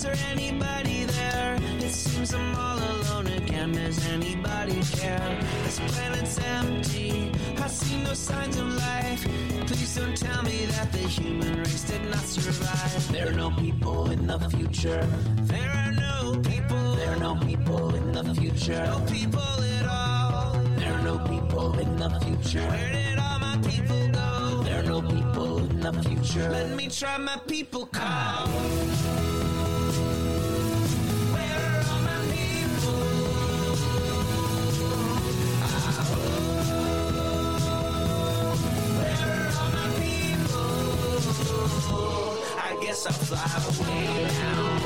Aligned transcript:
Is 0.00 0.06
there 0.06 0.30
anybody 0.30 1.04
there? 1.04 1.58
It 1.78 1.92
seems 1.92 2.32
I'm 2.32 2.56
all 2.56 2.78
alone 2.78 3.26
again. 3.26 3.72
Does 3.72 4.02
anybody 4.08 4.80
care? 4.96 5.38
This 5.64 5.78
planet's 5.78 6.38
empty. 6.38 7.30
I 7.58 7.66
see 7.66 8.02
no 8.02 8.14
signs 8.14 8.56
of 8.56 8.74
life. 8.76 9.22
Please 9.66 9.94
don't 9.94 10.16
tell 10.16 10.42
me 10.42 10.64
that 10.72 10.90
the 10.90 11.00
human 11.00 11.58
race 11.58 11.84
did 11.84 12.02
not 12.08 12.24
survive. 12.24 13.12
There 13.12 13.28
are 13.28 13.34
no 13.34 13.50
people 13.50 14.10
in 14.10 14.26
the 14.26 14.38
future. 14.48 15.06
There 15.42 15.70
are 15.70 15.92
no 15.92 16.40
people. 16.48 16.94
There 16.94 17.10
are 17.10 17.20
no 17.20 17.34
people 17.34 17.94
in 17.94 18.12
the 18.12 18.34
future. 18.34 18.82
No 18.86 19.00
people 19.00 19.62
at 19.76 19.86
all. 19.86 20.54
There 20.78 20.94
are 20.94 21.02
no 21.02 21.18
people 21.28 21.78
in 21.78 21.96
the 21.98 22.08
future. 22.24 22.66
Where 22.66 22.92
did 22.92 23.18
all 23.18 23.38
my 23.38 23.58
people 23.68 24.08
go? 24.08 24.62
There 24.62 24.80
are 24.80 24.82
no 24.82 25.02
people 25.02 25.58
in 25.58 25.80
the 25.80 25.92
future. 25.92 26.48
Let 26.48 26.70
me 26.74 26.88
try 26.88 27.18
my 27.18 27.36
people 27.46 27.84
call. 27.84 28.48
Guess 42.90 43.06
I'll 43.06 43.12
fly 43.12 43.94
away 43.94 44.24
now. 44.24 44.80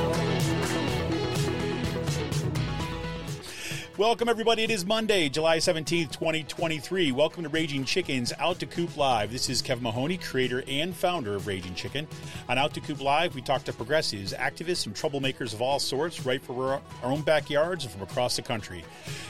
Welcome, 3.96 4.28
everybody. 4.28 4.62
It 4.62 4.70
is 4.70 4.84
Monday, 4.84 5.30
July 5.30 5.56
17th, 5.56 6.12
2023. 6.12 7.12
Welcome 7.12 7.44
to 7.44 7.48
Raging 7.48 7.86
Chicken's 7.86 8.34
Out 8.38 8.58
to 8.58 8.66
Coop 8.66 8.94
Live. 8.98 9.32
This 9.32 9.48
is 9.48 9.62
Kevin 9.62 9.84
Mahoney, 9.84 10.18
creator 10.18 10.62
and 10.68 10.94
founder 10.94 11.34
of 11.34 11.46
Raging 11.46 11.74
Chicken. 11.74 12.06
On 12.50 12.58
Out 12.58 12.74
to 12.74 12.80
Coop 12.82 13.00
Live, 13.00 13.34
we 13.34 13.40
talk 13.40 13.64
to 13.64 13.72
progressives, 13.72 14.34
activists, 14.34 14.84
and 14.84 14.94
troublemakers 14.94 15.54
of 15.54 15.62
all 15.62 15.78
sorts, 15.78 16.26
right 16.26 16.42
from 16.42 16.58
our 16.58 16.82
our 17.02 17.10
own 17.10 17.22
backyards 17.22 17.84
and 17.84 17.92
from 17.94 18.02
across 18.02 18.36
the 18.36 18.42
country. 18.42 18.84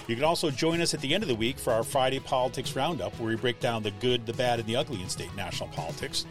You 0.08 0.16
can 0.16 0.24
also 0.24 0.50
join 0.50 0.80
us 0.80 0.94
at 0.94 1.00
the 1.00 1.14
end 1.14 1.22
of 1.22 1.28
the 1.28 1.36
week 1.36 1.60
for 1.60 1.72
our 1.72 1.84
Friday 1.84 2.18
Politics 2.18 2.74
Roundup, 2.74 3.16
where 3.20 3.28
we 3.28 3.36
break 3.36 3.60
down 3.60 3.84
the 3.84 3.92
good, 3.92 4.26
the 4.26 4.32
bad, 4.32 4.58
and 4.58 4.66
the 4.68 4.74
ugly 4.74 5.00
in 5.00 5.08
state 5.08 5.32
national 5.36 5.68
politics. 5.68 6.26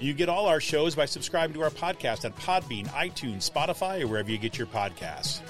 You 0.00 0.14
get 0.14 0.28
all 0.28 0.46
our 0.46 0.60
shows 0.60 0.94
by 0.94 1.06
subscribing 1.06 1.54
to 1.54 1.62
our 1.62 1.70
podcast 1.70 2.24
on 2.24 2.32
Podbean, 2.34 2.86
iTunes, 2.88 3.50
Spotify, 3.50 4.02
or 4.02 4.06
wherever 4.06 4.30
you 4.30 4.38
get 4.38 4.56
your 4.56 4.68
podcasts. 4.68 5.40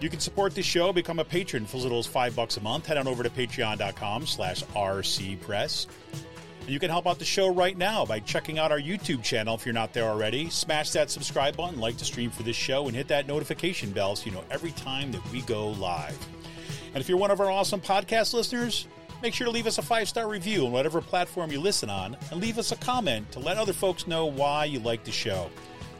You 0.00 0.08
can 0.08 0.20
support 0.20 0.54
the 0.54 0.62
show, 0.62 0.92
become 0.92 1.18
a 1.18 1.24
patron 1.24 1.66
for 1.66 1.76
as 1.78 1.82
little 1.82 1.98
as 1.98 2.06
five 2.06 2.36
bucks 2.36 2.56
a 2.56 2.60
month. 2.60 2.86
Head 2.86 2.96
on 2.98 3.08
over 3.08 3.22
to 3.22 3.30
patreon.com 3.30 4.26
slash 4.26 4.62
rcpress. 4.62 5.86
You 6.68 6.78
can 6.78 6.88
help 6.88 7.08
out 7.08 7.18
the 7.18 7.24
show 7.24 7.52
right 7.52 7.76
now 7.76 8.06
by 8.06 8.20
checking 8.20 8.60
out 8.60 8.70
our 8.70 8.80
YouTube 8.80 9.24
channel 9.24 9.56
if 9.56 9.66
you're 9.66 9.72
not 9.72 9.92
there 9.92 10.04
already. 10.04 10.48
Smash 10.50 10.90
that 10.90 11.10
subscribe 11.10 11.56
button, 11.56 11.80
like 11.80 11.96
the 11.96 12.04
stream 12.04 12.30
for 12.30 12.44
this 12.44 12.54
show, 12.54 12.86
and 12.86 12.94
hit 12.94 13.08
that 13.08 13.26
notification 13.26 13.90
bell 13.90 14.14
so 14.14 14.26
you 14.26 14.32
know 14.32 14.44
every 14.52 14.70
time 14.72 15.10
that 15.10 15.32
we 15.32 15.42
go 15.42 15.70
live. 15.70 16.16
And 16.94 17.00
if 17.00 17.08
you're 17.08 17.18
one 17.18 17.32
of 17.32 17.40
our 17.40 17.50
awesome 17.50 17.80
podcast 17.80 18.34
listeners, 18.34 18.86
make 19.22 19.34
sure 19.34 19.44
to 19.44 19.50
leave 19.50 19.66
us 19.66 19.78
a 19.78 19.82
five 19.82 20.08
star 20.08 20.28
review 20.28 20.66
on 20.66 20.72
whatever 20.72 21.00
platform 21.00 21.50
you 21.50 21.60
listen 21.60 21.90
on 21.90 22.16
and 22.30 22.40
leave 22.40 22.58
us 22.58 22.72
a 22.72 22.76
comment 22.76 23.30
to 23.32 23.38
let 23.38 23.58
other 23.58 23.72
folks 23.72 24.06
know 24.06 24.26
why 24.26 24.64
you 24.64 24.78
like 24.80 25.04
the 25.04 25.12
show. 25.12 25.50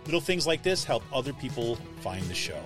Little 0.04 0.20
things 0.20 0.46
like 0.46 0.62
this 0.62 0.84
help 0.84 1.02
other 1.12 1.32
people 1.32 1.76
find 2.00 2.22
the 2.24 2.34
show. 2.34 2.62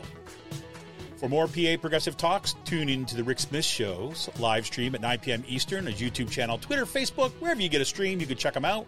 For 1.17 1.29
more 1.29 1.47
PA 1.47 1.77
Progressive 1.81 2.17
Talks, 2.17 2.55
tune 2.65 2.89
in 2.89 3.07
to 3.07 3.17
the 3.17 3.25
Rick 3.25 3.39
Smith 3.39 3.65
Show's 3.65 4.29
live 4.39 4.67
stream 4.67 4.95
at 4.95 5.01
9 5.01 5.19
p.m. 5.21 5.45
Eastern, 5.49 5.87
his 5.87 6.01
YouTube 6.01 6.31
channel, 6.31 6.59
Twitter, 6.59 6.85
Facebook, 6.85 7.31
wherever 7.41 7.63
you 7.63 7.69
get 7.69 7.81
a 7.81 7.85
stream, 7.85 8.21
you 8.21 8.27
can 8.27 8.37
check 8.37 8.55
him 8.55 8.65
out. 8.65 8.87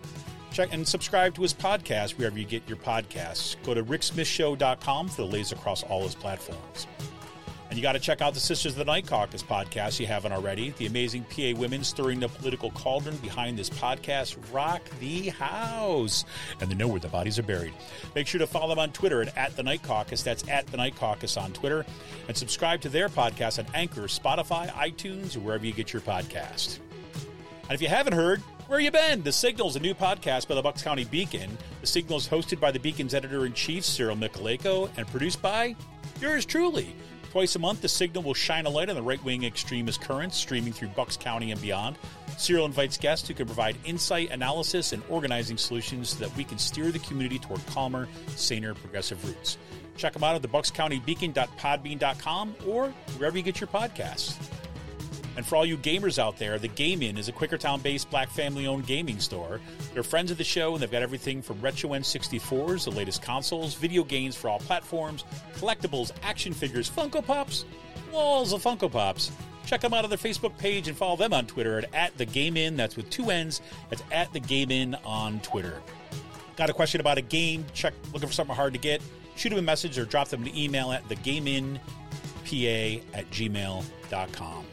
Check 0.52 0.72
and 0.72 0.86
subscribe 0.86 1.34
to 1.34 1.42
his 1.42 1.54
podcast 1.54 2.18
wherever 2.18 2.38
you 2.38 2.44
get 2.44 2.66
your 2.68 2.78
podcasts. 2.78 3.56
Go 3.62 3.74
to 3.74 3.84
ricksmithshow.com 3.84 5.08
for 5.08 5.16
the 5.16 5.26
latest 5.26 5.52
across 5.52 5.82
all 5.82 6.02
his 6.02 6.14
platforms. 6.14 6.86
And 7.76 7.82
you 7.82 7.86
got 7.86 7.92
to 7.92 7.98
check 7.98 8.22
out 8.22 8.32
the 8.32 8.40
Sisters 8.40 8.72
of 8.72 8.78
the 8.78 8.86
Night 8.86 9.06
Caucus 9.06 9.42
podcast 9.42 9.88
if 9.88 10.00
you 10.00 10.06
haven't 10.06 10.32
already. 10.32 10.70
The 10.78 10.86
amazing 10.86 11.24
PA 11.24 11.52
women 11.60 11.84
stirring 11.84 12.20
the 12.20 12.28
political 12.28 12.70
cauldron 12.70 13.18
behind 13.18 13.58
this 13.58 13.68
podcast 13.68 14.34
rock 14.50 14.80
the 14.98 15.28
house. 15.28 16.24
And 16.58 16.70
they 16.70 16.74
know 16.74 16.88
where 16.88 17.00
the 17.00 17.08
bodies 17.08 17.38
are 17.38 17.42
buried. 17.42 17.74
Make 18.14 18.28
sure 18.28 18.38
to 18.38 18.46
follow 18.46 18.70
them 18.70 18.78
on 18.78 18.92
Twitter 18.92 19.20
at, 19.20 19.36
at 19.36 19.56
the 19.56 19.62
Night 19.62 19.82
Caucus. 19.82 20.22
That's 20.22 20.48
at 20.48 20.66
the 20.68 20.78
Night 20.78 20.96
Caucus 20.96 21.36
on 21.36 21.52
Twitter. 21.52 21.84
And 22.28 22.34
subscribe 22.34 22.80
to 22.80 22.88
their 22.88 23.10
podcast 23.10 23.58
on 23.58 23.66
Anchor, 23.74 24.04
Spotify, 24.04 24.70
iTunes, 24.70 25.36
or 25.36 25.40
wherever 25.40 25.66
you 25.66 25.74
get 25.74 25.92
your 25.92 26.00
podcast. 26.00 26.78
And 27.64 27.72
if 27.72 27.82
you 27.82 27.88
haven't 27.88 28.14
heard, 28.14 28.40
where 28.68 28.80
you 28.80 28.90
been? 28.90 29.22
The 29.22 29.32
Signal's 29.32 29.76
a 29.76 29.80
new 29.80 29.92
podcast 29.92 30.48
by 30.48 30.54
the 30.54 30.62
Bucks 30.62 30.80
County 30.80 31.04
Beacon. 31.04 31.58
The 31.82 31.86
Signal 31.86 32.16
is 32.16 32.26
hosted 32.26 32.58
by 32.58 32.70
the 32.70 32.80
Beacon's 32.80 33.12
editor-in-chief, 33.12 33.84
Cyril 33.84 34.16
Mychalejko, 34.16 34.88
and 34.96 35.06
produced 35.08 35.42
by 35.42 35.76
yours 36.22 36.46
truly. 36.46 36.94
Twice 37.30 37.54
a 37.54 37.58
month, 37.58 37.82
The 37.82 37.88
Signal 37.88 38.22
will 38.22 38.34
shine 38.34 38.66
a 38.66 38.70
light 38.70 38.88
on 38.88 38.96
the 38.96 39.02
right-wing 39.02 39.44
extremist 39.44 40.00
currents 40.00 40.36
streaming 40.36 40.72
through 40.72 40.88
Bucks 40.88 41.18
County 41.18 41.52
and 41.52 41.60
beyond. 41.60 41.98
Cyril 42.38 42.64
invites 42.64 42.96
guests 42.96 43.28
who 43.28 43.34
can 43.34 43.46
provide 43.46 43.76
insight, 43.84 44.30
analysis, 44.30 44.92
and 44.92 45.02
organizing 45.10 45.58
solutions 45.58 46.10
so 46.10 46.24
that 46.24 46.34
we 46.36 46.44
can 46.44 46.58
steer 46.58 46.90
the 46.90 46.98
community 47.00 47.38
toward 47.38 47.64
calmer, 47.66 48.08
saner, 48.28 48.74
progressive 48.74 49.22
roots. 49.26 49.58
Check 49.96 50.12
them 50.12 50.24
out 50.24 50.34
at 50.34 50.42
the 50.42 50.48
buckscountybeacon.podbean.com 50.48 52.54
or 52.66 52.88
wherever 53.18 53.36
you 53.36 53.42
get 53.42 53.60
your 53.60 53.68
podcasts. 53.68 54.34
And 55.36 55.44
for 55.44 55.56
all 55.56 55.66
you 55.66 55.76
gamers 55.76 56.18
out 56.18 56.38
there, 56.38 56.58
the 56.58 56.68
Game 56.68 57.02
Inn 57.02 57.18
is 57.18 57.28
a 57.28 57.32
Quakertown 57.32 57.82
based 57.82 58.10
black 58.10 58.30
family 58.30 58.66
owned 58.66 58.86
gaming 58.86 59.20
store. 59.20 59.60
They're 59.92 60.02
friends 60.02 60.30
of 60.30 60.38
the 60.38 60.44
show 60.44 60.72
and 60.72 60.82
they've 60.82 60.90
got 60.90 61.02
everything 61.02 61.42
from 61.42 61.60
retro 61.60 61.90
N64s, 61.90 62.84
the 62.84 62.90
latest 62.90 63.22
consoles, 63.22 63.74
video 63.74 64.02
games 64.02 64.34
for 64.34 64.48
all 64.48 64.58
platforms, 64.58 65.24
collectibles, 65.56 66.12
action 66.22 66.54
figures, 66.54 66.90
Funko 66.90 67.24
Pops, 67.24 67.66
walls 68.10 68.52
of 68.52 68.62
Funko 68.62 68.90
Pops. 68.90 69.30
Check 69.66 69.80
them 69.80 69.92
out 69.92 70.04
on 70.04 70.10
their 70.10 70.18
Facebook 70.18 70.56
page 70.58 70.88
and 70.88 70.96
follow 70.96 71.16
them 71.16 71.32
on 71.32 71.46
Twitter 71.46 71.78
at, 71.78 71.94
at 71.94 72.16
the 72.16 72.24
Game 72.24 72.56
Inn. 72.56 72.76
That's 72.76 72.96
with 72.96 73.10
two 73.10 73.30
N's. 73.30 73.60
That's 73.90 74.02
at 74.12 74.32
the 74.32 74.40
Game 74.40 74.70
Inn 74.70 74.96
on 75.04 75.40
Twitter. 75.40 75.82
Got 76.56 76.70
a 76.70 76.72
question 76.72 77.00
about 77.00 77.18
a 77.18 77.22
game? 77.22 77.66
Check 77.74 77.92
looking 78.12 78.28
for 78.28 78.34
something 78.34 78.56
hard 78.56 78.72
to 78.72 78.78
get? 78.78 79.02
Shoot 79.36 79.50
them 79.50 79.58
a 79.58 79.62
message 79.62 79.98
or 79.98 80.06
drop 80.06 80.28
them 80.28 80.42
an 80.42 80.56
email 80.56 80.90
at 80.92 81.06
thegameinpa 81.08 81.80
at 83.12 83.30
gmail.com. 83.30 84.64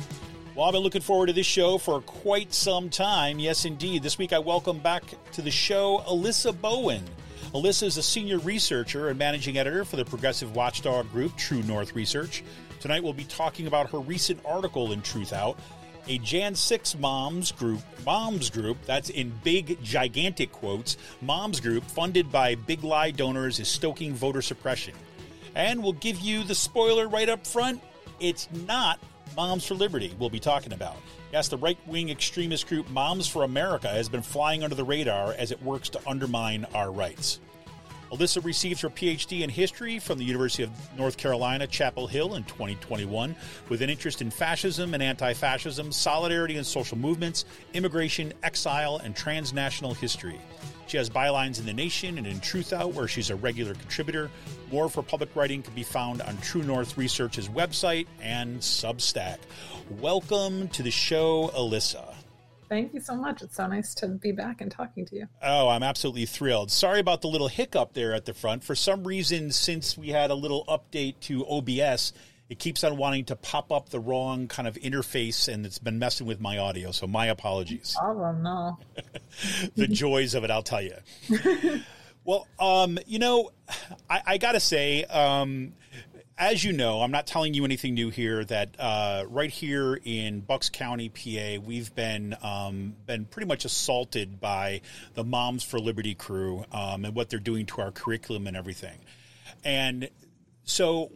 Well, 0.54 0.66
I've 0.66 0.72
been 0.72 0.82
looking 0.82 1.02
forward 1.02 1.26
to 1.26 1.32
this 1.32 1.46
show 1.46 1.78
for 1.78 2.00
quite 2.00 2.54
some 2.54 2.88
time. 2.88 3.40
Yes, 3.40 3.64
indeed. 3.64 4.04
This 4.04 4.18
week 4.18 4.32
I 4.32 4.38
welcome 4.38 4.78
back 4.78 5.02
to 5.32 5.42
the 5.42 5.50
show 5.50 6.04
Alyssa 6.06 6.52
Bowen. 6.60 7.02
Alyssa 7.52 7.82
is 7.88 7.96
a 7.96 8.04
senior 8.04 8.38
researcher 8.38 9.08
and 9.08 9.18
managing 9.18 9.58
editor 9.58 9.84
for 9.84 9.96
the 9.96 10.04
progressive 10.04 10.54
watchdog 10.54 11.10
group 11.10 11.36
True 11.36 11.64
North 11.64 11.96
Research. 11.96 12.44
Tonight 12.78 13.02
we'll 13.02 13.12
be 13.12 13.24
talking 13.24 13.66
about 13.66 13.90
her 13.90 13.98
recent 13.98 14.38
article 14.44 14.92
in 14.92 15.02
Truth 15.02 15.32
Out, 15.32 15.58
a 16.06 16.18
Jan 16.18 16.54
6 16.54 16.98
moms 17.00 17.50
group, 17.50 17.80
moms 18.06 18.48
group, 18.48 18.76
that's 18.86 19.10
in 19.10 19.32
big 19.42 19.82
gigantic 19.82 20.52
quotes, 20.52 20.96
moms 21.20 21.58
group 21.58 21.82
funded 21.82 22.30
by 22.30 22.54
big 22.54 22.84
lie 22.84 23.10
donors 23.10 23.58
is 23.58 23.66
stoking 23.66 24.14
voter 24.14 24.40
suppression. 24.40 24.94
And 25.56 25.82
we'll 25.82 25.94
give 25.94 26.20
you 26.20 26.44
the 26.44 26.54
spoiler 26.54 27.08
right 27.08 27.28
up 27.28 27.44
front. 27.44 27.82
It's 28.20 28.48
not 28.68 29.00
Moms 29.36 29.66
for 29.66 29.74
Liberty 29.74 30.14
we'll 30.18 30.30
be 30.30 30.40
talking 30.40 30.72
about. 30.72 30.96
Yes, 31.32 31.48
the 31.48 31.56
right 31.56 31.78
wing 31.86 32.10
extremist 32.10 32.66
group 32.68 32.88
Moms 32.90 33.26
for 33.26 33.42
America 33.42 33.88
has 33.88 34.08
been 34.08 34.22
flying 34.22 34.62
under 34.62 34.76
the 34.76 34.84
radar 34.84 35.32
as 35.32 35.50
it 35.50 35.62
works 35.62 35.88
to 35.90 36.00
undermine 36.08 36.66
our 36.74 36.92
rights. 36.92 37.40
Alyssa 38.14 38.44
received 38.44 38.80
her 38.82 38.90
PhD 38.90 39.40
in 39.40 39.50
history 39.50 39.98
from 39.98 40.18
the 40.18 40.24
University 40.24 40.62
of 40.62 40.70
North 40.96 41.16
Carolina, 41.16 41.66
Chapel 41.66 42.06
Hill 42.06 42.36
in 42.36 42.44
2021, 42.44 43.34
with 43.68 43.82
an 43.82 43.90
interest 43.90 44.22
in 44.22 44.30
fascism 44.30 44.94
and 44.94 45.02
anti 45.02 45.32
fascism, 45.32 45.90
solidarity 45.90 46.56
and 46.56 46.64
social 46.64 46.96
movements, 46.96 47.44
immigration, 47.72 48.32
exile, 48.44 49.00
and 49.02 49.16
transnational 49.16 49.94
history. 49.94 50.40
She 50.94 50.98
has 50.98 51.10
bylines 51.10 51.58
in 51.58 51.66
The 51.66 51.72
Nation 51.72 52.18
and 52.18 52.24
in 52.24 52.38
Truth 52.38 52.72
Out, 52.72 52.94
where 52.94 53.08
she's 53.08 53.30
a 53.30 53.34
regular 53.34 53.74
contributor. 53.74 54.30
More 54.70 54.84
of 54.84 54.94
her 54.94 55.02
public 55.02 55.34
writing 55.34 55.60
can 55.60 55.74
be 55.74 55.82
found 55.82 56.22
on 56.22 56.36
True 56.36 56.62
North 56.62 56.96
Research's 56.96 57.48
website 57.48 58.06
and 58.22 58.60
Substack. 58.60 59.38
Welcome 59.98 60.68
to 60.68 60.84
the 60.84 60.92
show, 60.92 61.48
Alyssa. 61.48 62.14
Thank 62.68 62.94
you 62.94 63.00
so 63.00 63.16
much. 63.16 63.42
It's 63.42 63.56
so 63.56 63.66
nice 63.66 63.92
to 63.94 64.06
be 64.06 64.30
back 64.30 64.60
and 64.60 64.70
talking 64.70 65.04
to 65.06 65.16
you. 65.16 65.26
Oh, 65.42 65.68
I'm 65.68 65.82
absolutely 65.82 66.26
thrilled. 66.26 66.70
Sorry 66.70 67.00
about 67.00 67.22
the 67.22 67.28
little 67.28 67.48
hiccup 67.48 67.94
there 67.94 68.14
at 68.14 68.24
the 68.24 68.32
front. 68.32 68.62
For 68.62 68.76
some 68.76 69.02
reason, 69.02 69.50
since 69.50 69.98
we 69.98 70.10
had 70.10 70.30
a 70.30 70.36
little 70.36 70.64
update 70.66 71.18
to 71.22 71.44
OBS, 71.44 72.12
it 72.48 72.58
keeps 72.58 72.84
on 72.84 72.96
wanting 72.96 73.24
to 73.26 73.36
pop 73.36 73.72
up 73.72 73.88
the 73.88 73.98
wrong 73.98 74.48
kind 74.48 74.68
of 74.68 74.74
interface 74.76 75.52
and 75.52 75.64
it's 75.64 75.78
been 75.78 75.98
messing 75.98 76.26
with 76.26 76.40
my 76.40 76.58
audio. 76.58 76.90
So 76.90 77.06
my 77.06 77.26
apologies. 77.26 77.96
Problem, 77.98 78.42
no. 78.42 78.78
the 79.76 79.88
joys 79.88 80.34
of 80.34 80.44
it, 80.44 80.50
I'll 80.50 80.62
tell 80.62 80.82
you. 80.82 80.96
well, 82.24 82.46
um, 82.58 82.98
you 83.06 83.18
know, 83.18 83.50
I, 84.10 84.22
I 84.26 84.38
got 84.38 84.52
to 84.52 84.60
say, 84.60 85.04
um, 85.04 85.72
as 86.36 86.62
you 86.62 86.72
know, 86.72 87.00
I'm 87.00 87.12
not 87.12 87.26
telling 87.26 87.54
you 87.54 87.64
anything 87.64 87.94
new 87.94 88.10
here. 88.10 88.44
That 88.44 88.76
uh, 88.78 89.24
right 89.28 89.50
here 89.50 89.98
in 90.04 90.40
Bucks 90.40 90.68
County, 90.68 91.08
PA, 91.08 91.64
we've 91.64 91.94
been 91.94 92.36
um, 92.42 92.96
been 93.06 93.24
pretty 93.24 93.46
much 93.46 93.64
assaulted 93.64 94.40
by 94.40 94.80
the 95.14 95.24
Moms 95.24 95.62
for 95.62 95.78
Liberty 95.78 96.14
crew 96.14 96.64
um, 96.72 97.04
and 97.04 97.14
what 97.14 97.30
they're 97.30 97.38
doing 97.38 97.66
to 97.66 97.80
our 97.80 97.92
curriculum 97.92 98.46
and 98.46 98.56
everything. 98.56 98.98
And 99.64 100.10
so 100.64 101.12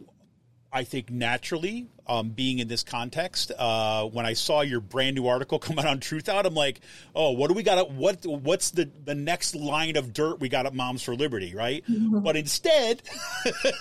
I 0.71 0.83
think 0.83 1.09
naturally, 1.09 1.87
um, 2.05 2.29
being 2.29 2.59
in 2.59 2.67
this 2.67 2.83
context, 2.83 3.51
uh, 3.57 4.05
when 4.05 4.25
I 4.25 4.33
saw 4.33 4.61
your 4.61 4.79
brand 4.79 5.15
new 5.15 5.27
article 5.27 5.57
come 5.59 5.79
out 5.79 5.85
on 5.85 5.99
Truth 5.99 6.29
Out, 6.29 6.45
I'm 6.45 6.53
like, 6.53 6.81
oh, 7.15 7.31
what 7.31 7.47
do 7.47 7.53
we 7.53 7.63
got? 7.63 7.77
At, 7.77 7.91
what 7.91 8.25
what's 8.25 8.71
the 8.71 8.89
the 9.05 9.15
next 9.15 9.55
line 9.55 9.95
of 9.95 10.13
dirt 10.13 10.39
we 10.39 10.49
got 10.49 10.65
at 10.65 10.73
Moms 10.73 11.01
for 11.01 11.15
Liberty, 11.15 11.55
right? 11.55 11.83
Mm-hmm. 11.89 12.19
But 12.19 12.35
instead, 12.35 13.01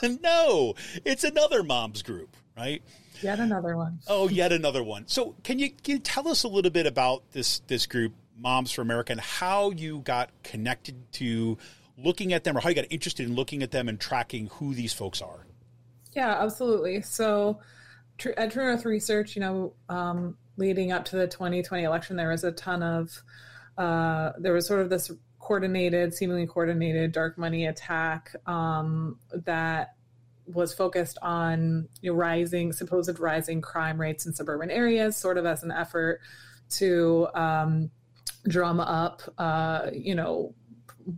no, 0.22 0.74
it's 1.04 1.24
another 1.24 1.62
moms 1.62 2.02
group, 2.02 2.36
right? 2.56 2.82
Yet 3.20 3.40
another 3.40 3.76
one. 3.76 3.98
Oh, 4.06 4.28
yet 4.30 4.52
another 4.52 4.82
one. 4.82 5.08
So, 5.08 5.34
can 5.42 5.58
you 5.58 5.70
can 5.70 5.94
you 5.94 5.98
tell 5.98 6.28
us 6.28 6.42
a 6.44 6.48
little 6.48 6.70
bit 6.70 6.86
about 6.86 7.22
this 7.32 7.60
this 7.66 7.86
group, 7.86 8.14
Moms 8.38 8.72
for 8.72 8.80
America, 8.80 9.12
and 9.12 9.20
how 9.20 9.70
you 9.70 10.00
got 10.00 10.30
connected 10.42 11.12
to 11.14 11.58
looking 11.98 12.32
at 12.32 12.44
them, 12.44 12.56
or 12.56 12.60
how 12.60 12.70
you 12.70 12.74
got 12.74 12.86
interested 12.90 13.26
in 13.26 13.34
looking 13.34 13.62
at 13.62 13.72
them 13.72 13.88
and 13.88 14.00
tracking 14.00 14.46
who 14.54 14.72
these 14.72 14.94
folks 14.94 15.20
are? 15.20 15.47
Yeah, 16.18 16.42
absolutely. 16.42 17.00
So 17.02 17.60
at 18.36 18.50
True 18.50 18.66
North 18.66 18.84
Research, 18.84 19.36
you 19.36 19.40
know, 19.40 19.74
um, 19.88 20.36
leading 20.56 20.90
up 20.90 21.04
to 21.04 21.16
the 21.16 21.28
2020 21.28 21.84
election, 21.84 22.16
there 22.16 22.30
was 22.30 22.42
a 22.42 22.50
ton 22.50 22.82
of, 22.82 23.22
uh, 23.78 24.32
there 24.36 24.52
was 24.52 24.66
sort 24.66 24.80
of 24.80 24.90
this 24.90 25.12
coordinated, 25.38 26.12
seemingly 26.12 26.48
coordinated 26.48 27.12
dark 27.12 27.38
money 27.38 27.66
attack 27.66 28.34
um, 28.46 29.20
that 29.30 29.94
was 30.44 30.74
focused 30.74 31.18
on 31.22 31.88
you 32.00 32.10
know, 32.10 32.18
rising, 32.18 32.72
supposed 32.72 33.16
rising 33.20 33.60
crime 33.60 34.00
rates 34.00 34.26
in 34.26 34.34
suburban 34.34 34.72
areas, 34.72 35.16
sort 35.16 35.38
of 35.38 35.46
as 35.46 35.62
an 35.62 35.70
effort 35.70 36.18
to 36.70 37.28
um, 37.32 37.92
drum 38.48 38.80
up, 38.80 39.22
uh, 39.38 39.88
you 39.92 40.16
know, 40.16 40.52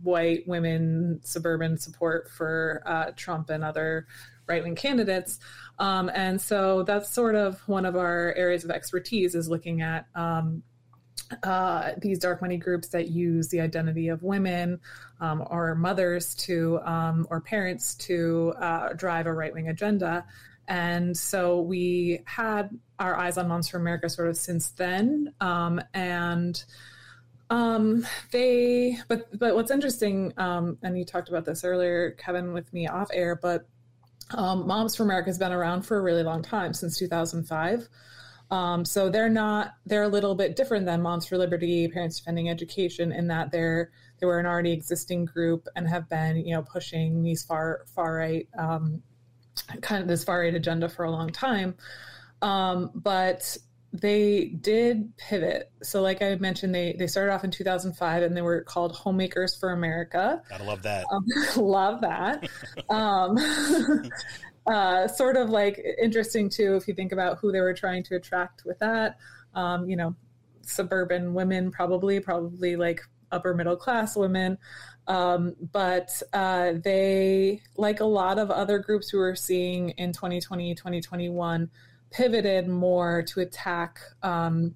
white 0.03 0.47
women 0.47 1.19
suburban 1.23 1.75
support 1.79 2.29
for 2.29 2.83
uh, 2.85 3.11
Trump 3.15 3.49
and 3.49 3.63
other 3.63 4.05
right 4.51 4.63
wing 4.63 4.75
candidates. 4.75 5.39
Um, 5.79 6.11
and 6.13 6.39
so 6.39 6.83
that's 6.83 7.09
sort 7.09 7.35
of 7.35 7.59
one 7.67 7.85
of 7.85 7.95
our 7.95 8.33
areas 8.35 8.63
of 8.63 8.71
expertise 8.71 9.33
is 9.33 9.49
looking 9.49 9.81
at 9.81 10.05
um, 10.13 10.63
uh, 11.43 11.91
these 11.97 12.19
dark 12.19 12.41
money 12.41 12.57
groups 12.57 12.89
that 12.89 13.09
use 13.09 13.47
the 13.49 13.61
identity 13.61 14.09
of 14.09 14.21
women 14.21 14.79
um, 15.19 15.43
or 15.49 15.75
mothers 15.75 16.35
to 16.35 16.79
um, 16.83 17.25
or 17.29 17.41
parents 17.41 17.95
to 17.95 18.53
uh, 18.59 18.93
drive 18.93 19.25
a 19.25 19.33
right 19.33 19.53
wing 19.53 19.69
agenda. 19.69 20.25
And 20.67 21.17
so 21.17 21.61
we 21.61 22.21
had 22.25 22.69
our 22.99 23.17
eyes 23.17 23.37
on 23.37 23.47
Moms 23.47 23.67
for 23.67 23.77
America 23.77 24.09
sort 24.09 24.29
of 24.29 24.37
since 24.37 24.69
then. 24.69 25.33
Um, 25.41 25.81
and 25.93 26.63
um, 27.49 28.05
they, 28.31 28.97
but 29.07 29.27
but 29.37 29.55
what's 29.55 29.71
interesting, 29.71 30.33
um, 30.37 30.77
and 30.83 30.97
you 30.97 31.03
talked 31.03 31.27
about 31.27 31.43
this 31.43 31.65
earlier, 31.65 32.11
Kevin, 32.11 32.53
with 32.53 32.71
me 32.71 32.87
off 32.87 33.09
air, 33.13 33.35
but 33.35 33.67
um, 34.33 34.67
Moms 34.67 34.95
for 34.95 35.03
America 35.03 35.29
has 35.29 35.37
been 35.37 35.51
around 35.51 35.83
for 35.83 35.97
a 35.97 36.01
really 36.01 36.23
long 36.23 36.41
time, 36.41 36.73
since 36.73 36.97
2005. 36.97 37.87
Um, 38.51 38.83
so 38.83 39.09
they're 39.09 39.29
not 39.29 39.75
they're 39.85 40.03
a 40.03 40.09
little 40.09 40.35
bit 40.35 40.57
different 40.57 40.85
than 40.85 41.01
Moms 41.01 41.25
for 41.25 41.37
Liberty, 41.37 41.87
Parents 41.87 42.17
Defending 42.17 42.49
Education, 42.49 43.11
in 43.11 43.27
that 43.27 43.51
they're 43.51 43.91
they 44.19 44.25
were 44.25 44.39
an 44.39 44.45
already 44.45 44.73
existing 44.73 45.25
group 45.25 45.67
and 45.75 45.87
have 45.87 46.09
been 46.09 46.37
you 46.37 46.53
know 46.53 46.61
pushing 46.61 47.23
these 47.23 47.43
far 47.43 47.85
far 47.95 48.15
right 48.15 48.47
um, 48.59 49.01
kind 49.81 50.01
of 50.01 50.07
this 50.07 50.23
far 50.23 50.41
right 50.41 50.53
agenda 50.53 50.89
for 50.89 51.05
a 51.05 51.11
long 51.11 51.29
time. 51.29 51.75
Um, 52.41 52.91
but 52.93 53.57
they 53.93 54.45
did 54.45 55.15
pivot. 55.17 55.71
So, 55.83 56.01
like 56.01 56.21
I 56.21 56.35
mentioned, 56.35 56.73
they 56.73 56.93
they 56.97 57.07
started 57.07 57.33
off 57.33 57.43
in 57.43 57.51
2005, 57.51 58.23
and 58.23 58.35
they 58.35 58.41
were 58.41 58.61
called 58.61 58.93
Homemakers 58.93 59.55
for 59.55 59.71
America. 59.71 60.41
Gotta 60.49 60.63
love 60.63 60.81
that. 60.83 61.05
Um, 61.11 61.25
love 61.57 62.01
that. 62.01 62.49
um, 62.89 63.37
uh, 64.67 65.07
sort 65.07 65.35
of 65.35 65.49
like 65.49 65.79
interesting 66.01 66.49
too, 66.49 66.75
if 66.75 66.87
you 66.87 66.93
think 66.93 67.11
about 67.11 67.39
who 67.39 67.51
they 67.51 67.59
were 67.59 67.73
trying 67.73 68.03
to 68.03 68.15
attract 68.15 68.63
with 68.65 68.79
that. 68.79 69.17
Um, 69.53 69.89
you 69.89 69.97
know, 69.97 70.15
suburban 70.61 71.33
women, 71.33 71.71
probably, 71.71 72.19
probably 72.19 72.77
like 72.77 73.01
upper 73.31 73.53
middle 73.53 73.75
class 73.75 74.15
women. 74.15 74.57
Um, 75.07 75.55
but 75.73 76.21
uh, 76.31 76.73
they, 76.81 77.61
like 77.75 77.99
a 77.99 78.05
lot 78.05 78.39
of 78.39 78.51
other 78.51 78.79
groups 78.79 79.11
we 79.11 79.19
were 79.19 79.35
seeing 79.35 79.89
in 79.91 80.13
2020, 80.13 80.75
2021 80.75 81.69
pivoted 82.11 82.67
more 82.67 83.23
to 83.23 83.39
attack 83.39 83.99
um, 84.21 84.75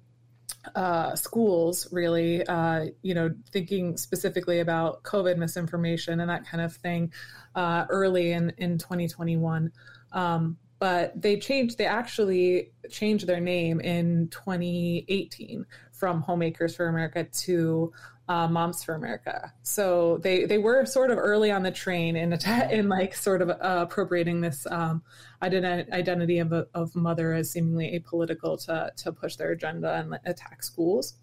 uh, 0.74 1.14
schools, 1.14 1.88
really, 1.92 2.44
uh, 2.46 2.86
you 3.02 3.14
know, 3.14 3.32
thinking 3.52 3.96
specifically 3.96 4.60
about 4.60 5.02
COVID 5.02 5.36
misinformation 5.36 6.20
and 6.20 6.30
that 6.30 6.46
kind 6.46 6.62
of 6.62 6.74
thing 6.74 7.12
uh, 7.54 7.84
early 7.88 8.32
in, 8.32 8.52
in 8.58 8.78
2021. 8.78 9.70
Um, 10.12 10.56
but 10.78 11.20
they 11.20 11.38
changed, 11.38 11.78
they 11.78 11.86
actually 11.86 12.72
changed 12.90 13.26
their 13.26 13.40
name 13.40 13.80
in 13.80 14.28
2018 14.28 15.64
from 15.98 16.22
Homemakers 16.22 16.76
for 16.76 16.88
America 16.88 17.24
to 17.24 17.92
uh, 18.28 18.48
Moms 18.48 18.82
for 18.82 18.94
America. 18.94 19.52
So 19.62 20.18
they 20.18 20.44
they 20.44 20.58
were 20.58 20.84
sort 20.84 21.10
of 21.10 21.18
early 21.18 21.50
on 21.50 21.62
the 21.62 21.70
train 21.70 22.16
in 22.16 22.32
in 22.70 22.88
like 22.88 23.14
sort 23.14 23.42
of 23.42 23.50
uh, 23.50 23.56
appropriating 23.60 24.40
this 24.40 24.66
um, 24.70 25.02
identity 25.42 25.90
identity 25.92 26.38
of 26.38 26.52
a, 26.52 26.66
of 26.74 26.94
mother 26.96 27.32
as 27.32 27.50
seemingly 27.50 27.98
apolitical 27.98 28.62
to 28.66 28.92
to 28.96 29.12
push 29.12 29.36
their 29.36 29.52
agenda 29.52 29.94
and 29.94 30.18
attack 30.24 30.62
schools. 30.62 31.14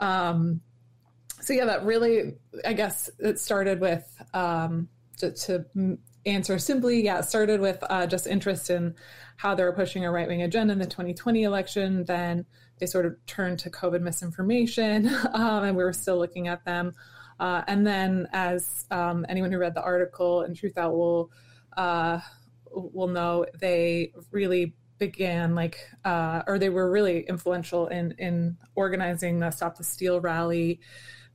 Um, 0.00 0.60
so 1.40 1.52
yeah, 1.52 1.66
that 1.66 1.84
really 1.84 2.34
I 2.64 2.72
guess 2.72 3.10
it 3.18 3.38
started 3.38 3.80
with 3.80 4.04
um, 4.32 4.88
to, 5.18 5.32
to 5.32 5.98
answer 6.26 6.58
simply, 6.58 7.02
yeah, 7.02 7.20
started 7.20 7.60
with 7.60 7.82
uh, 7.88 8.06
just 8.06 8.26
interest 8.26 8.70
in 8.70 8.94
how 9.36 9.54
they 9.54 9.64
were 9.64 9.72
pushing 9.72 10.04
a 10.04 10.10
right 10.10 10.28
wing 10.28 10.42
agenda 10.42 10.72
in 10.72 10.78
the 10.78 10.86
2020 10.86 11.42
election. 11.42 12.04
Then 12.04 12.46
they 12.82 12.86
sort 12.86 13.06
of 13.06 13.14
turned 13.26 13.60
to 13.60 13.70
COVID 13.70 14.00
misinformation, 14.00 15.06
um, 15.34 15.62
and 15.62 15.76
we 15.76 15.84
were 15.84 15.92
still 15.92 16.18
looking 16.18 16.48
at 16.48 16.64
them. 16.64 16.92
Uh, 17.38 17.62
and 17.68 17.86
then, 17.86 18.26
as 18.32 18.86
um, 18.90 19.24
anyone 19.28 19.52
who 19.52 19.58
read 19.58 19.72
the 19.74 19.82
article 19.82 20.42
in 20.42 20.52
Truth 20.52 20.76
Out 20.76 20.92
will 20.92 21.30
uh, 21.76 22.18
will 22.72 23.06
know, 23.06 23.46
they 23.60 24.12
really 24.32 24.74
began 24.98 25.54
like, 25.54 25.78
uh, 26.04 26.42
or 26.48 26.58
they 26.58 26.70
were 26.70 26.90
really 26.90 27.20
influential 27.20 27.86
in 27.86 28.16
in 28.18 28.56
organizing 28.74 29.38
the 29.38 29.52
Stop 29.52 29.78
the 29.78 29.84
Steal 29.84 30.20
rally 30.20 30.80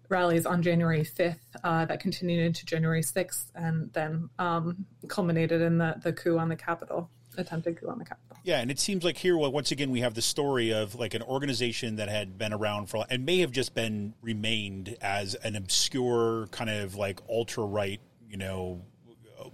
rallies 0.10 0.46
on 0.46 0.62
January 0.62 1.04
5th 1.04 1.40
uh, 1.64 1.86
that 1.86 2.00
continued 2.02 2.46
into 2.46 2.66
January 2.66 3.02
6th 3.02 3.46
and 3.56 3.92
then 3.94 4.30
um, 4.40 4.86
culminated 5.10 5.62
in 5.62 5.78
the, 5.78 5.96
the 6.02 6.14
coup 6.14 6.38
on 6.38 6.48
the 6.48 6.56
Capitol, 6.56 7.10
attempted 7.38 7.80
coup 7.80 7.88
on 7.88 8.00
the 8.00 8.06
Capitol. 8.06 8.38
Yeah, 8.44 8.60
and 8.60 8.70
it 8.70 8.80
seems 8.80 9.04
like 9.04 9.18
here, 9.18 9.38
well, 9.38 9.52
once 9.52 9.72
again, 9.72 9.92
we 9.92 10.02
have 10.02 10.14
the 10.14 10.22
story 10.22 10.74
of 10.74 10.96
like 10.96 11.14
an 11.14 11.22
organization 11.22 11.98
that 11.98 12.10
had 12.10 12.38
been 12.38 12.54
around 12.54 12.88
for 12.88 13.06
and 13.10 13.26
may 13.26 13.40
have 13.40 13.52
just 13.52 13.74
been 13.74 14.14
remained 14.22 14.98
as 15.02 15.36
an 15.36 15.56
obscure 15.56 16.48
kind 16.48 16.70
of 16.70 16.96
like 16.96 17.20
ultra 17.30 17.64
right, 17.64 18.02
you 18.30 18.38
know, 18.38 18.82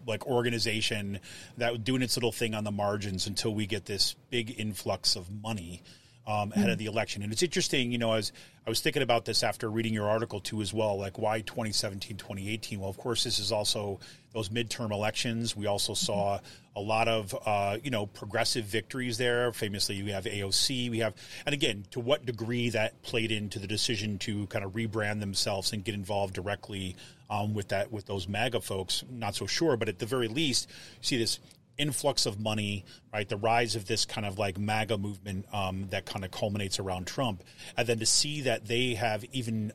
like 0.08 0.26
organization 0.26 1.20
that 1.58 1.74
was 1.74 1.82
doing 1.82 2.02
its 2.02 2.18
little 2.18 2.32
thing 2.32 2.56
on 2.56 2.64
the 2.64 2.72
margins 2.72 3.28
until 3.28 3.54
we 3.54 3.66
get 3.66 3.86
this 3.86 4.16
big 4.30 4.60
influx 4.60 5.16
of 5.16 5.30
money 5.30 5.84
um, 6.26 6.52
ahead 6.54 6.70
of 6.70 6.78
the 6.78 6.86
election. 6.86 7.22
And 7.22 7.32
it's 7.32 7.44
interesting, 7.44 7.92
you 7.92 7.98
know, 7.98 8.14
as 8.14 8.32
I 8.66 8.70
was 8.70 8.80
thinking 8.80 9.02
about 9.02 9.26
this 9.26 9.44
after 9.44 9.70
reading 9.70 9.94
your 9.94 10.08
article 10.08 10.40
too, 10.40 10.62
as 10.62 10.74
well, 10.74 10.98
like 10.98 11.18
why 11.18 11.42
2017, 11.42 12.18
2018? 12.18 12.80
Well, 12.80 12.90
of 12.90 12.98
course, 12.98 13.24
this 13.24 13.40
is 13.40 13.52
also 13.52 14.00
those 14.34 14.50
midterm 14.50 14.92
elections. 14.92 15.56
We 15.56 15.68
also 15.68 15.94
saw 15.94 16.40
a 16.76 16.80
lot 16.80 17.08
of, 17.08 17.36
uh, 17.46 17.78
you 17.84 17.92
know, 17.92 18.06
progressive 18.06 18.66
victories 18.66 19.18
there. 19.18 19.52
Famously, 19.52 20.02
we 20.02 20.12
have 20.12 20.24
AOC. 20.24 20.90
We 20.90 21.00
have, 21.00 21.14
and 21.46 21.54
again, 21.54 21.86
to 21.92 22.00
what 22.00 22.26
degree 22.26 22.70
that 22.70 23.02
played 23.04 23.32
into 23.32 23.60
the 23.60 23.68
decision 23.68 24.18
to 24.20 24.48
kind 24.48 24.64
of 24.64 24.72
rebrand 24.72 25.20
themselves 25.20 25.74
and 25.74 25.84
get 25.84 25.94
involved 25.94 26.34
directly 26.34 26.96
um, 27.30 27.54
with 27.54 27.68
that 27.70 27.92
with 27.92 28.06
those 28.06 28.28
MAGA 28.28 28.62
folks, 28.62 29.04
not 29.10 29.36
so 29.36 29.46
sure. 29.46 29.76
But 29.76 29.90
at 29.90 30.00
the 30.00 30.06
very 30.06 30.28
least, 30.28 30.70
you 31.00 31.06
see 31.06 31.18
this 31.18 31.40
influx 31.78 32.26
of 32.26 32.40
money, 32.40 32.86
right? 33.12 33.28
The 33.28 33.38
rise 33.38 33.76
of 33.76 33.86
this 33.86 34.06
kind 34.06 34.26
of 34.26 34.38
like 34.38 34.58
MAGA 34.58 34.98
movement 34.98 35.46
um, 35.54 35.88
that 35.90 36.06
kind 36.06 36.24
of 36.26 36.32
culminates 36.32 36.80
around 36.80 37.08
Trump, 37.08 37.44
and 37.78 37.88
then 37.88 38.00
to 38.00 38.06
see 38.06 38.42
that 38.42 38.66
they 38.66 38.96
have 38.96 39.24
even. 39.32 39.74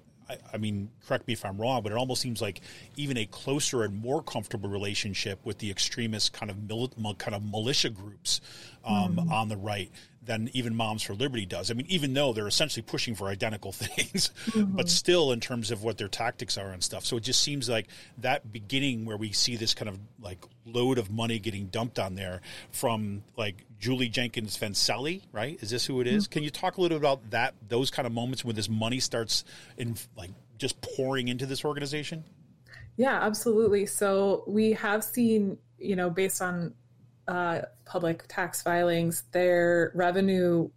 I, 0.52 0.58
mean, 0.58 0.90
correct 1.06 1.26
me 1.26 1.32
if 1.32 1.42
I'm 1.42 1.56
wrong, 1.56 1.82
but 1.82 1.90
it 1.90 1.96
almost 1.96 2.20
seems 2.20 2.42
like 2.42 2.60
even 2.96 3.16
a 3.16 3.24
closer 3.24 3.82
and 3.82 3.96
more 3.98 4.22
comfortable 4.22 4.68
relationship 4.68 5.38
with 5.42 5.56
the 5.56 5.70
extremist 5.70 6.34
kind 6.34 6.50
of 6.50 6.58
mili- 6.58 7.16
kind 7.16 7.34
of 7.34 7.42
militia 7.42 7.88
groups 7.88 8.42
um, 8.84 9.16
mm. 9.16 9.30
on 9.30 9.48
the 9.48 9.56
right 9.56 9.90
than 10.28 10.50
even 10.52 10.76
Moms 10.76 11.02
for 11.02 11.14
Liberty 11.14 11.46
does. 11.46 11.70
I 11.70 11.74
mean, 11.74 11.86
even 11.88 12.12
though 12.12 12.34
they're 12.34 12.46
essentially 12.46 12.82
pushing 12.82 13.14
for 13.14 13.28
identical 13.28 13.72
things, 13.72 14.30
mm-hmm. 14.50 14.76
but 14.76 14.88
still 14.90 15.32
in 15.32 15.40
terms 15.40 15.70
of 15.70 15.82
what 15.82 15.96
their 15.96 16.06
tactics 16.06 16.58
are 16.58 16.68
and 16.68 16.84
stuff. 16.84 17.04
So 17.06 17.16
it 17.16 17.22
just 17.22 17.42
seems 17.42 17.68
like 17.68 17.88
that 18.18 18.52
beginning 18.52 19.06
where 19.06 19.16
we 19.16 19.32
see 19.32 19.56
this 19.56 19.72
kind 19.72 19.88
of 19.88 19.98
like 20.20 20.38
load 20.66 20.98
of 20.98 21.10
money 21.10 21.38
getting 21.38 21.66
dumped 21.66 21.98
on 21.98 22.14
there 22.14 22.42
from 22.70 23.24
like 23.38 23.64
Julie 23.80 24.10
Jenkins 24.10 24.56
Fancelli, 24.56 25.22
right? 25.32 25.58
Is 25.62 25.70
this 25.70 25.86
who 25.86 26.02
it 26.02 26.06
is? 26.06 26.24
Mm-hmm. 26.24 26.32
Can 26.32 26.42
you 26.42 26.50
talk 26.50 26.76
a 26.76 26.82
little 26.82 26.98
bit 26.98 27.02
about 27.02 27.30
that, 27.30 27.54
those 27.66 27.90
kind 27.90 28.04
of 28.04 28.12
moments 28.12 28.44
when 28.44 28.54
this 28.54 28.68
money 28.68 29.00
starts 29.00 29.44
in 29.78 29.96
like 30.14 30.30
just 30.58 30.78
pouring 30.82 31.28
into 31.28 31.46
this 31.46 31.64
organization? 31.64 32.22
Yeah, 32.98 33.18
absolutely. 33.22 33.86
So 33.86 34.44
we 34.46 34.72
have 34.74 35.02
seen, 35.02 35.56
you 35.78 35.96
know, 35.96 36.10
based 36.10 36.42
on 36.42 36.74
uh, 37.28 37.60
public 37.84 38.24
tax 38.26 38.62
filings, 38.62 39.24
their 39.32 39.92
revenue 39.94 40.68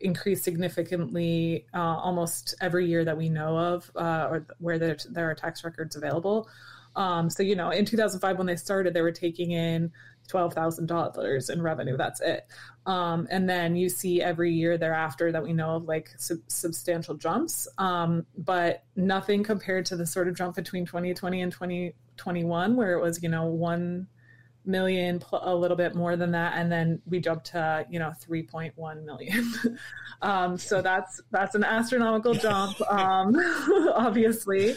increased 0.00 0.44
significantly 0.44 1.66
uh, 1.74 1.78
almost 1.78 2.54
every 2.60 2.86
year 2.86 3.04
that 3.04 3.16
we 3.16 3.28
know 3.28 3.56
of, 3.56 3.90
uh, 3.96 4.28
or 4.30 4.46
where 4.58 4.78
there, 4.78 4.96
there, 5.10 5.30
are 5.30 5.34
tax 5.34 5.64
records 5.64 5.96
available. 5.96 6.48
Um, 6.96 7.30
so, 7.30 7.42
you 7.42 7.56
know, 7.56 7.70
in 7.70 7.84
2005, 7.84 8.38
when 8.38 8.46
they 8.46 8.56
started, 8.56 8.94
they 8.94 9.02
were 9.02 9.12
taking 9.12 9.52
in 9.52 9.92
$12,000 10.28 11.50
in 11.50 11.62
revenue. 11.62 11.96
That's 11.96 12.20
it. 12.20 12.46
Um, 12.84 13.26
and 13.30 13.48
then 13.48 13.76
you 13.76 13.88
see 13.88 14.22
every 14.22 14.52
year 14.52 14.76
thereafter 14.76 15.32
that 15.32 15.42
we 15.42 15.52
know 15.52 15.76
of 15.76 15.84
like 15.84 16.10
sub- 16.18 16.38
substantial 16.48 17.14
jumps, 17.14 17.68
um, 17.78 18.26
but 18.36 18.84
nothing 18.96 19.42
compared 19.44 19.86
to 19.86 19.96
the 19.96 20.06
sort 20.06 20.28
of 20.28 20.36
jump 20.36 20.56
between 20.56 20.86
2020 20.86 21.42
and 21.42 21.52
2021, 21.52 22.76
where 22.76 22.92
it 22.92 23.00
was, 23.00 23.22
you 23.22 23.28
know, 23.28 23.46
one 23.46 24.08
million, 24.66 25.22
a 25.32 25.54
little 25.54 25.76
bit 25.76 25.94
more 25.94 26.16
than 26.16 26.32
that, 26.32 26.54
and 26.56 26.70
then 26.70 27.00
we 27.06 27.20
jumped 27.20 27.46
to 27.46 27.86
you 27.90 27.98
know 27.98 28.12
3.1 28.28 29.04
million. 29.04 29.78
um, 30.22 30.58
so 30.58 30.82
that's 30.82 31.20
that's 31.30 31.54
an 31.54 31.64
astronomical 31.64 32.34
jump, 32.34 32.78
um, 32.90 33.36
obviously. 33.94 34.76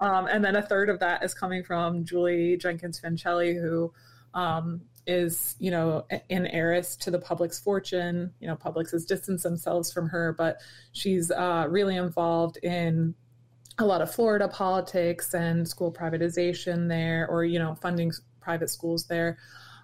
Um, 0.00 0.26
and 0.26 0.44
then 0.44 0.56
a 0.56 0.62
third 0.62 0.88
of 0.88 1.00
that 1.00 1.24
is 1.24 1.34
coming 1.34 1.62
from 1.62 2.04
Julie 2.04 2.56
Jenkins 2.56 3.00
Fancelli, 3.00 3.60
who 3.60 3.92
um, 4.34 4.82
is 5.06 5.56
you 5.58 5.70
know 5.70 6.04
an 6.30 6.46
heiress 6.46 6.96
to 6.96 7.10
the 7.10 7.18
Publix 7.18 7.62
fortune. 7.62 8.32
You 8.40 8.48
know, 8.48 8.56
Publix 8.56 8.92
has 8.92 9.04
distanced 9.04 9.44
themselves 9.44 9.92
from 9.92 10.08
her, 10.08 10.34
but 10.36 10.60
she's 10.92 11.30
uh, 11.30 11.66
really 11.68 11.96
involved 11.96 12.58
in 12.62 13.14
a 13.78 13.86
lot 13.86 14.02
of 14.02 14.12
Florida 14.12 14.48
politics 14.48 15.34
and 15.34 15.66
school 15.66 15.92
privatization 15.92 16.88
there, 16.88 17.26
or 17.28 17.44
you 17.44 17.58
know, 17.58 17.74
funding 17.76 18.12
private 18.48 18.70
schools 18.70 19.04
there. 19.04 19.36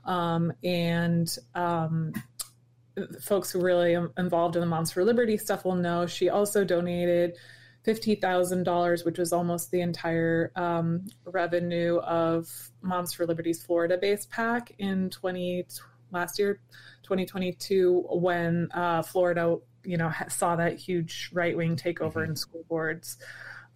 Um, 0.06 0.50
and 0.64 1.28
um, 1.54 2.14
folks 3.20 3.50
who 3.50 3.60
really 3.60 3.94
involved 4.16 4.56
in 4.56 4.60
the 4.60 4.66
Moms 4.66 4.90
for 4.90 5.04
Liberty 5.04 5.36
stuff 5.36 5.66
will 5.66 5.74
know 5.74 6.06
she 6.06 6.30
also 6.30 6.64
donated 6.64 7.36
$50,000, 7.86 9.04
which 9.04 9.18
was 9.18 9.34
almost 9.34 9.70
the 9.70 9.82
entire 9.82 10.50
um, 10.56 11.04
revenue 11.26 11.98
of 11.98 12.48
Moms 12.80 13.12
for 13.12 13.26
Liberty's 13.26 13.62
Florida 13.62 13.98
based 13.98 14.30
PAC 14.30 14.74
in 14.78 15.10
20 15.10 15.66
last 16.10 16.38
year, 16.38 16.58
2022, 17.02 18.06
when 18.12 18.70
uh, 18.72 19.02
Florida, 19.02 19.58
you 19.84 19.98
know, 19.98 20.10
saw 20.28 20.56
that 20.56 20.78
huge 20.78 21.28
right 21.34 21.54
wing 21.54 21.76
takeover 21.76 22.14
mm-hmm. 22.14 22.30
in 22.30 22.36
school 22.36 22.64
boards 22.66 23.18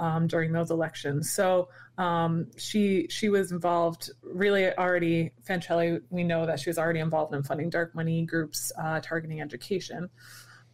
um, 0.00 0.26
during 0.26 0.52
those 0.52 0.70
elections. 0.70 1.30
So 1.30 1.68
um, 1.98 2.46
she 2.56 3.08
she 3.10 3.28
was 3.28 3.50
involved 3.50 4.10
really 4.22 4.72
already. 4.72 5.32
Fancelli, 5.46 6.00
we 6.10 6.22
know 6.22 6.46
that 6.46 6.60
she 6.60 6.70
was 6.70 6.78
already 6.78 7.00
involved 7.00 7.34
in 7.34 7.42
funding 7.42 7.70
dark 7.70 7.94
money 7.94 8.24
groups 8.24 8.70
uh, 8.80 9.00
targeting 9.00 9.40
education. 9.40 10.08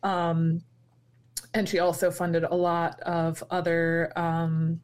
Um, 0.02 0.62
and 1.54 1.68
she 1.68 1.78
also 1.78 2.10
funded 2.10 2.44
a 2.44 2.54
lot 2.54 3.00
of 3.00 3.42
other 3.50 4.12
um, 4.16 4.80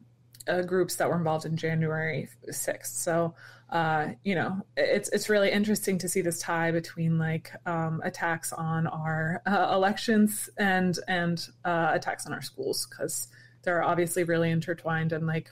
uh, 0.47 0.63
groups 0.63 0.95
that 0.95 1.07
were 1.07 1.17
involved 1.17 1.45
in 1.45 1.55
January 1.57 2.27
6th. 2.49 2.85
So, 2.85 3.35
uh, 3.69 4.07
you 4.23 4.33
know, 4.33 4.65
it's 4.75 5.09
it's 5.09 5.29
really 5.29 5.51
interesting 5.51 5.99
to 5.99 6.09
see 6.09 6.21
this 6.21 6.39
tie 6.39 6.71
between 6.71 7.19
like 7.19 7.51
um, 7.67 8.01
attacks 8.03 8.51
on 8.51 8.87
our 8.87 9.43
uh, 9.45 9.69
elections 9.73 10.49
and 10.57 10.97
and 11.07 11.47
uh, 11.65 11.91
attacks 11.93 12.25
on 12.25 12.33
our 12.33 12.41
schools 12.41 12.87
because 12.89 13.27
they're 13.61 13.83
obviously 13.83 14.23
really 14.23 14.49
intertwined 14.49 15.13
and 15.13 15.27
like 15.27 15.51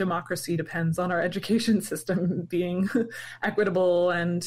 democracy 0.00 0.56
depends 0.56 0.98
on 0.98 1.12
our 1.12 1.20
education 1.30 1.80
system 1.80 2.46
being 2.48 2.88
equitable 3.42 4.10
and 4.10 4.42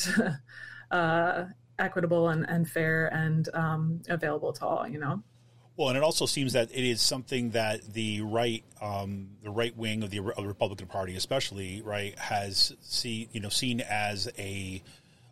uh, 0.92 1.46
equitable 1.80 2.30
and, 2.30 2.50
and 2.50 2.68
fair 2.70 3.08
and 3.14 3.50
um, 3.54 4.02
available 4.10 4.52
to 4.52 4.66
all 4.66 4.88
you 4.88 5.00
know 5.00 5.24
well, 5.76 5.88
and 5.88 5.98
it 5.98 6.04
also 6.04 6.28
seems 6.28 6.54
that 6.54 6.70
it 6.70 6.88
is 6.88 7.02
something 7.02 7.50
that 7.52 7.82
the 7.94 8.22
right, 8.22 8.64
um, 8.80 9.30
the 9.42 9.50
right 9.50 9.76
wing 9.76 10.04
of 10.04 10.12
the, 10.12 10.20
of 10.20 10.36
the 10.36 10.48
Republican 10.48 10.86
Party, 10.86 11.16
especially, 11.16 11.82
right, 11.82 12.18
has 12.20 12.76
see 12.82 13.28
you 13.32 13.40
know 13.40 13.50
seen 13.50 13.82
as 13.82 14.30
a 14.38 14.84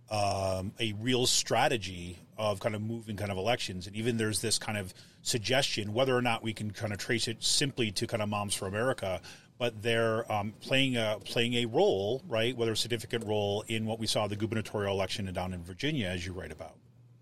um, 0.09 0.73
a 0.79 0.93
real 0.99 1.25
strategy 1.25 2.17
of 2.37 2.59
kind 2.59 2.75
of 2.75 2.81
moving 2.81 3.15
kind 3.15 3.31
of 3.31 3.37
elections. 3.37 3.87
And 3.87 3.95
even 3.95 4.17
there's 4.17 4.41
this 4.41 4.59
kind 4.59 4.77
of 4.77 4.93
suggestion, 5.21 5.93
whether 5.93 6.15
or 6.15 6.21
not 6.21 6.43
we 6.43 6.53
can 6.53 6.71
kind 6.71 6.91
of 6.91 6.99
trace 6.99 7.27
it 7.27 7.41
simply 7.41 7.91
to 7.91 8.07
kind 8.07 8.21
of 8.21 8.27
Moms 8.27 8.53
for 8.53 8.67
America, 8.67 9.21
but 9.61 9.79
they're 9.83 10.29
um, 10.31 10.55
playing 10.59 10.97
a 10.97 11.19
playing 11.23 11.53
a 11.53 11.67
role, 11.67 12.23
right? 12.27 12.57
Whether 12.57 12.71
a 12.71 12.75
significant 12.75 13.27
role 13.27 13.63
in 13.67 13.85
what 13.85 13.99
we 13.99 14.07
saw 14.07 14.25
the 14.25 14.35
gubernatorial 14.35 14.91
election 14.91 15.31
down 15.31 15.53
in 15.53 15.63
Virginia, 15.63 16.07
as 16.07 16.25
you 16.25 16.33
write 16.33 16.51
about. 16.51 16.77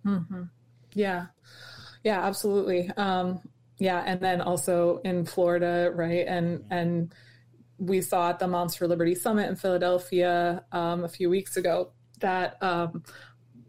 Mm-hmm. 0.06 0.44
Yeah, 0.94 1.26
yeah, 2.02 2.26
absolutely. 2.26 2.90
Um, 2.96 3.42
yeah, 3.78 4.02
and 4.06 4.22
then 4.22 4.40
also 4.40 5.02
in 5.04 5.26
Florida, 5.26 5.92
right? 5.94 6.26
And 6.26 6.60
mm-hmm. 6.60 6.72
and 6.74 7.16
we 7.78 8.00
saw 8.00 8.30
at 8.30 8.40
the 8.40 8.48
Moms 8.48 8.74
for 8.74 8.88
Liberty 8.88 9.16
Summit 9.16 9.50
in 9.50 9.58
Philadelphia 9.58 10.64
um, 10.72 11.04
a 11.04 11.10
few 11.10 11.30
weeks 11.30 11.58
ago 11.58 11.92
that 12.22 12.56
um, 12.64 13.04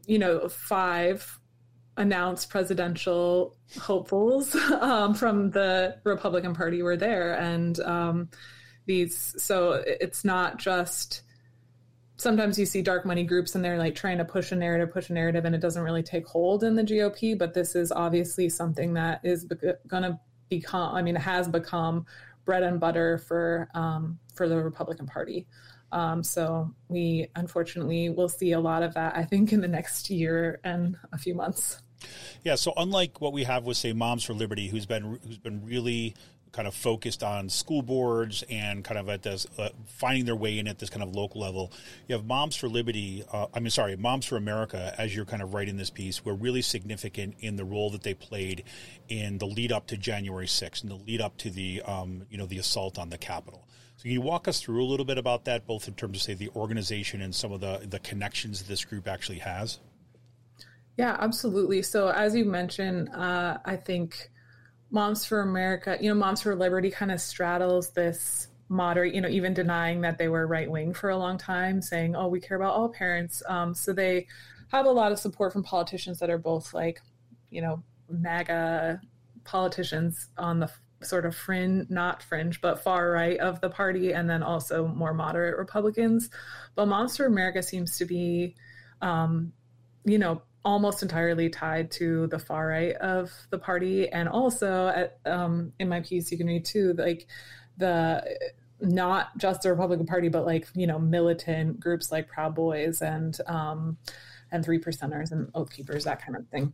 you 0.07 0.21
know 0.21 0.49
five 0.49 1.41
announced 1.97 2.51
presidential 2.51 3.57
hopefuls 3.81 4.55
um, 4.81 5.13
from 5.13 5.51
the 5.51 5.97
Republican 6.05 6.55
Party 6.55 6.85
were 6.85 6.97
there, 6.97 7.35
and 7.35 7.81
um, 7.81 8.29
these. 8.91 9.35
So 9.39 9.83
it's 9.87 10.25
not 10.25 10.59
just. 10.59 11.23
Sometimes 12.17 12.59
you 12.59 12.67
see 12.67 12.83
dark 12.83 13.07
money 13.07 13.25
groups 13.25 13.55
and 13.55 13.65
they're 13.65 13.79
like 13.79 13.95
trying 13.95 14.19
to 14.19 14.27
push 14.27 14.53
a 14.53 14.57
narrative, 14.57 14.93
push 14.93 15.09
a 15.09 15.15
narrative, 15.15 15.47
and 15.47 15.55
it 15.55 15.61
doesn't 15.63 15.83
really 15.83 16.03
take 16.03 16.27
hold 16.27 16.63
in 16.65 16.75
the 16.75 16.83
GOP. 16.83 17.39
But 17.39 17.55
this 17.55 17.75
is 17.75 17.91
obviously 17.91 18.51
something 18.51 18.93
that 18.95 19.21
is 19.23 19.45
going 19.87 20.03
to 20.03 20.21
become. 20.51 20.95
I 20.95 21.01
mean, 21.01 21.15
has 21.15 21.49
become 21.49 22.05
bread 22.45 22.63
and 22.63 22.79
butter 22.79 23.17
for 23.19 23.69
um, 23.75 24.19
for 24.35 24.49
the 24.49 24.57
Republican 24.57 25.07
Party. 25.07 25.47
Um, 25.93 26.23
so 26.23 26.73
we 26.89 27.29
unfortunately 27.37 28.11
will 28.11 28.29
see 28.29 28.53
a 28.53 28.61
lot 28.61 28.83
of 28.83 28.95
that, 28.95 29.17
I 29.17 29.25
think, 29.25 29.53
in 29.53 29.61
the 29.61 29.69
next 29.69 30.11
year 30.11 30.61
and 30.63 30.97
a 31.13 31.19
few 31.19 31.35
months. 31.35 31.81
Yeah. 32.45 32.55
So 32.55 32.73
unlike 32.77 33.21
what 33.21 33.33
we 33.33 33.45
have 33.45 33.65
with, 33.65 33.77
say, 33.77 33.93
Moms 33.93 34.25
for 34.25 34.33
Liberty, 34.35 34.69
who's 34.69 34.87
been 34.87 35.19
who's 35.27 35.39
been 35.39 35.65
really 35.65 36.15
kind 36.53 36.67
of 36.67 36.75
focused 36.75 37.23
on 37.23 37.49
school 37.49 37.83
boards 37.83 38.43
and 38.51 38.85
kind 38.85 38.99
of 38.99 39.09
at 39.09 39.23
this 39.23 39.47
uh, 39.59 39.69
finding 39.87 40.25
their 40.25 40.37
way 40.37 40.59
in 40.59 40.67
at 40.67 40.79
this 40.79 40.91
kind 40.91 41.03
of 41.03 41.15
local 41.15 41.41
level. 41.41 41.73
You 42.09 42.17
have 42.17 42.25
Moms 42.25 42.57
for 42.57 42.69
Liberty. 42.69 43.25
Uh, 43.31 43.47
I 43.55 43.61
mean, 43.61 43.71
sorry, 43.71 43.97
Moms 43.97 44.27
for 44.27 44.37
America. 44.37 44.95
As 44.99 45.15
you're 45.15 45.25
kind 45.25 45.43
of 45.43 45.55
writing 45.55 45.77
this 45.77 45.91
piece, 45.91 46.25
were 46.25 46.35
really 46.35 46.63
significant 46.63 47.37
in 47.41 47.57
the 47.57 47.65
role 47.65 47.91
that 47.91 48.03
they 48.03 48.15
played 48.15 48.65
in 49.09 49.39
the 49.39 49.47
lead 49.47 49.73
up 49.73 49.87
to 49.89 49.97
January 49.97 50.47
6th 50.47 50.83
and 50.83 50.91
the 50.91 50.97
lead 50.97 51.21
up 51.21 51.37
to 51.39 51.51
the 51.51 51.83
um, 51.83 52.27
you 52.31 52.39
know 52.39 52.47
the 52.47 52.59
assault 52.59 52.99
on 52.99 53.11
the 53.11 53.19
Capitol. 53.19 53.67
So 53.97 54.05
can 54.05 54.13
you 54.13 54.23
walk 54.23 54.49
us 54.49 54.61
through 54.61 54.83
a 54.83 54.87
little 54.87 55.05
bit 55.05 55.19
about 55.19 55.45
that, 55.45 55.67
both 55.67 55.87
in 55.87 55.95
terms 55.95 56.17
of 56.17 56.23
say 56.23 56.35
the 56.35 56.49
organization 56.57 57.21
and 57.21 57.35
some 57.35 57.53
of 57.53 57.61
the 57.61 57.87
the 57.89 57.99
connections 57.99 58.63
this 58.63 58.85
group 58.85 59.07
actually 59.07 59.39
has? 59.39 59.79
Yeah, 60.97 61.17
absolutely. 61.19 61.83
So 61.83 62.09
as 62.09 62.35
you 62.35 62.45
mentioned, 62.45 63.09
uh, 63.11 63.59
I 63.65 63.77
think 63.77 64.31
Moms 64.91 65.25
for 65.25 65.41
America, 65.41 65.97
you 66.01 66.09
know, 66.09 66.15
Moms 66.15 66.43
for 66.43 66.55
Liberty 66.55 66.91
kind 66.91 67.13
of 67.13 67.21
straddles 67.21 67.91
this 67.91 68.49
moderate, 68.69 69.15
you 69.15 69.21
know, 69.21 69.29
even 69.29 69.55
denying 69.55 70.01
that 70.01 70.19
they 70.19 70.29
were 70.29 70.47
right 70.47 70.71
wing 70.71 70.95
for 70.95 71.11
a 71.11 71.17
long 71.17 71.39
time, 71.39 71.83
saying, 71.83 72.15
oh, 72.17 72.29
we 72.29 72.41
care 72.41 72.57
about 72.57 72.75
all 72.75 72.89
parents. 72.89 73.43
Um, 73.49 73.75
so 73.75 73.93
they 73.93 74.27
have 74.69 74.87
a 74.87 74.91
lot 74.91 75.13
of 75.13 75.19
support 75.19 75.53
from 75.53 75.63
politicians 75.63 76.19
that 76.21 76.31
are 76.31 76.39
both 76.39 76.73
like, 76.73 77.01
you 77.51 77.61
know, 77.61 77.83
MAGA 78.09 79.01
politicians 79.45 80.29
on 80.39 80.61
the 80.61 80.71
sort 81.03 81.25
of 81.25 81.35
fringe, 81.35 81.89
not 81.91 82.23
fringe, 82.23 82.61
but 82.61 82.83
far 82.83 83.11
right 83.11 83.39
of 83.39 83.61
the 83.61 83.71
party, 83.71 84.13
and 84.13 84.29
then 84.29 84.43
also 84.43 84.87
more 84.87 85.15
moderate 85.15 85.57
Republicans. 85.59 86.31
But 86.75 86.87
Moms 86.87 87.17
for 87.17 87.27
America 87.27 87.63
seems 87.63 87.97
to 87.99 88.05
be, 88.05 88.55
um, 89.01 89.53
you 90.05 90.19
know, 90.19 90.43
almost 90.65 91.03
entirely 91.03 91.49
tied 91.49 91.91
to 91.91 92.27
the 92.29 92.39
far 92.39 92.69
right 92.69 92.95
of 92.97 93.31
the 93.51 93.59
party, 93.59 94.09
and 94.09 94.29
also 94.29 94.89
at, 94.89 95.19
um, 95.27 95.73
in 95.79 95.89
my 95.89 96.01
piece 96.01 96.31
you 96.31 96.39
can 96.39 96.47
read 96.47 96.65
too, 96.65 96.95
like 96.95 97.27
the 97.79 98.39
not 98.81 99.37
just 99.37 99.63
the 99.63 99.71
Republican 99.71 100.07
Party, 100.07 100.29
but 100.29 100.47
like 100.47 100.69
you 100.75 100.87
know 100.87 100.99
militant 100.99 101.81
groups 101.81 102.13
like 102.13 102.29
Proud 102.29 102.55
Boys 102.55 103.03
and 103.03 103.37
um, 103.47 103.99
and 104.53 104.65
Three 104.65 104.79
Percenters 104.79 105.33
and 105.33 105.51
Oath 105.55 105.71
Keepers, 105.71 106.05
that 106.05 106.25
kind 106.25 106.37
of 106.37 106.47
thing. 106.49 106.73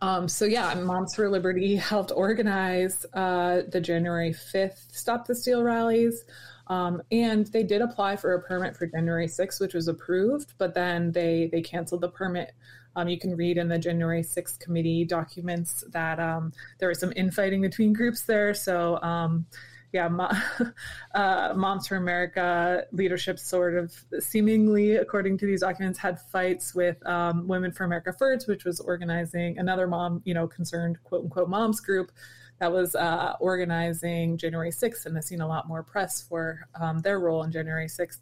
Um, 0.00 0.28
so 0.28 0.44
yeah, 0.44 0.72
Moms 0.74 1.14
for 1.14 1.28
Liberty 1.28 1.76
helped 1.76 2.12
organize 2.14 3.04
uh, 3.12 3.62
the 3.68 3.80
January 3.80 4.30
5th 4.30 4.94
Stop 4.94 5.26
the 5.26 5.34
Steal 5.34 5.62
rallies. 5.62 6.24
Um, 6.68 7.02
and 7.10 7.46
they 7.48 7.64
did 7.64 7.82
apply 7.82 8.16
for 8.16 8.34
a 8.34 8.42
permit 8.42 8.76
for 8.76 8.86
January 8.86 9.26
6th, 9.26 9.60
which 9.60 9.74
was 9.74 9.88
approved, 9.88 10.54
but 10.58 10.74
then 10.74 11.12
they, 11.12 11.48
they 11.52 11.60
canceled 11.60 12.00
the 12.00 12.08
permit. 12.08 12.52
Um, 12.96 13.08
you 13.08 13.18
can 13.18 13.36
read 13.36 13.58
in 13.58 13.68
the 13.68 13.78
January 13.78 14.22
6th 14.22 14.58
committee 14.58 15.04
documents 15.04 15.84
that 15.90 16.18
um, 16.20 16.52
there 16.78 16.88
was 16.88 16.98
some 16.98 17.12
infighting 17.16 17.62
between 17.62 17.92
groups 17.92 18.22
there. 18.22 18.54
So 18.54 19.00
um, 19.02 19.46
yeah, 19.92 20.08
uh, 21.14 21.52
Moms 21.54 21.86
for 21.86 21.96
America 21.96 22.84
leadership 22.92 23.38
sort 23.38 23.74
of 23.74 23.94
seemingly, 24.20 24.96
according 24.96 25.38
to 25.38 25.46
these 25.46 25.60
documents, 25.60 25.98
had 25.98 26.20
fights 26.20 26.74
with 26.74 27.04
um, 27.06 27.46
Women 27.46 27.72
for 27.72 27.84
America 27.84 28.12
First, 28.18 28.48
which 28.48 28.64
was 28.64 28.80
organizing 28.80 29.58
another 29.58 29.86
mom, 29.86 30.22
you 30.24 30.34
know, 30.34 30.46
concerned 30.46 30.98
quote 31.04 31.24
unquote 31.24 31.48
moms 31.48 31.80
group 31.80 32.10
that 32.58 32.72
was 32.72 32.94
uh, 32.94 33.34
organizing 33.40 34.38
January 34.38 34.70
6th 34.70 35.04
and 35.06 35.16
has 35.16 35.26
seen 35.26 35.40
a 35.40 35.46
lot 35.46 35.68
more 35.68 35.82
press 35.82 36.22
for 36.22 36.60
um, 36.80 37.00
their 37.00 37.18
role 37.18 37.42
in 37.42 37.52
January 37.52 37.86
6th. 37.86 38.20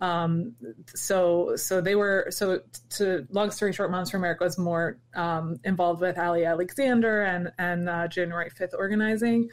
Um, 0.00 0.54
so, 0.94 1.56
so 1.56 1.80
they 1.80 1.94
were, 1.96 2.28
so 2.30 2.60
to 2.90 3.26
long 3.30 3.50
story 3.50 3.72
short, 3.72 3.90
Moms 3.90 4.10
for 4.10 4.16
America 4.16 4.44
was 4.44 4.58
more 4.58 4.98
um, 5.14 5.58
involved 5.64 6.00
with 6.00 6.18
Ali 6.18 6.44
Alexander 6.44 7.22
and, 7.22 7.52
and 7.58 7.88
uh, 7.88 8.06
January 8.08 8.50
5th 8.50 8.74
organizing 8.78 9.50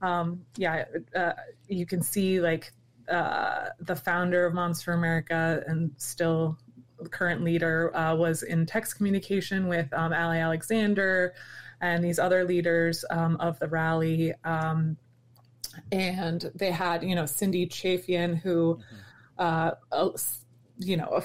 um, 0.00 0.44
yeah, 0.56 0.84
uh, 1.14 1.32
you 1.68 1.86
can 1.86 2.02
see 2.02 2.40
like 2.40 2.72
uh, 3.08 3.66
the 3.80 3.96
founder 3.96 4.46
of 4.46 4.54
Moms 4.54 4.82
for 4.82 4.92
America 4.92 5.62
and 5.66 5.90
still 5.96 6.58
current 7.10 7.44
leader 7.44 7.96
uh, 7.96 8.14
was 8.14 8.42
in 8.42 8.66
text 8.66 8.96
communication 8.96 9.68
with 9.68 9.92
um, 9.92 10.12
Ali 10.12 10.38
Alexander 10.38 11.34
and 11.80 12.02
these 12.02 12.18
other 12.18 12.44
leaders 12.44 13.04
um, 13.10 13.36
of 13.36 13.58
the 13.60 13.68
rally. 13.68 14.34
Um, 14.44 14.96
and 15.92 16.50
they 16.54 16.72
had, 16.72 17.04
you 17.04 17.14
know, 17.14 17.26
Cindy 17.26 17.66
Chafian, 17.66 18.36
who, 18.36 18.74
mm-hmm. 18.74 18.96
You 20.80 20.96
know, 20.96 21.24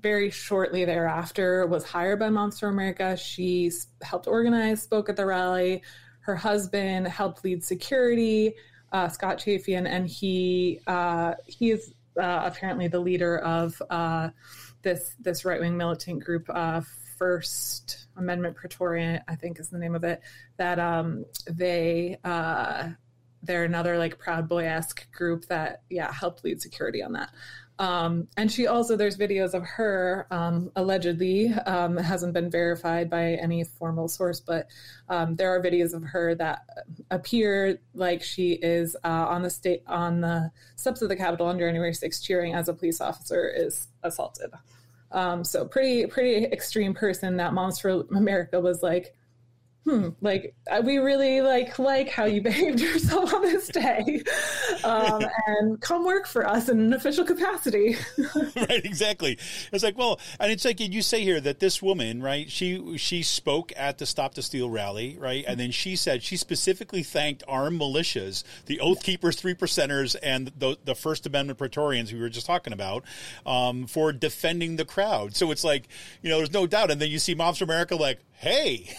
very 0.00 0.30
shortly 0.30 0.84
thereafter 0.84 1.66
was 1.66 1.82
hired 1.82 2.20
by 2.20 2.30
Moms 2.30 2.60
for 2.60 2.68
America. 2.68 3.16
She 3.16 3.68
helped 4.00 4.28
organize, 4.28 4.80
spoke 4.80 5.08
at 5.08 5.16
the 5.16 5.26
rally, 5.26 5.82
her 6.22 6.36
husband 6.36 7.08
helped 7.08 7.44
lead 7.44 7.64
security, 7.64 8.54
uh, 8.92 9.08
Scott 9.08 9.38
Chafian, 9.38 9.86
and 9.88 10.08
he 10.08 10.80
uh, 10.86 11.34
he 11.46 11.72
is 11.72 11.94
uh, 12.16 12.42
apparently 12.44 12.88
the 12.88 13.00
leader 13.00 13.38
of 13.38 13.80
uh, 13.90 14.30
this 14.82 15.14
this 15.20 15.44
right 15.44 15.60
wing 15.60 15.76
militant 15.76 16.24
group. 16.24 16.48
Uh, 16.48 16.80
First 17.18 18.06
Amendment 18.16 18.56
Praetorian, 18.56 19.20
I 19.28 19.36
think 19.36 19.60
is 19.60 19.68
the 19.68 19.78
name 19.78 19.94
of 19.94 20.04
it. 20.04 20.20
That 20.56 20.78
um, 20.78 21.24
they 21.48 22.18
uh, 22.24 22.90
they're 23.42 23.64
another 23.64 23.98
like 23.98 24.18
Proud 24.18 24.48
Boy 24.48 24.66
esque 24.66 25.10
group 25.12 25.46
that 25.46 25.82
yeah 25.90 26.12
helped 26.12 26.44
lead 26.44 26.62
security 26.62 27.02
on 27.02 27.12
that. 27.12 27.30
Um, 27.78 28.28
and 28.36 28.52
she 28.52 28.66
also, 28.66 28.96
there's 28.96 29.16
videos 29.16 29.54
of 29.54 29.64
her, 29.64 30.26
um, 30.30 30.70
allegedly, 30.76 31.52
um, 31.52 31.96
hasn't 31.96 32.32
been 32.32 32.50
verified 32.50 33.10
by 33.10 33.32
any 33.32 33.64
formal 33.64 34.08
source, 34.08 34.40
but 34.40 34.68
um, 35.08 35.34
there 35.36 35.50
are 35.52 35.60
videos 35.60 35.94
of 35.94 36.04
her 36.04 36.34
that 36.36 36.60
appear 37.10 37.80
like 37.94 38.22
she 38.22 38.52
is 38.52 38.94
uh, 39.04 39.26
on 39.28 39.42
the 39.42 39.50
state, 39.50 39.82
on 39.88 40.20
the 40.20 40.50
steps 40.76 41.02
of 41.02 41.08
the 41.08 41.16
Capitol 41.16 41.46
on 41.46 41.58
January 41.58 41.92
6th, 41.92 42.22
cheering 42.22 42.54
as 42.54 42.68
a 42.68 42.74
police 42.74 43.00
officer 43.00 43.48
is 43.48 43.88
assaulted. 44.04 44.52
Um, 45.10 45.42
so 45.42 45.64
pretty, 45.64 46.06
pretty 46.06 46.44
extreme 46.44 46.94
person 46.94 47.36
that 47.38 47.52
Moms 47.52 47.80
for 47.80 48.04
America 48.14 48.60
was 48.60 48.82
like, 48.82 49.14
hmm, 49.84 50.08
like 50.20 50.54
we 50.84 50.98
really 50.98 51.40
like 51.40 51.78
like 51.78 52.08
how 52.08 52.24
you 52.24 52.40
behaved 52.42 52.80
yourself 52.80 53.32
on 53.34 53.42
this 53.42 53.68
day, 53.68 54.22
um, 54.84 55.24
and 55.46 55.80
come 55.80 56.04
work 56.04 56.26
for 56.26 56.46
us 56.46 56.68
in 56.68 56.80
an 56.80 56.92
official 56.92 57.24
capacity. 57.24 57.96
right, 58.56 58.84
exactly. 58.84 59.38
It's 59.72 59.84
like, 59.84 59.98
well, 59.98 60.20
and 60.38 60.52
it's 60.52 60.64
like 60.64 60.80
you 60.80 61.02
say 61.02 61.22
here 61.22 61.40
that 61.40 61.60
this 61.60 61.82
woman, 61.82 62.22
right? 62.22 62.50
She 62.50 62.96
she 62.98 63.22
spoke 63.22 63.72
at 63.76 63.98
the 63.98 64.06
Stop 64.06 64.34
the 64.34 64.42
Steal 64.42 64.70
rally, 64.70 65.16
right, 65.18 65.44
and 65.46 65.58
then 65.58 65.70
she 65.70 65.96
said 65.96 66.22
she 66.22 66.36
specifically 66.36 67.02
thanked 67.02 67.42
armed 67.48 67.80
militias, 67.80 68.44
the 68.66 68.80
Oath 68.80 69.02
Keepers, 69.02 69.36
Three 69.36 69.54
Percenters, 69.54 70.16
and 70.22 70.52
the 70.56 70.76
the 70.84 70.94
First 70.94 71.26
Amendment 71.26 71.58
Praetorians 71.58 72.12
we 72.12 72.20
were 72.20 72.28
just 72.28 72.46
talking 72.46 72.72
about, 72.72 73.04
um, 73.46 73.86
for 73.86 74.12
defending 74.12 74.76
the 74.76 74.84
crowd. 74.84 75.34
So 75.34 75.50
it's 75.50 75.64
like, 75.64 75.88
you 76.22 76.30
know, 76.30 76.38
there's 76.38 76.52
no 76.52 76.66
doubt. 76.66 76.90
And 76.90 77.00
then 77.00 77.10
you 77.10 77.18
see 77.18 77.34
Moms 77.34 77.58
for 77.58 77.64
America 77.64 77.96
like, 77.96 78.20
hey. 78.42 78.90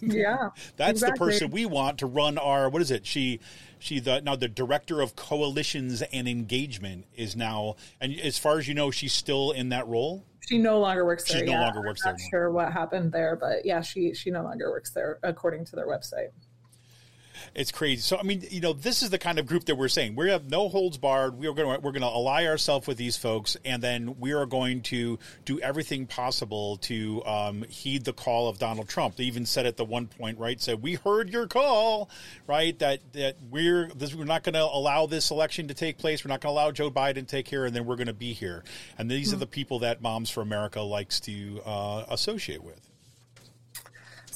yeah, 0.00 0.50
that's 0.76 1.02
exactly. 1.02 1.10
the 1.12 1.32
person 1.32 1.50
we 1.50 1.66
want 1.66 1.98
to 1.98 2.06
run 2.06 2.38
our. 2.38 2.68
What 2.68 2.82
is 2.82 2.90
it? 2.90 3.06
She, 3.06 3.38
she 3.78 4.00
the 4.00 4.20
now 4.20 4.34
the 4.34 4.48
director 4.48 5.00
of 5.00 5.14
coalitions 5.14 6.02
and 6.02 6.26
engagement 6.26 7.04
is 7.14 7.36
now, 7.36 7.76
and 8.00 8.18
as 8.18 8.38
far 8.38 8.58
as 8.58 8.66
you 8.66 8.74
know, 8.74 8.90
she's 8.90 9.12
still 9.12 9.52
in 9.52 9.68
that 9.68 9.86
role. 9.86 10.24
She 10.48 10.58
no 10.58 10.80
longer 10.80 11.04
works 11.04 11.30
there. 11.30 11.40
She 11.40 11.46
no 11.46 11.52
yeah. 11.52 11.60
longer 11.60 11.82
works 11.82 12.00
I'm 12.04 12.12
not 12.12 12.18
there. 12.18 12.28
Sure, 12.30 12.50
what 12.50 12.72
happened 12.72 13.12
there, 13.12 13.36
but 13.36 13.64
yeah, 13.64 13.82
she 13.82 14.14
she 14.14 14.30
no 14.30 14.42
longer 14.42 14.70
works 14.70 14.90
there 14.90 15.18
according 15.22 15.66
to 15.66 15.76
their 15.76 15.86
website. 15.86 16.30
It's 17.54 17.72
crazy. 17.72 18.02
So 18.02 18.18
I 18.18 18.22
mean, 18.22 18.44
you 18.50 18.60
know, 18.60 18.72
this 18.72 19.02
is 19.02 19.10
the 19.10 19.18
kind 19.18 19.38
of 19.38 19.46
group 19.46 19.64
that 19.66 19.76
we're 19.76 19.88
saying 19.88 20.14
we 20.16 20.30
have 20.30 20.50
no 20.50 20.68
holds 20.68 20.98
barred. 20.98 21.38
We 21.38 21.46
are 21.46 21.54
going 21.54 21.74
to 21.74 21.80
we're 21.80 21.92
going 21.92 22.02
to 22.02 22.08
ally 22.08 22.46
ourselves 22.46 22.86
with 22.86 22.96
these 22.96 23.16
folks, 23.16 23.56
and 23.64 23.82
then 23.82 24.16
we 24.18 24.32
are 24.32 24.46
going 24.46 24.82
to 24.82 25.18
do 25.44 25.58
everything 25.60 26.06
possible 26.06 26.76
to 26.78 27.24
um, 27.24 27.62
heed 27.68 28.04
the 28.04 28.12
call 28.12 28.48
of 28.48 28.58
Donald 28.58 28.88
Trump. 28.88 29.16
They 29.16 29.24
even 29.24 29.46
said 29.46 29.66
at 29.66 29.76
the 29.76 29.84
one 29.84 30.06
point, 30.06 30.38
right? 30.38 30.60
Said 30.60 30.82
we 30.82 30.94
heard 30.94 31.30
your 31.30 31.46
call, 31.46 32.10
right? 32.46 32.78
That 32.78 33.00
that 33.12 33.36
we're 33.50 33.88
this, 33.94 34.14
we're 34.14 34.24
not 34.24 34.42
going 34.42 34.54
to 34.54 34.64
allow 34.64 35.06
this 35.06 35.30
election 35.30 35.68
to 35.68 35.74
take 35.74 35.98
place. 35.98 36.24
We're 36.24 36.30
not 36.30 36.40
going 36.40 36.54
to 36.54 36.60
allow 36.60 36.70
Joe 36.70 36.90
Biden 36.90 37.14
to 37.14 37.22
take 37.22 37.48
here, 37.48 37.64
and 37.64 37.74
then 37.74 37.86
we're 37.86 37.96
going 37.96 38.08
to 38.08 38.12
be 38.12 38.32
here. 38.32 38.64
And 38.96 39.10
these 39.10 39.28
mm-hmm. 39.28 39.34
are 39.34 39.36
hmm. 39.36 39.40
the 39.40 39.46
people 39.46 39.78
that 39.80 40.02
Moms 40.02 40.30
for 40.30 40.40
America 40.40 40.80
likes 40.80 41.20
to 41.20 41.60
uh, 41.64 42.04
associate 42.08 42.62
with. 42.62 42.87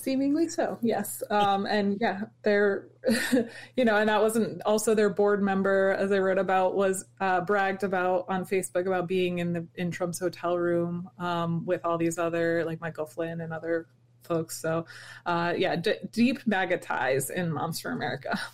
Seemingly 0.03 0.49
so, 0.49 0.79
yes. 0.83 1.23
Um, 1.31 1.65
and 1.65 1.97
yeah, 2.01 2.23
they're, 2.43 2.89
you 3.77 3.85
know, 3.85 3.95
and 3.97 4.09
that 4.09 4.21
wasn't 4.21 4.61
also 4.67 4.97
their 4.97 5.09
board 5.09 5.41
member, 5.41 5.93
as 5.93 6.11
I 6.11 6.19
wrote 6.19 6.39
about, 6.39 6.75
was 6.75 7.05
uh, 7.21 7.43
bragged 7.43 7.85
about 7.85 8.25
on 8.29 8.45
Facebook 8.45 8.87
about 8.87 9.07
being 9.07 9.39
in 9.39 9.53
the 9.53 9.65
in 9.77 9.93
Trump's 9.93 10.19
hotel 10.19 10.59
room 10.59 11.09
um, 11.21 11.65
with 11.65 11.85
all 11.85 11.99
these 11.99 12.19
other 12.19 12.65
like 12.65 12.81
Michael 12.81 13.07
Flynn 13.07 13.41
and 13.41 13.53
other 13.53 13.87
folks. 14.25 14.61
So, 14.61 14.87
uh, 15.25 15.55
yeah, 15.57 15.77
d- 15.77 16.01
deep 16.11 16.45
MAGA 16.49 16.79
ties 16.79 17.31
in 17.31 17.53
Moms 17.53 17.81
for 17.81 17.91
America. 17.91 18.39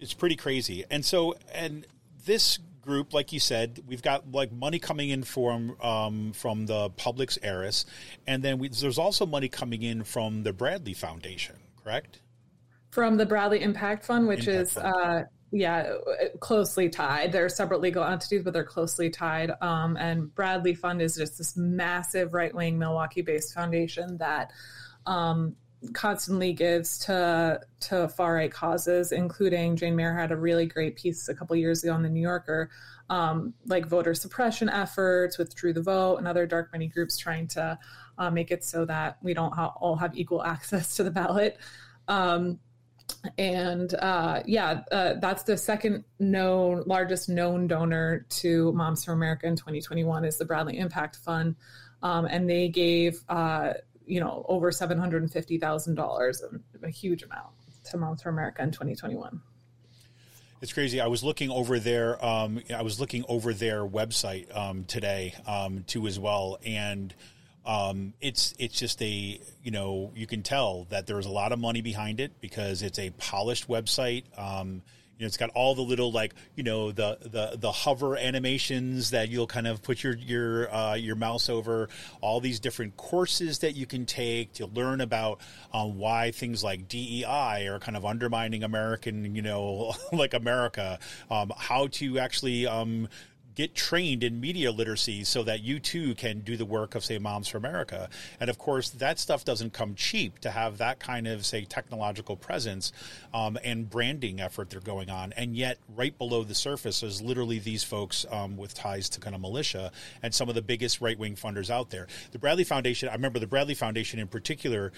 It's 0.00 0.14
pretty 0.14 0.34
crazy, 0.34 0.84
and 0.90 1.04
so 1.04 1.36
and 1.54 1.86
this 2.26 2.58
group, 2.82 3.14
like 3.14 3.32
you 3.32 3.40
said, 3.40 3.82
we've 3.86 4.02
got 4.02 4.30
like 4.30 4.52
money 4.52 4.78
coming 4.78 5.10
in 5.10 5.22
from 5.22 5.76
um, 5.80 6.32
from 6.32 6.66
the 6.66 6.90
Publix 6.90 7.38
heiress, 7.42 7.86
and 8.26 8.42
then 8.42 8.58
we, 8.58 8.68
there's 8.68 8.98
also 8.98 9.24
money 9.24 9.48
coming 9.48 9.82
in 9.82 10.04
from 10.04 10.42
the 10.42 10.52
Bradley 10.52 10.94
Foundation, 10.94 11.56
correct? 11.82 12.20
From 12.90 13.16
the 13.16 13.24
Bradley 13.24 13.62
Impact 13.62 14.04
Fund, 14.04 14.28
which 14.28 14.46
Impact 14.48 14.68
is 14.68 14.72
Fund. 14.74 14.86
Uh, 14.86 15.22
yeah, 15.52 15.96
closely 16.40 16.88
tied. 16.88 17.30
They're 17.30 17.48
separate 17.50 17.80
legal 17.82 18.02
entities, 18.02 18.42
but 18.42 18.54
they're 18.54 18.64
closely 18.64 19.10
tied. 19.10 19.52
Um, 19.60 19.96
and 19.98 20.34
Bradley 20.34 20.74
Fund 20.74 21.02
is 21.02 21.14
just 21.14 21.36
this 21.36 21.56
massive 21.56 22.32
right 22.32 22.54
wing 22.54 22.78
Milwaukee 22.78 23.20
based 23.20 23.54
foundation 23.54 24.16
that 24.16 24.50
um, 25.04 25.54
constantly 25.92 26.52
gives 26.52 26.98
to 27.00 27.60
to 27.80 28.08
far 28.08 28.34
right 28.34 28.52
causes, 28.52 29.12
including 29.12 29.76
Jane 29.76 29.96
Mayer 29.96 30.14
had 30.14 30.32
a 30.32 30.36
really 30.36 30.66
great 30.66 30.96
piece 30.96 31.28
a 31.28 31.34
couple 31.34 31.56
years 31.56 31.82
ago 31.82 31.92
on 31.92 32.02
the 32.02 32.08
New 32.08 32.20
Yorker 32.20 32.70
um, 33.12 33.52
like 33.66 33.84
voter 33.86 34.14
suppression 34.14 34.70
efforts, 34.70 35.36
withdrew 35.36 35.74
the 35.74 35.82
vote, 35.82 36.16
and 36.16 36.26
other 36.26 36.46
dark 36.46 36.72
money 36.72 36.88
groups 36.88 37.18
trying 37.18 37.46
to 37.48 37.78
uh, 38.16 38.30
make 38.30 38.50
it 38.50 38.64
so 38.64 38.86
that 38.86 39.18
we 39.22 39.34
don't 39.34 39.52
ha- 39.52 39.74
all 39.76 39.96
have 39.96 40.16
equal 40.16 40.42
access 40.54 40.96
to 40.96 41.04
the 41.04 41.10
ballot. 41.10 41.58
Um, 42.08 42.58
and 43.36 43.92
uh, 43.94 44.42
yeah, 44.46 44.82
uh, 44.90 45.14
that's 45.20 45.42
the 45.42 45.58
second 45.58 46.04
known 46.18 46.84
largest 46.86 47.28
known 47.28 47.66
donor 47.66 48.24
to 48.30 48.72
Moms 48.72 49.04
for 49.04 49.12
America 49.12 49.46
in 49.46 49.56
2021 49.56 50.24
is 50.24 50.38
the 50.38 50.46
Bradley 50.46 50.78
Impact 50.78 51.16
Fund, 51.16 51.56
um, 52.02 52.24
and 52.24 52.48
they 52.48 52.68
gave 52.68 53.22
uh, 53.28 53.74
you 54.12 54.20
know 54.20 54.44
over 54.46 54.70
seven 54.70 54.98
hundred 54.98 55.22
and 55.22 55.32
fifty 55.32 55.56
thousand 55.56 55.94
dollars, 55.94 56.44
a 56.82 56.90
huge 56.90 57.22
amount 57.22 57.48
to 57.84 57.96
Moms 57.96 58.22
for 58.22 58.28
America 58.28 58.62
in 58.62 58.70
2021. 58.70 59.40
It's 60.60 60.72
crazy. 60.72 61.00
I 61.00 61.06
was 61.06 61.24
looking 61.24 61.50
over 61.50 61.78
their 61.78 62.22
um, 62.22 62.60
I 62.74 62.82
was 62.82 63.00
looking 63.00 63.24
over 63.26 63.54
their 63.54 63.86
website 63.86 64.54
um, 64.54 64.84
today 64.84 65.34
um, 65.46 65.84
too 65.86 66.06
as 66.06 66.18
well, 66.18 66.58
and 66.62 67.14
um, 67.64 68.12
it's 68.20 68.54
it's 68.58 68.78
just 68.78 69.00
a 69.02 69.40
you 69.62 69.70
know 69.70 70.12
you 70.14 70.26
can 70.26 70.42
tell 70.42 70.84
that 70.90 71.06
there's 71.06 71.26
a 71.26 71.30
lot 71.30 71.52
of 71.52 71.58
money 71.58 71.80
behind 71.80 72.20
it 72.20 72.38
because 72.42 72.82
it's 72.82 72.98
a 72.98 73.10
polished 73.16 73.66
website. 73.66 74.24
Um, 74.38 74.82
you 75.18 75.24
know, 75.24 75.26
it's 75.26 75.36
got 75.36 75.50
all 75.50 75.74
the 75.74 75.82
little 75.82 76.10
like 76.10 76.34
you 76.56 76.62
know 76.62 76.90
the 76.90 77.18
the 77.20 77.56
the 77.56 77.70
hover 77.70 78.16
animations 78.16 79.10
that 79.10 79.28
you'll 79.28 79.46
kind 79.46 79.66
of 79.66 79.82
put 79.82 80.02
your 80.02 80.16
your 80.16 80.74
uh, 80.74 80.94
your 80.94 81.16
mouse 81.16 81.48
over. 81.48 81.88
All 82.20 82.40
these 82.40 82.60
different 82.60 82.96
courses 82.96 83.60
that 83.60 83.76
you 83.76 83.86
can 83.86 84.06
take 84.06 84.54
to 84.54 84.66
learn 84.66 85.00
about 85.00 85.40
um, 85.72 85.98
why 85.98 86.30
things 86.30 86.64
like 86.64 86.88
DEI 86.88 87.68
are 87.68 87.78
kind 87.78 87.96
of 87.96 88.04
undermining 88.04 88.64
American, 88.64 89.34
you 89.34 89.42
know, 89.42 89.94
like 90.12 90.34
America. 90.34 90.98
Um, 91.30 91.52
how 91.56 91.86
to 91.88 92.18
actually 92.18 92.66
um, 92.66 93.08
get 93.54 93.74
trained 93.74 94.24
in 94.24 94.40
media 94.40 94.70
literacy 94.70 95.24
so 95.24 95.42
that 95.42 95.62
you 95.62 95.78
too 95.78 96.14
can 96.14 96.40
do 96.40 96.56
the 96.56 96.64
work 96.64 96.94
of 96.94 97.04
say 97.04 97.18
moms 97.18 97.48
for 97.48 97.58
america. 97.58 98.08
And 98.40 98.48
of 98.48 98.58
course 98.58 98.90
that 98.90 99.18
stuff 99.18 99.44
doesn't 99.44 99.72
come 99.72 99.94
cheap 99.94 100.38
to 100.40 100.50
have 100.50 100.78
that 100.78 101.00
kind 101.00 101.26
of 101.26 101.44
say 101.44 101.64
technological 101.64 102.36
presence 102.36 102.92
um, 103.34 103.58
and 103.64 103.88
branding 103.88 104.40
effort 104.40 104.70
they're 104.70 104.80
going 104.80 105.10
on. 105.10 105.32
And 105.34 105.56
yet 105.56 105.78
right 105.94 106.16
below 106.16 106.44
the 106.44 106.54
surface 106.54 107.02
is 107.02 107.20
literally 107.20 107.58
these 107.58 107.84
folks 107.84 108.24
um, 108.30 108.56
with 108.56 108.74
ties 108.74 109.08
to 109.10 109.20
kind 109.20 109.34
of 109.34 109.40
militia 109.40 109.92
and 110.22 110.34
some 110.34 110.48
of 110.48 110.54
the 110.54 110.62
biggest 110.62 111.00
right-wing 111.00 111.36
funders 111.36 111.70
out 111.70 111.90
there. 111.90 112.06
The 112.30 112.38
bradley 112.38 112.64
foundation 112.64 113.08
i 113.08 113.12
remember 113.12 113.38
the 113.38 113.46
bradley 113.46 113.74
foundation 113.74 114.18
in 114.18 114.28
particular 114.28 114.92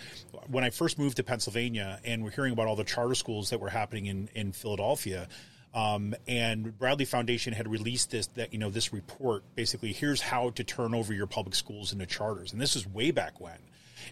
when 0.48 0.64
i 0.64 0.70
first 0.70 0.98
moved 0.98 1.16
to 1.16 1.22
pennsylvania 1.22 2.00
and 2.04 2.22
we're 2.22 2.30
hearing 2.30 2.52
about 2.52 2.66
all 2.66 2.76
the 2.76 2.84
charter 2.84 3.14
schools 3.14 3.50
that 3.50 3.60
were 3.60 3.68
happening 3.68 4.06
in, 4.06 4.28
in 4.34 4.52
philadelphia 4.52 5.28
um, 5.74 6.14
and 6.28 6.78
Bradley 6.78 7.04
Foundation 7.04 7.52
had 7.52 7.68
released 7.68 8.10
this 8.10 8.26
that 8.28 8.52
you 8.52 8.58
know 8.58 8.70
this 8.70 8.92
report 8.92 9.42
basically 9.54 9.92
here's 9.92 10.20
how 10.20 10.50
to 10.50 10.64
turn 10.64 10.94
over 10.94 11.12
your 11.12 11.26
public 11.26 11.54
schools 11.54 11.92
into 11.92 12.06
charters, 12.06 12.52
and 12.52 12.60
this 12.60 12.76
is 12.76 12.86
way 12.86 13.10
back 13.10 13.40
when. 13.40 13.58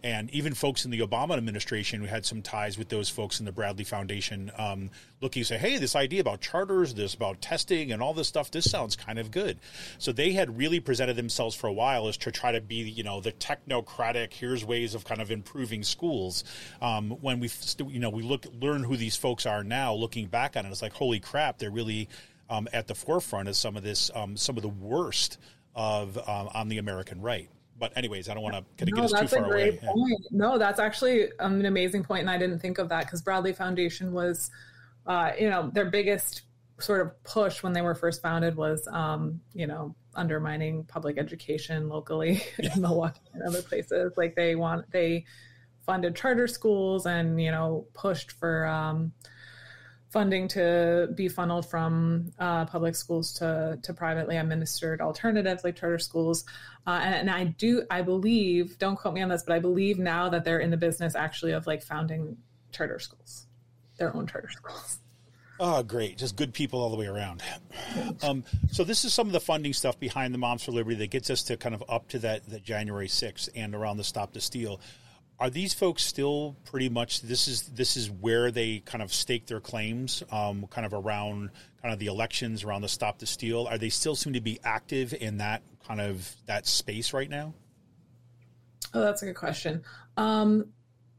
And 0.03 0.31
even 0.31 0.55
folks 0.55 0.85
in 0.85 0.91
the 0.91 1.01
Obama 1.01 1.37
administration 1.37 2.01
who 2.01 2.07
had 2.07 2.25
some 2.25 2.43
ties 2.43 2.79
with 2.79 2.89
those 2.89 3.09
folks 3.09 3.41
in 3.41 3.47
the 3.47 3.53
Bradley 3.53 3.85
Foundation 3.85 4.51
um, 4.59 4.91
looking 5.21 5.45
say, 5.45 5.59
hey, 5.59 5.79
this 5.79 5.95
idea 5.97 6.21
about 6.21 6.41
charters, 6.41 6.95
this 6.95 7.15
about 7.15 7.41
testing 7.41 7.93
and 7.93 8.03
all 8.03 8.15
this 8.15 8.29
stuff, 8.29 8.51
this 8.51 8.71
sounds 8.71 8.97
kind 8.97 9.19
of 9.19 9.31
good. 9.31 9.59
So 9.99 10.13
they 10.13 10.33
had 10.33 10.57
really 10.59 10.81
presented 10.81 11.17
themselves 11.17 11.55
for 11.55 11.67
a 11.67 11.73
while 11.73 12.09
as 12.09 12.17
to 12.19 12.33
try 12.33 12.53
to 12.53 12.61
be, 12.61 12.77
you 12.77 13.03
know, 13.03 13.21
the 13.21 13.33
technocratic, 13.33 14.33
here's 14.33 14.65
ways 14.65 14.95
of 14.95 15.05
kind 15.05 15.21
of 15.21 15.31
improving 15.31 15.83
schools. 15.83 16.45
Um, 16.81 17.11
when 17.21 17.41
we, 17.41 17.51
you 17.89 18.01
know, 18.01 18.11
we 18.11 18.23
look, 18.23 18.47
learn 18.61 18.83
who 18.85 18.97
these 18.97 19.17
folks 19.17 19.47
are 19.47 19.65
now, 19.65 19.95
looking 19.95 20.27
back 20.27 20.57
on 20.57 20.67
it, 20.67 20.71
it's 20.71 20.83
like, 20.83 20.93
holy 20.93 21.21
crap, 21.21 21.59
they're 21.59 21.71
really 21.71 22.09
um, 22.51 22.69
at 22.73 22.87
the 22.87 22.95
forefront 22.95 23.49
of 23.49 23.57
some 23.57 23.77
of 23.77 23.83
this, 23.83 24.11
um, 24.15 24.37
some 24.37 24.57
of 24.57 24.63
the 24.63 24.69
worst 24.69 25.39
of 25.75 26.19
um, 26.19 26.49
on 26.55 26.69
the 26.69 26.79
American 26.79 27.21
right. 27.21 27.49
But 27.83 27.97
anyways, 27.97 28.29
I 28.29 28.35
don't 28.35 28.45
want 28.45 28.55
to 28.79 28.85
no, 28.85 28.93
get 28.93 29.13
us 29.13 29.21
too 29.21 29.27
far 29.27 29.45
away. 29.53 29.73
Point. 29.73 30.21
No, 30.31 30.57
that's 30.57 30.79
actually 30.79 31.31
an 31.41 31.67
amazing 31.67 32.05
point, 32.05 32.21
and 32.21 32.31
I 32.31 32.39
didn't 32.39 32.61
think 32.61 32.79
of 32.79 32.89
that 32.91 33.07
because 33.07 33.23
Bradley 33.23 33.53
Foundation 33.53 34.13
was, 34.13 34.53
uh, 35.05 35.33
you 35.37 35.51
know, 35.51 35.69
their 35.75 35.91
biggest 35.91 36.43
sort 36.79 37.01
of 37.01 37.25
push 37.25 37.65
when 37.65 37.73
they 37.73 37.83
were 37.83 37.97
first 37.97 38.23
founded 38.23 38.55
was, 38.55 38.87
um, 38.87 39.41
you 39.53 39.67
know, 39.67 39.97
undermining 40.15 40.85
public 40.85 41.19
education 41.19 41.89
locally 41.89 42.45
in 42.59 42.81
Milwaukee 42.81 43.19
and 43.35 43.43
other 43.43 43.63
places. 43.63 44.13
Like 44.17 44.37
they 44.37 44.55
want 44.55 44.89
they 44.93 45.25
funded 45.85 46.15
charter 46.15 46.47
schools 46.47 47.05
and 47.05 47.43
you 47.43 47.51
know 47.51 47.89
pushed 47.95 48.31
for. 48.31 48.65
Um, 48.65 49.13
funding 50.13 50.47
to 50.47 51.09
be 51.15 51.27
funneled 51.27 51.69
from 51.69 52.31
uh, 52.39 52.67
public 52.67 52.95
schools 52.95 53.33
to, 53.33 53.79
to 53.83 53.95
privately 53.95 54.37
administered 54.37 55.01
alternatives 55.01 55.65
like 55.65 55.75
charter 55.75 55.99
schools. 55.99 56.45
Uh, 56.87 57.01
and, 57.03 57.15
and, 57.15 57.31
I 57.31 57.45
do, 57.45 57.85
I 57.91 58.03
believe, 58.03 58.79
don't 58.79 58.97
quote 58.97 59.15
me 59.15 59.23
on 59.23 59.31
this, 59.31 59.43
but 59.43 59.55
I 59.55 59.59
believe 59.59 59.99
now 59.99 60.29
that 60.29 60.45
they're 60.45 60.61
in 60.61 60.71
the 60.71 60.77
business 60.77 61.15
actually 61.15 61.53
of 61.53 61.67
like 61.67 61.83
founding 61.83 62.37
charter 62.73 62.99
schools, 62.99 63.47
their 63.97 64.15
own 64.15 64.27
charter 64.27 64.51
schools. 64.51 64.99
Oh, 65.59 65.83
great. 65.83 66.19
Just 66.19 66.37
good 66.37 66.53
people 66.53 66.81
all 66.81 66.91
the 66.91 66.97
way 66.97 67.07
around. 67.07 67.43
Um, 68.23 68.45
so 68.71 68.85
this 68.85 69.05
is 69.05 69.15
some 69.15 69.27
of 69.29 69.33
the 69.33 69.41
funding 69.41 69.73
stuff 69.73 69.99
behind 69.99 70.35
the 70.35 70.39
Moms 70.39 70.65
for 70.65 70.73
Liberty 70.73 70.97
that 70.97 71.11
gets 71.11 71.31
us 71.31 71.43
to 71.45 71.57
kind 71.57 71.75
of 71.75 71.85
up 71.89 72.09
to 72.09 72.19
that, 72.21 72.49
that 72.51 72.65
January 72.65 73.07
6th 73.07 73.49
and 73.55 73.75
around 73.75 73.97
the 73.97 74.05
Stop 74.05 74.33
the 74.33 74.41
Steal 74.41 74.81
are 75.43 75.51
these 75.51 75.75
folks 75.75 76.05
still 76.05 76.55
pretty 76.65 76.89
much 76.89 77.21
this 77.23 77.49
is 77.49 77.63
this 77.63 77.97
is 77.97 78.09
where 78.09 78.53
they 78.53 78.79
kind 78.79 79.03
of 79.03 79.13
stake 79.13 79.45
their 79.47 79.59
claims 79.59 80.23
um, 80.31 80.69
kind 80.69 80.87
of 80.87 80.95
around 80.95 81.51
kind 81.83 81.93
of 81.93 81.99
the 81.99 82.07
elections 82.07 82.63
around 82.63 82.83
the 82.83 82.89
stop 82.89 83.19
the 83.19 83.27
steal? 83.27 83.67
Are 83.67 83.77
they 83.77 83.89
still 83.89 84.15
seem 84.15 84.35
to 84.35 84.41
be 84.41 84.61
active 84.63 85.13
in 85.13 85.39
that 85.39 85.63
kind 85.85 86.01
of 86.01 86.33
that 86.47 86.69
space 86.69 87.13
right 87.13 87.29
now? 87.29 87.55
Oh 88.95 89.01
that's 89.01 89.23
a 89.23 89.27
good 89.27 89.37
question. 89.37 89.83
Um, 90.17 90.67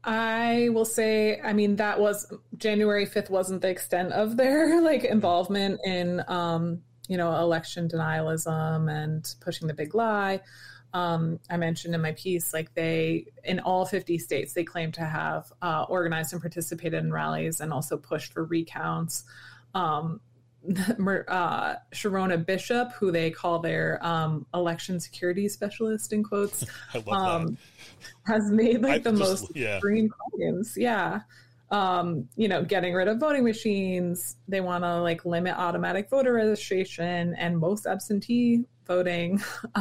i 0.06 0.68
will 0.72 0.84
say 0.84 1.40
i 1.40 1.54
mean 1.54 1.76
that 1.76 1.98
was 1.98 2.30
january 2.58 3.06
5th 3.06 3.30
wasn't 3.30 3.62
the 3.62 3.70
extent 3.70 4.12
of 4.12 4.36
their 4.36 4.78
like 4.82 5.02
involvement 5.02 5.80
in 5.82 6.22
um, 6.28 6.82
you 7.08 7.16
know 7.16 7.34
election 7.34 7.88
denialism 7.88 8.92
and 8.92 9.34
pushing 9.40 9.66
the 9.66 9.72
big 9.72 9.94
lie 9.94 10.42
um, 10.94 11.40
I 11.50 11.56
mentioned 11.56 11.92
in 11.94 12.00
my 12.00 12.12
piece, 12.12 12.54
like 12.54 12.72
they, 12.74 13.26
in 13.42 13.58
all 13.58 13.84
50 13.84 14.16
states, 14.18 14.52
they 14.52 14.62
claim 14.62 14.92
to 14.92 15.04
have 15.04 15.52
uh, 15.60 15.84
organized 15.88 16.32
and 16.32 16.40
participated 16.40 17.02
in 17.02 17.12
rallies 17.12 17.60
and 17.60 17.72
also 17.72 17.96
pushed 17.96 18.32
for 18.32 18.44
recounts. 18.44 19.24
Um, 19.74 20.20
uh, 20.70 21.74
Sherronna 21.92 22.46
Bishop, 22.46 22.92
who 22.92 23.10
they 23.10 23.32
call 23.32 23.58
their 23.58 23.98
um, 24.06 24.46
election 24.54 25.00
security 25.00 25.48
specialist 25.48 26.12
in 26.12 26.22
quotes, 26.22 26.64
um, 27.08 27.58
has 28.24 28.48
made 28.52 28.80
like 28.80 28.92
I 28.92 28.98
the 28.98 29.10
just, 29.10 29.42
most 29.42 29.56
yeah. 29.56 29.74
extreme 29.74 30.08
claims. 30.08 30.74
Yeah. 30.76 31.22
Um, 31.72 32.28
you 32.36 32.46
know, 32.46 32.62
getting 32.62 32.94
rid 32.94 33.08
of 33.08 33.18
voting 33.18 33.42
machines. 33.42 34.36
They 34.46 34.60
want 34.60 34.84
to 34.84 35.00
like 35.00 35.24
limit 35.24 35.56
automatic 35.56 36.08
voter 36.08 36.34
registration 36.34 37.34
and 37.34 37.58
most 37.58 37.84
absentee 37.84 38.64
voting. 38.86 39.42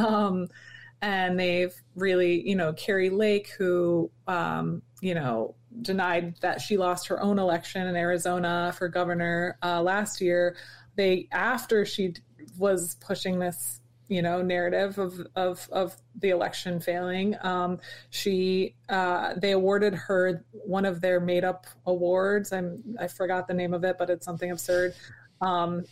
and 1.03 1.37
they've 1.37 1.75
really, 1.95 2.47
you 2.47 2.55
know, 2.55 2.71
Kari 2.71 3.09
Lake, 3.09 3.49
who, 3.57 4.09
um, 4.25 4.81
you 5.01 5.13
know, 5.13 5.53
denied 5.81 6.35
that 6.39 6.61
she 6.61 6.77
lost 6.77 7.07
her 7.07 7.21
own 7.21 7.37
election 7.39 7.85
in 7.87 7.97
Arizona 7.97 8.73
for 8.77 8.87
governor 8.87 9.57
uh, 9.61 9.81
last 9.81 10.21
year. 10.21 10.55
They, 10.95 11.27
after 11.33 11.85
she 11.85 12.13
was 12.57 12.95
pushing 13.01 13.37
this, 13.37 13.81
you 14.07 14.21
know, 14.21 14.41
narrative 14.41 14.97
of 14.97 15.27
of 15.35 15.67
of 15.73 15.97
the 16.21 16.29
election 16.29 16.79
failing, 16.79 17.35
um, 17.41 17.79
she 18.09 18.75
uh, 18.87 19.33
they 19.35 19.51
awarded 19.51 19.93
her 19.93 20.45
one 20.51 20.85
of 20.85 21.01
their 21.01 21.19
made 21.19 21.43
up 21.43 21.65
awards. 21.85 22.53
I'm 22.53 22.81
I 22.97 23.07
forgot 23.07 23.47
the 23.49 23.53
name 23.53 23.73
of 23.73 23.83
it, 23.83 23.97
but 23.97 24.09
it's 24.09 24.25
something 24.25 24.51
absurd. 24.51 24.93
Um, 25.41 25.83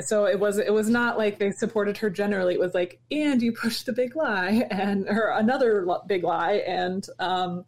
so 0.00 0.26
it 0.26 0.38
was 0.38 0.58
it 0.58 0.72
was 0.72 0.88
not 0.88 1.18
like 1.18 1.38
they 1.38 1.50
supported 1.52 1.96
her 1.98 2.10
generally. 2.10 2.54
It 2.54 2.60
was 2.60 2.74
like 2.74 3.00
and 3.10 3.40
you 3.42 3.52
pushed 3.52 3.86
the 3.86 3.92
big 3.92 4.16
lie 4.16 4.66
and 4.70 5.08
her 5.08 5.30
another 5.32 5.86
big 6.06 6.24
lie 6.24 6.64
and 6.66 7.06
um, 7.18 7.64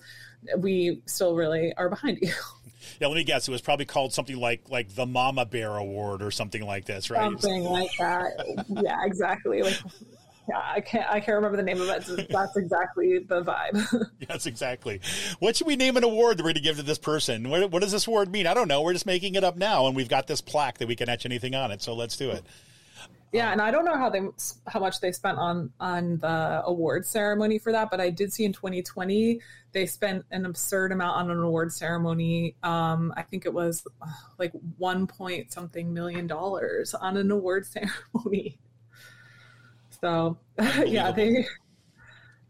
we 0.58 1.02
still 1.06 1.34
really 1.34 1.72
are 1.76 1.88
behind 1.88 2.18
you. 2.22 2.32
Yeah 2.98 3.08
let 3.08 3.14
me 3.14 3.24
guess. 3.24 3.48
It 3.48 3.50
was 3.50 3.62
probably 3.62 3.86
called 3.86 4.12
something 4.12 4.36
like 4.36 4.68
like 4.68 4.94
the 4.94 5.06
mama 5.06 5.46
bear 5.46 5.74
award 5.76 6.22
or 6.22 6.30
something 6.30 6.64
like 6.66 6.84
this 6.84 7.08
right? 7.08 7.22
Something 7.22 7.64
like 7.64 7.90
that. 7.98 8.32
Yeah 8.68 8.98
exactly. 9.04 9.62
Like 9.62 9.80
yeah, 10.48 10.60
I 10.64 10.80
can't. 10.80 11.08
I 11.08 11.20
can't 11.20 11.36
remember 11.36 11.56
the 11.56 11.62
name 11.62 11.80
of 11.80 11.88
it. 11.88 12.28
that's 12.28 12.56
exactly 12.56 13.18
the 13.18 13.42
vibe. 13.42 14.10
yes, 14.28 14.46
exactly. 14.46 15.00
What 15.38 15.56
should 15.56 15.66
we 15.66 15.76
name 15.76 15.96
an 15.96 16.04
award 16.04 16.38
that 16.38 16.42
we're 16.42 16.48
going 16.48 16.54
to 16.54 16.60
give 16.60 16.76
to 16.76 16.82
this 16.82 16.98
person? 16.98 17.48
What, 17.48 17.70
what, 17.70 17.82
does 17.82 17.92
this 17.92 18.06
award 18.06 18.30
mean? 18.30 18.46
I 18.46 18.54
don't 18.54 18.68
know. 18.68 18.82
We're 18.82 18.92
just 18.92 19.06
making 19.06 19.34
it 19.34 19.44
up 19.44 19.56
now, 19.56 19.86
and 19.86 19.94
we've 19.94 20.08
got 20.08 20.26
this 20.26 20.40
plaque 20.40 20.78
that 20.78 20.88
we 20.88 20.96
can 20.96 21.08
etch 21.08 21.24
anything 21.24 21.54
on 21.54 21.70
it. 21.70 21.82
So 21.82 21.94
let's 21.94 22.16
do 22.16 22.30
it. 22.30 22.44
Yeah, 23.32 23.46
um, 23.46 23.52
and 23.52 23.62
I 23.62 23.70
don't 23.70 23.84
know 23.84 23.96
how 23.96 24.10
they 24.10 24.20
how 24.66 24.80
much 24.80 25.00
they 25.00 25.12
spent 25.12 25.38
on 25.38 25.70
on 25.78 26.18
the 26.18 26.62
award 26.64 27.06
ceremony 27.06 27.58
for 27.58 27.70
that, 27.72 27.90
but 27.90 28.00
I 28.00 28.10
did 28.10 28.32
see 28.32 28.44
in 28.44 28.52
2020 28.52 29.40
they 29.72 29.86
spent 29.86 30.24
an 30.32 30.46
absurd 30.46 30.90
amount 30.90 31.16
on 31.16 31.30
an 31.30 31.38
award 31.38 31.72
ceremony. 31.72 32.56
Um, 32.62 33.14
I 33.16 33.22
think 33.22 33.46
it 33.46 33.54
was 33.54 33.86
like 34.38 34.52
one 34.78 35.06
point 35.06 35.52
something 35.52 35.94
million 35.94 36.26
dollars 36.26 36.92
on 36.94 37.16
an 37.16 37.30
award 37.30 37.66
ceremony. 38.14 38.58
So 40.00 40.38
yeah, 40.86 41.12
they. 41.12 41.46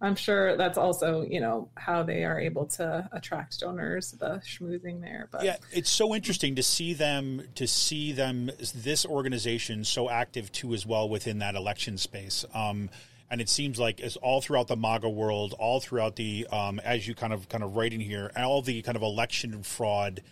I'm 0.02 0.16
sure 0.16 0.56
that's 0.56 0.78
also 0.78 1.26
you 1.28 1.40
know 1.40 1.68
how 1.74 2.02
they 2.02 2.24
are 2.24 2.40
able 2.40 2.64
to 2.66 3.06
attract 3.12 3.60
donors, 3.60 4.12
the 4.12 4.40
schmoozing 4.46 5.02
there. 5.02 5.28
But 5.30 5.44
yeah, 5.44 5.56
it's 5.72 5.90
so 5.90 6.14
interesting 6.14 6.54
to 6.54 6.62
see 6.62 6.94
them 6.94 7.42
to 7.56 7.66
see 7.66 8.12
them 8.12 8.50
this 8.74 9.04
organization 9.04 9.84
so 9.84 10.08
active 10.08 10.50
too 10.52 10.72
as 10.72 10.86
well 10.86 11.08
within 11.08 11.40
that 11.40 11.54
election 11.54 11.98
space. 11.98 12.46
Um, 12.54 12.88
and 13.30 13.40
it 13.40 13.48
seems 13.48 13.78
like 13.78 14.00
it's 14.00 14.16
all 14.16 14.40
throughout 14.40 14.68
the 14.68 14.76
MAGA 14.76 15.08
world, 15.08 15.54
all 15.58 15.80
throughout 15.80 16.16
the 16.16 16.46
um, 16.50 16.80
as 16.80 17.06
you 17.06 17.14
kind 17.14 17.32
of 17.32 17.48
kind 17.50 17.62
of 17.62 17.76
writing 17.76 18.00
here, 18.00 18.30
all 18.36 18.62
the 18.62 18.80
kind 18.80 18.96
of 18.96 19.02
election 19.02 19.62
fraud 19.62 20.22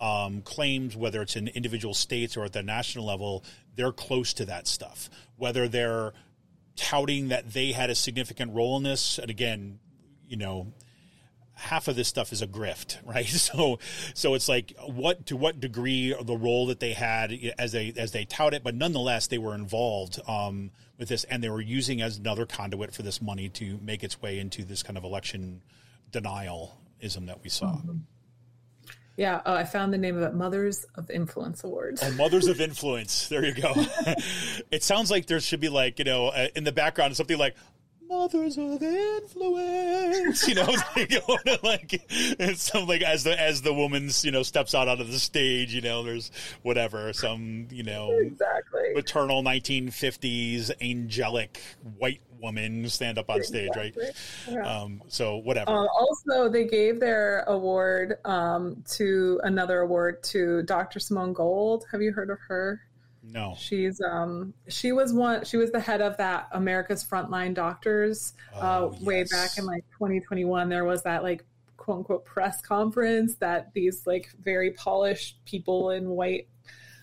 um, 0.00 0.42
claims, 0.42 0.96
whether 0.96 1.22
it's 1.22 1.36
in 1.36 1.48
individual 1.48 1.94
states 1.94 2.36
or 2.36 2.44
at 2.44 2.52
the 2.52 2.62
national 2.62 3.04
level, 3.04 3.44
they're 3.76 3.92
close 3.92 4.32
to 4.34 4.44
that 4.46 4.66
stuff. 4.66 5.10
Whether 5.36 5.68
they're 5.68 6.12
touting 6.78 7.28
that 7.28 7.52
they 7.52 7.72
had 7.72 7.90
a 7.90 7.94
significant 7.94 8.54
role 8.54 8.76
in 8.76 8.84
this, 8.84 9.18
and 9.18 9.30
again, 9.30 9.80
you 10.26 10.36
know, 10.36 10.72
half 11.54 11.88
of 11.88 11.96
this 11.96 12.06
stuff 12.08 12.32
is 12.32 12.40
a 12.40 12.46
grift, 12.46 12.98
right? 13.04 13.26
So, 13.26 13.78
so 14.14 14.34
it's 14.34 14.48
like 14.48 14.72
what 14.86 15.26
to 15.26 15.36
what 15.36 15.60
degree 15.60 16.14
the 16.22 16.36
role 16.36 16.66
that 16.66 16.80
they 16.80 16.92
had 16.92 17.32
as 17.58 17.72
they 17.72 17.92
as 17.96 18.12
they 18.12 18.24
tout 18.24 18.54
it, 18.54 18.62
but 18.62 18.74
nonetheless 18.74 19.26
they 19.26 19.38
were 19.38 19.54
involved 19.54 20.20
um, 20.26 20.70
with 20.98 21.08
this, 21.08 21.24
and 21.24 21.42
they 21.42 21.50
were 21.50 21.60
using 21.60 22.00
as 22.00 22.18
another 22.18 22.46
conduit 22.46 22.94
for 22.94 23.02
this 23.02 23.20
money 23.20 23.48
to 23.50 23.78
make 23.82 24.02
its 24.02 24.22
way 24.22 24.38
into 24.38 24.64
this 24.64 24.82
kind 24.82 24.96
of 24.96 25.04
election 25.04 25.62
denialism 26.10 27.26
that 27.26 27.42
we 27.42 27.50
saw. 27.50 27.76
Mm-hmm. 27.76 27.98
Yeah. 29.18 29.40
Oh, 29.44 29.52
I 29.52 29.64
found 29.64 29.92
the 29.92 29.98
name 29.98 30.16
of 30.16 30.22
it 30.22 30.32
Mothers 30.32 30.86
of 30.94 31.10
Influence 31.10 31.64
Awards. 31.64 32.00
Oh, 32.04 32.12
Mothers 32.12 32.46
of 32.46 32.60
Influence. 32.60 33.28
There 33.28 33.44
you 33.44 33.52
go. 33.52 33.74
it 34.70 34.84
sounds 34.84 35.10
like 35.10 35.26
there 35.26 35.40
should 35.40 35.58
be 35.58 35.68
like, 35.68 35.98
you 35.98 36.04
know, 36.04 36.28
uh, 36.28 36.46
in 36.54 36.62
the 36.62 36.70
background, 36.70 37.16
something 37.16 37.36
like 37.36 37.56
mothers 38.08 38.56
of 38.56 38.80
influence. 38.80 40.48
You 40.48 40.54
know, 40.54 40.74
like, 40.96 41.62
like 41.62 42.06
it's 42.10 42.62
something 42.62 42.88
like 42.88 43.02
as 43.02 43.24
the 43.24 43.38
as 43.38 43.62
the 43.62 43.74
woman's 43.74 44.24
you 44.24 44.30
know 44.30 44.42
steps 44.42 44.74
out 44.74 44.86
onto 44.86 45.04
the 45.04 45.18
stage. 45.18 45.74
You 45.74 45.80
know, 45.80 46.02
there's 46.02 46.30
whatever 46.62 47.12
some 47.12 47.68
you 47.70 47.82
know 47.82 48.10
exactly 48.12 48.94
maternal 48.94 49.42
1950s 49.42 50.70
angelic 50.80 51.60
white 51.98 52.20
woman 52.40 52.88
stand 52.88 53.18
up 53.18 53.30
on 53.30 53.42
stage, 53.42 53.68
exactly. 53.68 54.04
right? 54.04 54.14
Yeah. 54.48 54.80
Um, 54.80 55.02
so 55.08 55.36
whatever. 55.36 55.70
Uh, 55.70 55.86
also, 55.86 56.48
they 56.48 56.64
gave 56.64 57.00
their 57.00 57.40
award 57.46 58.18
um, 58.24 58.82
to 58.92 59.40
another 59.44 59.80
award 59.80 60.22
to 60.24 60.62
Dr. 60.62 61.00
Simone 61.00 61.32
Gold. 61.32 61.84
Have 61.92 62.02
you 62.02 62.12
heard 62.12 62.30
of 62.30 62.38
her? 62.48 62.80
No. 63.30 63.54
She's 63.58 64.00
um 64.00 64.54
she 64.68 64.92
was 64.92 65.12
one 65.12 65.44
she 65.44 65.56
was 65.56 65.70
the 65.70 65.80
head 65.80 66.00
of 66.00 66.16
that 66.16 66.48
America's 66.52 67.04
Frontline 67.04 67.54
Doctors 67.54 68.32
uh, 68.54 68.58
oh, 68.60 68.86
uh 68.88 69.04
way 69.04 69.18
yes. 69.18 69.30
back 69.30 69.58
in 69.58 69.66
like 69.66 69.84
2021 69.92 70.68
there 70.68 70.84
was 70.84 71.02
that 71.02 71.22
like 71.22 71.44
quote 71.76 71.98
unquote 71.98 72.24
press 72.24 72.60
conference 72.62 73.34
that 73.36 73.72
these 73.74 74.06
like 74.06 74.30
very 74.42 74.70
polished 74.70 75.44
people 75.44 75.90
in 75.90 76.08
white 76.08 76.48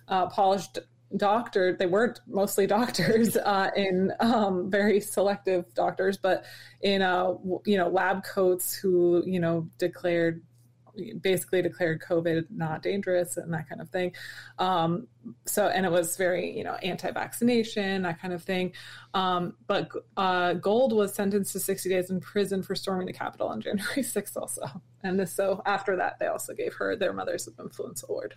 uh 0.07 0.27
polished 0.27 0.79
doctor 1.17 1.75
they 1.77 1.85
weren't 1.85 2.19
mostly 2.27 2.67
doctors 2.77 3.37
uh 3.37 3.69
in 3.75 4.11
um 4.19 4.69
very 4.69 4.99
selective 4.99 5.73
doctors 5.73 6.17
but 6.17 6.45
in 6.81 7.01
uh 7.01 7.33
you 7.65 7.77
know 7.77 7.87
lab 7.87 8.23
coats 8.23 8.73
who 8.73 9.23
you 9.25 9.39
know 9.39 9.69
declared 9.77 10.41
basically 11.21 11.61
declared 11.61 12.01
COVID 12.01 12.45
not 12.49 12.81
dangerous 12.81 13.37
and 13.37 13.53
that 13.53 13.67
kind 13.69 13.81
of 13.81 13.89
thing. 13.89 14.13
Um, 14.59 15.07
so, 15.45 15.67
and 15.67 15.85
it 15.85 15.91
was 15.91 16.17
very, 16.17 16.55
you 16.55 16.63
know, 16.63 16.75
anti-vaccination, 16.75 18.03
that 18.03 18.21
kind 18.21 18.33
of 18.33 18.43
thing. 18.43 18.73
Um, 19.13 19.55
but 19.67 19.89
uh, 20.17 20.53
Gold 20.53 20.93
was 20.93 21.13
sentenced 21.13 21.53
to 21.53 21.59
60 21.59 21.89
days 21.89 22.09
in 22.09 22.19
prison 22.19 22.63
for 22.63 22.75
storming 22.75 23.07
the 23.07 23.13
Capitol 23.13 23.47
on 23.47 23.61
January 23.61 24.01
6th 24.01 24.37
also. 24.37 24.63
And 25.03 25.19
this, 25.19 25.33
so 25.33 25.61
after 25.65 25.95
that, 25.97 26.19
they 26.19 26.27
also 26.27 26.53
gave 26.53 26.73
her 26.75 26.95
their 26.95 27.13
Mothers 27.13 27.49
Influence 27.59 28.03
Award. 28.07 28.35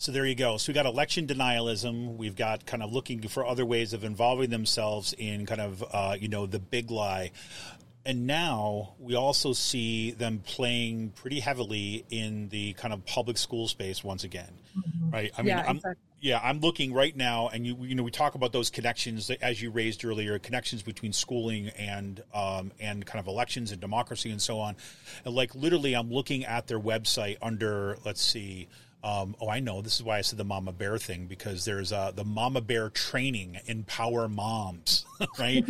So 0.00 0.12
there 0.12 0.24
you 0.26 0.34
go. 0.34 0.56
So 0.56 0.72
we 0.72 0.74
got 0.74 0.86
election 0.86 1.26
denialism. 1.26 2.16
We've 2.16 2.34
got 2.34 2.64
kind 2.66 2.82
of 2.82 2.92
looking 2.92 3.20
for 3.28 3.46
other 3.46 3.66
ways 3.66 3.92
of 3.92 4.02
involving 4.02 4.50
themselves 4.50 5.14
in 5.16 5.46
kind 5.46 5.60
of 5.60 5.84
uh, 5.92 6.16
you 6.18 6.28
know 6.28 6.46
the 6.46 6.58
big 6.58 6.90
lie 6.90 7.30
and 8.04 8.26
now 8.26 8.94
we 8.98 9.14
also 9.14 9.52
see 9.52 10.12
them 10.12 10.40
playing 10.44 11.10
pretty 11.10 11.40
heavily 11.40 12.04
in 12.10 12.48
the 12.48 12.72
kind 12.74 12.94
of 12.94 13.04
public 13.04 13.36
school 13.36 13.68
space 13.68 14.02
once 14.02 14.24
again, 14.24 14.50
mm-hmm. 14.76 15.10
right? 15.10 15.32
I 15.36 15.42
mean, 15.42 15.48
yeah, 15.48 15.64
I'm, 15.66 15.76
exactly. 15.76 16.02
yeah, 16.20 16.40
I'm 16.42 16.60
looking 16.60 16.94
right 16.94 17.14
now, 17.14 17.48
and 17.48 17.66
you 17.66 17.76
you 17.80 17.94
know 17.94 18.02
we 18.02 18.10
talk 18.10 18.34
about 18.34 18.52
those 18.52 18.70
connections 18.70 19.30
as 19.30 19.60
you 19.60 19.70
raised 19.70 20.04
earlier, 20.04 20.38
connections 20.38 20.82
between 20.82 21.12
schooling 21.12 21.68
and 21.78 22.22
um, 22.32 22.72
and 22.80 23.04
kind 23.04 23.20
of 23.20 23.26
elections 23.26 23.70
and 23.70 23.80
democracy 23.80 24.30
and 24.30 24.40
so 24.40 24.58
on. 24.58 24.76
And 25.24 25.34
like 25.34 25.54
literally, 25.54 25.94
I'm 25.94 26.10
looking 26.10 26.44
at 26.46 26.66
their 26.68 26.80
website 26.80 27.36
under 27.42 27.98
let's 28.04 28.22
see. 28.22 28.68
Um, 29.02 29.34
oh, 29.40 29.48
I 29.48 29.60
know. 29.60 29.80
This 29.80 29.96
is 29.96 30.02
why 30.02 30.18
I 30.18 30.20
said 30.20 30.38
the 30.38 30.44
Mama 30.44 30.72
Bear 30.72 30.98
thing 30.98 31.26
because 31.26 31.64
there's 31.64 31.90
uh, 31.90 32.12
the 32.14 32.24
Mama 32.24 32.60
Bear 32.60 32.90
training 32.90 33.58
Empower 33.66 34.28
Moms, 34.28 35.06
right? 35.38 35.64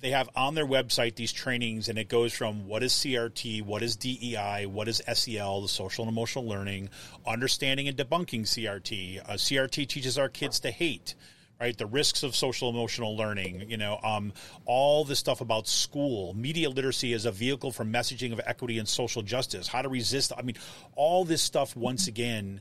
they 0.00 0.10
have 0.10 0.28
on 0.34 0.56
their 0.56 0.66
website 0.66 1.14
these 1.14 1.32
trainings, 1.32 1.88
and 1.88 1.96
it 1.96 2.08
goes 2.08 2.32
from 2.32 2.66
what 2.66 2.82
is 2.82 2.92
CRT, 2.92 3.62
what 3.62 3.82
is 3.82 3.94
DEI, 3.94 4.66
what 4.66 4.88
is 4.88 5.00
SEL, 5.12 5.62
the 5.62 5.68
social 5.68 6.04
and 6.04 6.12
emotional 6.12 6.46
learning, 6.46 6.88
understanding 7.24 7.86
and 7.86 7.96
debunking 7.96 8.42
CRT. 8.42 9.20
Uh, 9.20 9.34
CRT 9.34 9.86
teaches 9.86 10.18
our 10.18 10.28
kids 10.28 10.58
to 10.60 10.70
hate 10.72 11.14
right? 11.60 11.76
The 11.76 11.86
risks 11.86 12.22
of 12.22 12.36
social 12.36 12.68
emotional 12.68 13.16
learning, 13.16 13.70
you 13.70 13.76
know, 13.76 13.98
um, 14.02 14.32
all 14.64 15.04
the 15.04 15.16
stuff 15.16 15.40
about 15.40 15.66
school, 15.66 16.34
media 16.34 16.68
literacy 16.68 17.12
as 17.14 17.24
a 17.24 17.32
vehicle 17.32 17.72
for 17.72 17.84
messaging 17.84 18.32
of 18.32 18.40
equity 18.44 18.78
and 18.78 18.88
social 18.88 19.22
justice, 19.22 19.68
how 19.68 19.82
to 19.82 19.88
resist. 19.88 20.32
I 20.36 20.42
mean, 20.42 20.56
all 20.94 21.24
this 21.24 21.42
stuff 21.42 21.74
once 21.74 22.08
again 22.08 22.60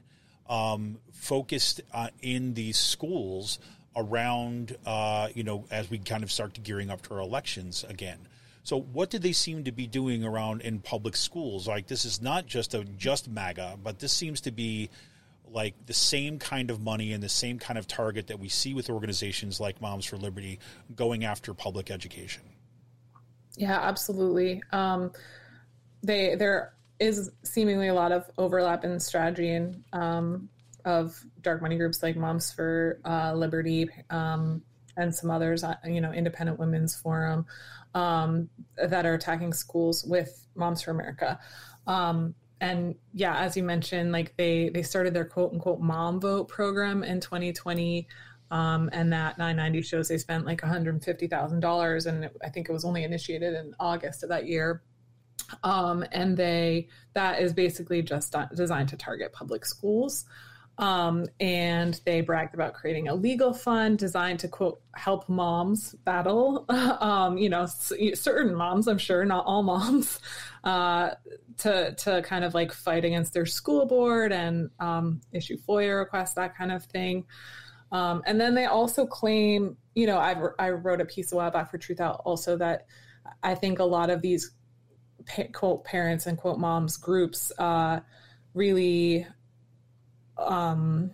um, 0.49 0.99
focused 1.11 1.81
uh, 1.93 2.09
in 2.21 2.53
these 2.53 2.77
schools 2.77 3.59
around, 3.95 4.77
uh, 4.85 5.29
you 5.33 5.43
know, 5.43 5.65
as 5.71 5.89
we 5.89 5.97
kind 5.99 6.23
of 6.23 6.31
start 6.31 6.53
to 6.55 6.61
gearing 6.61 6.89
up 6.89 7.01
to 7.03 7.13
our 7.13 7.21
elections 7.21 7.85
again. 7.87 8.19
So, 8.63 8.79
what 8.79 9.11
did 9.11 9.21
they 9.21 9.31
seem 9.31 9.65
to 9.65 9.71
be 9.71 9.85
doing 9.85 10.23
around 10.23 10.61
in 10.61 10.79
public 10.79 11.15
schools? 11.15 11.67
Like, 11.67 11.87
this 11.87 12.03
is 12.03 12.21
not 12.21 12.47
just 12.47 12.73
a 12.73 12.83
just 12.83 13.29
MAGA, 13.29 13.77
but 13.83 13.99
this 13.99 14.11
seems 14.11 14.41
to 14.41 14.51
be 14.51 14.89
like 15.51 15.73
the 15.85 15.93
same 15.93 16.39
kind 16.39 16.69
of 16.69 16.81
money 16.81 17.13
and 17.13 17.23
the 17.23 17.29
same 17.29 17.59
kind 17.59 17.77
of 17.77 17.87
target 17.87 18.27
that 18.27 18.39
we 18.39 18.49
see 18.49 18.73
with 18.73 18.89
organizations 18.89 19.59
like 19.59 19.81
Moms 19.81 20.05
for 20.05 20.17
Liberty 20.17 20.59
going 20.95 21.23
after 21.23 21.53
public 21.53 21.91
education. 21.91 22.43
Yeah, 23.57 23.79
absolutely. 23.79 24.61
Um, 24.71 25.11
they 26.03 26.35
there 26.35 26.73
is 26.99 27.31
seemingly 27.43 27.87
a 27.87 27.93
lot 27.93 28.11
of 28.11 28.29
overlap 28.37 28.85
in 28.85 28.99
strategy 28.99 29.51
and 29.51 29.83
um, 29.93 30.49
of 30.85 31.19
dark 31.41 31.61
money 31.61 31.77
groups 31.77 32.03
like 32.03 32.15
Moms 32.15 32.51
for 32.51 32.99
uh, 33.05 33.33
Liberty 33.33 33.89
um, 34.09 34.61
and 34.97 35.13
some 35.13 35.31
others. 35.31 35.63
Uh, 35.63 35.75
you 35.85 36.01
know, 36.01 36.11
Independent 36.11 36.59
Women's 36.59 36.95
Forum 36.95 37.45
um, 37.93 38.49
that 38.77 39.05
are 39.05 39.13
attacking 39.13 39.53
schools 39.53 40.05
with 40.05 40.45
Moms 40.55 40.81
for 40.81 40.91
America. 40.91 41.39
Um, 41.87 42.35
and 42.61 42.95
yeah, 43.13 43.37
as 43.37 43.57
you 43.57 43.63
mentioned, 43.63 44.11
like 44.11 44.35
they 44.37 44.69
they 44.69 44.83
started 44.83 45.13
their 45.13 45.25
quote 45.25 45.53
unquote 45.53 45.79
mom 45.79 46.19
vote 46.19 46.47
program 46.47 47.03
in 47.03 47.19
2020. 47.19 48.07
Um, 48.51 48.91
and 48.93 49.11
that 49.11 49.39
990 49.39 49.81
shows 49.81 50.07
they 50.07 50.19
spent 50.19 50.45
like 50.45 50.61
$150,000, 50.61 52.05
and 52.05 52.25
it, 52.25 52.37
I 52.43 52.49
think 52.49 52.69
it 52.69 52.71
was 52.71 52.85
only 52.85 53.03
initiated 53.03 53.55
in 53.55 53.73
August 53.79 54.21
of 54.21 54.29
that 54.29 54.45
year. 54.45 54.83
Um, 55.63 56.05
and 56.11 56.37
they 56.37 56.87
that 57.13 57.41
is 57.41 57.53
basically 57.53 58.01
just 58.01 58.35
designed 58.55 58.89
to 58.89 58.97
target 58.97 59.33
public 59.33 59.65
schools. 59.65 60.25
Um, 60.77 61.27
and 61.39 61.99
they 62.05 62.19
bragged 62.19 62.53
about 62.53 62.73
creating 62.73 63.07
a 63.07 63.15
legal 63.15 63.53
fund 63.53 63.97
designed 63.97 64.39
to 64.39 64.49
quote 64.49 64.81
help 64.93 65.29
moms 65.29 65.93
battle. 66.05 66.65
Um, 66.95 67.37
you 67.37 67.49
know 67.49 67.67
certain 68.13 68.55
moms 68.55 68.87
i'm 68.87 68.97
sure 68.97 69.25
not 69.25 69.45
all 69.45 69.63
moms 69.63 70.19
uh, 70.63 71.11
to 71.57 71.93
to 71.95 72.21
kind 72.23 72.43
of 72.43 72.53
like 72.53 72.71
fight 72.71 73.05
against 73.05 73.33
their 73.33 73.45
school 73.45 73.85
board 73.85 74.31
and 74.31 74.69
um, 74.79 75.21
issue 75.31 75.57
foia 75.57 75.99
requests 75.99 76.33
that 76.33 76.57
kind 76.57 76.71
of 76.71 76.83
thing. 76.85 77.25
Um, 77.91 78.23
and 78.25 78.39
then 78.41 78.55
they 78.55 78.65
also 78.65 79.05
claim 79.05 79.77
you 79.93 80.07
know 80.07 80.17
I've, 80.19 80.37
i 80.59 80.69
wrote 80.69 81.01
a 81.01 81.05
piece 81.05 81.31
a 81.31 81.35
while 81.35 81.51
back 81.51 81.71
for 81.71 81.77
truth 81.77 82.01
out 82.01 82.21
also 82.25 82.57
that 82.57 82.85
i 83.41 83.55
think 83.55 83.79
a 83.79 83.83
lot 83.83 84.09
of 84.09 84.21
these 84.21 84.51
quote 85.53 85.83
parents 85.83 86.27
and 86.27 86.37
quote 86.37 86.59
moms 86.59 86.97
groups 86.97 87.51
uh, 87.57 87.99
really 88.53 89.25
um, 90.37 91.11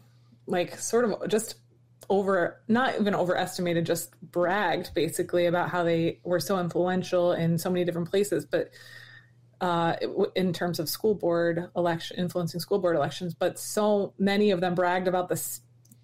like 0.47 0.77
sort 0.79 1.05
of 1.05 1.29
just 1.29 1.55
over 2.09 2.61
not 2.67 2.99
even 2.99 3.15
overestimated 3.15 3.85
just 3.85 4.13
bragged 4.21 4.93
basically 4.93 5.45
about 5.45 5.69
how 5.69 5.83
they 5.83 6.19
were 6.23 6.39
so 6.39 6.59
influential 6.59 7.31
in 7.31 7.57
so 7.57 7.69
many 7.69 7.85
different 7.85 8.09
places. 8.09 8.45
But 8.45 8.71
uh, 9.61 9.95
in 10.35 10.51
terms 10.53 10.79
of 10.79 10.89
school 10.89 11.13
board 11.13 11.69
election 11.75 12.17
influencing 12.17 12.59
school 12.59 12.79
board 12.79 12.95
elections 12.95 13.35
but 13.35 13.59
so 13.59 14.11
many 14.17 14.49
of 14.49 14.59
them 14.59 14.73
bragged 14.73 15.07
about 15.07 15.29
this 15.29 15.61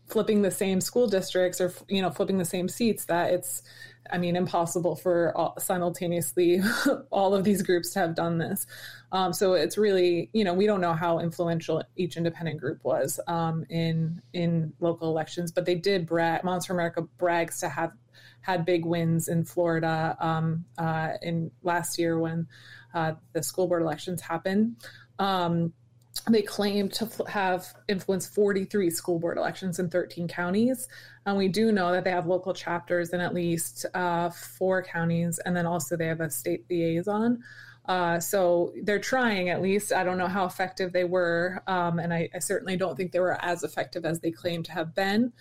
flipping 0.08 0.42
the 0.42 0.52
same 0.52 0.80
school 0.80 1.08
districts 1.08 1.60
or 1.60 1.74
you 1.88 2.02
know 2.02 2.10
flipping 2.12 2.38
the 2.38 2.46
same 2.46 2.70
seats 2.70 3.06
that 3.06 3.34
it's 3.34 3.64
I 4.12 4.18
mean, 4.18 4.36
impossible 4.36 4.96
for 4.96 5.36
all, 5.36 5.56
simultaneously 5.60 6.62
all 7.12 7.34
of 7.34 7.44
these 7.44 7.62
groups 7.62 7.92
to 7.92 8.00
have 8.00 8.16
done 8.16 8.38
this. 8.38 8.66
Um, 9.12 9.34
so 9.34 9.54
it's 9.54 9.78
really, 9.78 10.30
you 10.34 10.44
know, 10.44 10.54
we 10.54 10.66
don't 10.66 10.82
know 10.82 10.94
how 10.94 11.20
influential 11.20 11.84
each 11.96 12.18
independent 12.18 12.60
group 12.60 12.84
was 12.84 13.20
um, 13.28 13.66
in 13.70 14.22
in 14.34 14.74
local 14.80 15.10
elections, 15.10 15.52
but 15.52 15.66
they 15.66 15.76
did 15.76 16.06
brag. 16.06 16.44
Moms 16.44 16.66
for 16.66 16.74
America 16.74 17.02
brags 17.18 17.60
to 17.60 17.70
have 17.70 17.92
had 18.42 18.66
big 18.66 18.86
wins 18.86 19.28
in 19.28 19.44
Florida 19.44 20.16
um, 20.20 20.66
uh, 20.78 21.12
in 21.22 21.52
last 21.64 22.00
year 22.00 22.20
when 22.20 22.48
uh, 22.94 23.14
the 23.34 23.44
school 23.44 23.68
board 23.68 23.82
elections 23.82 24.22
happened. 24.22 24.76
They 26.30 26.42
claim 26.42 26.90
to 26.90 27.10
have 27.28 27.74
influenced 27.88 28.34
43 28.34 28.90
school 28.90 29.20
board 29.20 29.38
elections 29.38 29.80
in 29.80 29.90
13 29.90 30.28
counties. 30.28 30.88
And 31.26 31.38
we 31.38 31.48
do 31.48 31.72
know 31.72 31.92
that 31.92 32.04
they 32.04 32.12
have 32.12 32.28
local 32.28 32.54
chapters 32.54 33.10
in 33.12 33.20
at 33.20 33.34
least 33.34 33.86
uh, 33.94 34.30
four 34.30 34.84
counties, 34.84 35.40
and 35.40 35.56
then 35.56 35.66
also 35.66 35.98
they 35.98 36.08
have 36.08 36.22
a 36.22 36.30
state 36.30 36.66
liaison. 36.70 37.44
Uh, 37.86 38.20
so 38.20 38.74
they're 38.84 39.00
trying 39.00 39.50
at 39.50 39.62
least. 39.62 39.94
I 39.94 40.04
don't 40.04 40.18
know 40.18 40.28
how 40.28 40.46
effective 40.46 40.92
they 40.92 41.06
were, 41.06 41.64
um, 41.68 42.00
and 42.00 42.14
I, 42.14 42.30
I, 42.36 42.40
certainly 42.40 42.76
don't 42.76 42.98
think 42.98 43.14
they 43.14 43.22
were 43.22 43.42
as 43.42 43.64
effective 43.64 44.04
as 44.04 44.20
they 44.20 44.32
claim 44.32 44.62
to 44.64 44.74
have 44.74 44.94
been. 44.94 45.32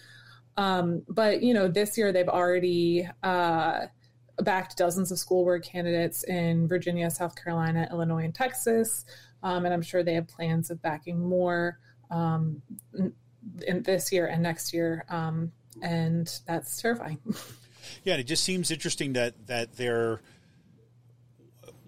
Um, 0.56 1.02
but 1.08 1.42
you 1.42 1.52
know, 1.54 1.66
this 1.66 1.98
year 1.98 2.12
they've 2.12 2.28
already 2.28 3.08
uh, 3.24 3.86
backed 4.42 4.76
dozens 4.76 5.10
of 5.10 5.18
school 5.18 5.42
board 5.42 5.64
candidates 5.64 6.22
in 6.24 6.68
Virginia, 6.68 7.10
South 7.10 7.34
Carolina, 7.34 7.88
Illinois, 7.90 8.24
and 8.24 8.34
Texas. 8.34 9.04
Um, 9.46 9.64
and 9.64 9.72
I'm 9.72 9.82
sure 9.82 10.02
they 10.02 10.14
have 10.14 10.26
plans 10.26 10.72
of 10.72 10.82
backing 10.82 11.20
more 11.20 11.78
um, 12.11 12.62
in 13.64 13.82
this 13.85 14.11
year 14.11 14.26
and 14.26 14.42
next 14.42 14.74
year. 14.74 15.04
Um, 15.09 15.52
and 15.80 16.28
that's 16.48 16.82
terrifying. 16.82 17.20
yeah, 18.04 18.16
it 18.16 18.24
just 18.24 18.42
seems 18.42 18.72
interesting 18.72 19.12
that 19.12 19.46
that 19.46 19.76
they're 19.76 20.20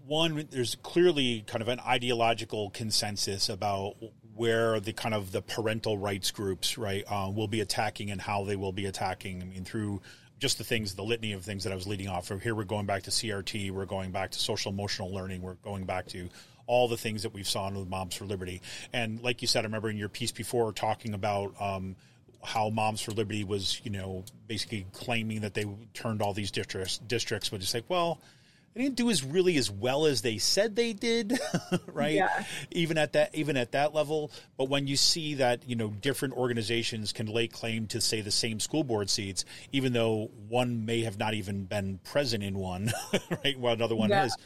one. 0.07 0.47
There's 0.49 0.77
clearly 0.77 1.43
kind 1.49 1.61
of 1.61 1.67
an 1.67 1.81
ideological 1.81 2.71
consensus 2.71 3.49
about 3.49 3.97
where 4.37 4.79
the 4.79 4.93
kind 4.93 5.13
of 5.13 5.33
the 5.33 5.43
parental 5.43 5.99
rights 5.99 6.31
groups 6.31 6.79
right 6.79 7.03
uh, 7.09 7.29
will 7.35 7.49
be 7.49 7.61
attacking 7.61 8.13
and 8.13 8.21
how 8.21 8.45
they 8.45 8.55
will 8.55 8.71
be 8.71 8.87
attacking. 8.87 9.43
I 9.43 9.47
mean, 9.47 9.65
through 9.65 10.01
just 10.39 10.59
the 10.59 10.65
things, 10.65 10.95
the 10.95 11.03
litany 11.03 11.33
of 11.33 11.43
things 11.43 11.65
that 11.65 11.73
I 11.73 11.75
was 11.75 11.89
leading 11.89 12.07
off 12.07 12.31
of. 12.31 12.41
Here 12.41 12.55
we're 12.55 12.63
going 12.63 12.87
back 12.87 13.03
to 13.05 13.11
CRT, 13.11 13.73
we're 13.73 13.85
going 13.85 14.13
back 14.13 14.31
to 14.31 14.39
social 14.39 14.71
emotional 14.71 15.13
learning, 15.13 15.43
we're 15.43 15.55
going 15.55 15.87
back 15.87 16.07
to 16.09 16.29
all 16.69 16.87
the 16.87 16.97
things 16.97 17.25
that 17.25 17.35
we've 17.35 17.49
saw 17.49 17.69
with 17.71 17.89
Moms 17.89 18.15
for 18.15 18.25
Liberty. 18.25 18.63
And 18.93 19.21
like 19.23 19.43
you 19.43 19.49
said, 19.49 19.61
I 19.61 19.65
remember 19.65 19.91
in 19.91 19.97
your 19.97 20.09
piece 20.09 20.31
before 20.31 20.73
talking 20.73 21.15
about 21.15 21.55
um, 21.61 21.97
how 22.45 22.71
Moms 22.71 23.01
for 23.01 23.11
Liberty 23.11 23.43
was, 23.43 23.81
you 23.83 23.91
know, 23.91 24.25
basically 24.47 24.87
claiming 24.93 25.41
that 25.41 25.55
they 25.55 25.67
turned 25.95 26.23
all 26.23 26.35
these 26.35 26.53
districts, 26.53 26.99
districts, 26.99 27.49
but 27.49 27.61
just 27.61 27.75
like, 27.75 27.89
well, 27.89 28.21
they 28.75 28.83
didn't 28.83 28.97
do 28.97 29.11
as 29.11 29.25
really 29.25 29.57
as 29.57 29.71
well 29.71 30.07
as 30.07 30.23
they 30.23 30.39
said 30.39 30.77
they 30.77 30.93
did, 30.93 31.39
right? 31.93 32.15
Yeah. 32.15 32.45
Even 32.71 32.97
at 32.97 33.15
that, 33.15 33.35
even 33.35 33.57
at 33.57 33.73
that 33.73 33.93
level. 33.93 34.31
But 34.57 34.69
when 34.69 34.87
you 34.87 34.97
see 34.97 35.35
that, 35.35 35.69
you 35.69 35.75
know, 35.75 35.89
different 35.89 36.35
organizations 36.35 37.13
can 37.13 37.27
lay 37.27 37.49
claim 37.49 37.87
to 37.89 38.01
say 38.01 38.21
the 38.21 38.31
same 38.31 38.61
school 38.61 38.85
board 38.85 39.11
seats, 39.11 39.45
even 39.73 39.95
though 39.95 40.31
one 40.49 40.85
may 40.87 41.03
have 41.03 41.19
not 41.19 41.35
even 41.35 41.65
been 41.65 41.99
present 42.05 42.45
in 42.45 42.57
one, 42.57 42.93
right? 43.45 43.59
While 43.59 43.75
another 43.75 43.97
one 43.97 44.11
yeah. 44.11 44.27
is 44.27 44.37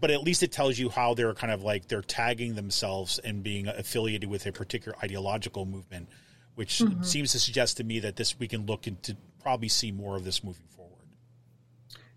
but 0.00 0.10
at 0.10 0.22
least 0.22 0.42
it 0.42 0.52
tells 0.52 0.78
you 0.78 0.88
how 0.88 1.14
they're 1.14 1.34
kind 1.34 1.52
of 1.52 1.62
like 1.62 1.88
they're 1.88 2.02
tagging 2.02 2.54
themselves 2.54 3.18
and 3.18 3.42
being 3.42 3.68
affiliated 3.68 4.28
with 4.28 4.46
a 4.46 4.52
particular 4.52 4.96
ideological 5.02 5.64
movement, 5.64 6.08
which 6.54 6.78
mm-hmm. 6.78 7.02
seems 7.02 7.32
to 7.32 7.40
suggest 7.40 7.76
to 7.78 7.84
me 7.84 8.00
that 8.00 8.16
this 8.16 8.38
we 8.38 8.48
can 8.48 8.66
look 8.66 8.86
into 8.86 9.16
probably 9.42 9.68
see 9.68 9.92
more 9.92 10.16
of 10.16 10.24
this 10.24 10.44
moving 10.44 10.66
forward. 10.76 11.06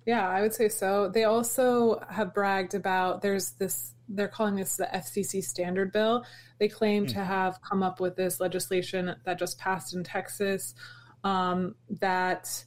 Yeah, 0.06 0.28
I 0.28 0.42
would 0.42 0.54
say 0.54 0.70
so. 0.70 1.08
They 1.08 1.24
also 1.24 2.04
have 2.10 2.34
bragged 2.34 2.76
about 2.76 3.22
there's 3.22 3.52
this 3.52 3.94
they're 4.10 4.28
calling 4.28 4.56
this 4.56 4.78
the 4.78 4.90
FCC 4.94 5.44
standard 5.44 5.92
bill. 5.92 6.26
They 6.60 6.68
claim 6.68 7.06
mm-hmm. 7.06 7.18
to 7.18 7.24
have 7.24 7.62
come 7.62 7.84
up 7.84 8.00
with 8.00 8.16
this 8.16 8.40
legislation 8.40 9.16
that 9.26 9.40
just 9.40 9.58
passed 9.58 9.94
in 9.94 10.04
Texas 10.04 10.76
um, 11.24 11.76
that 11.90 12.66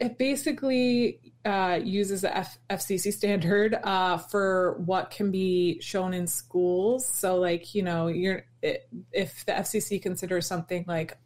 it 0.00 0.18
basically 0.18 1.20
uh, 1.46 1.80
uses 1.82 2.22
the 2.22 2.36
F- 2.36 2.58
FCC 2.68 3.12
standard 3.12 3.78
uh, 3.84 4.18
for 4.18 4.82
what 4.84 5.10
can 5.10 5.30
be 5.30 5.80
shown 5.80 6.12
in 6.12 6.26
schools. 6.26 7.06
So, 7.06 7.36
like 7.36 7.74
you 7.74 7.82
know, 7.82 8.08
you're 8.08 8.44
if 8.62 9.44
the 9.46 9.52
FCC 9.52 10.02
considers 10.02 10.46
something 10.46 10.84
like 10.88 11.16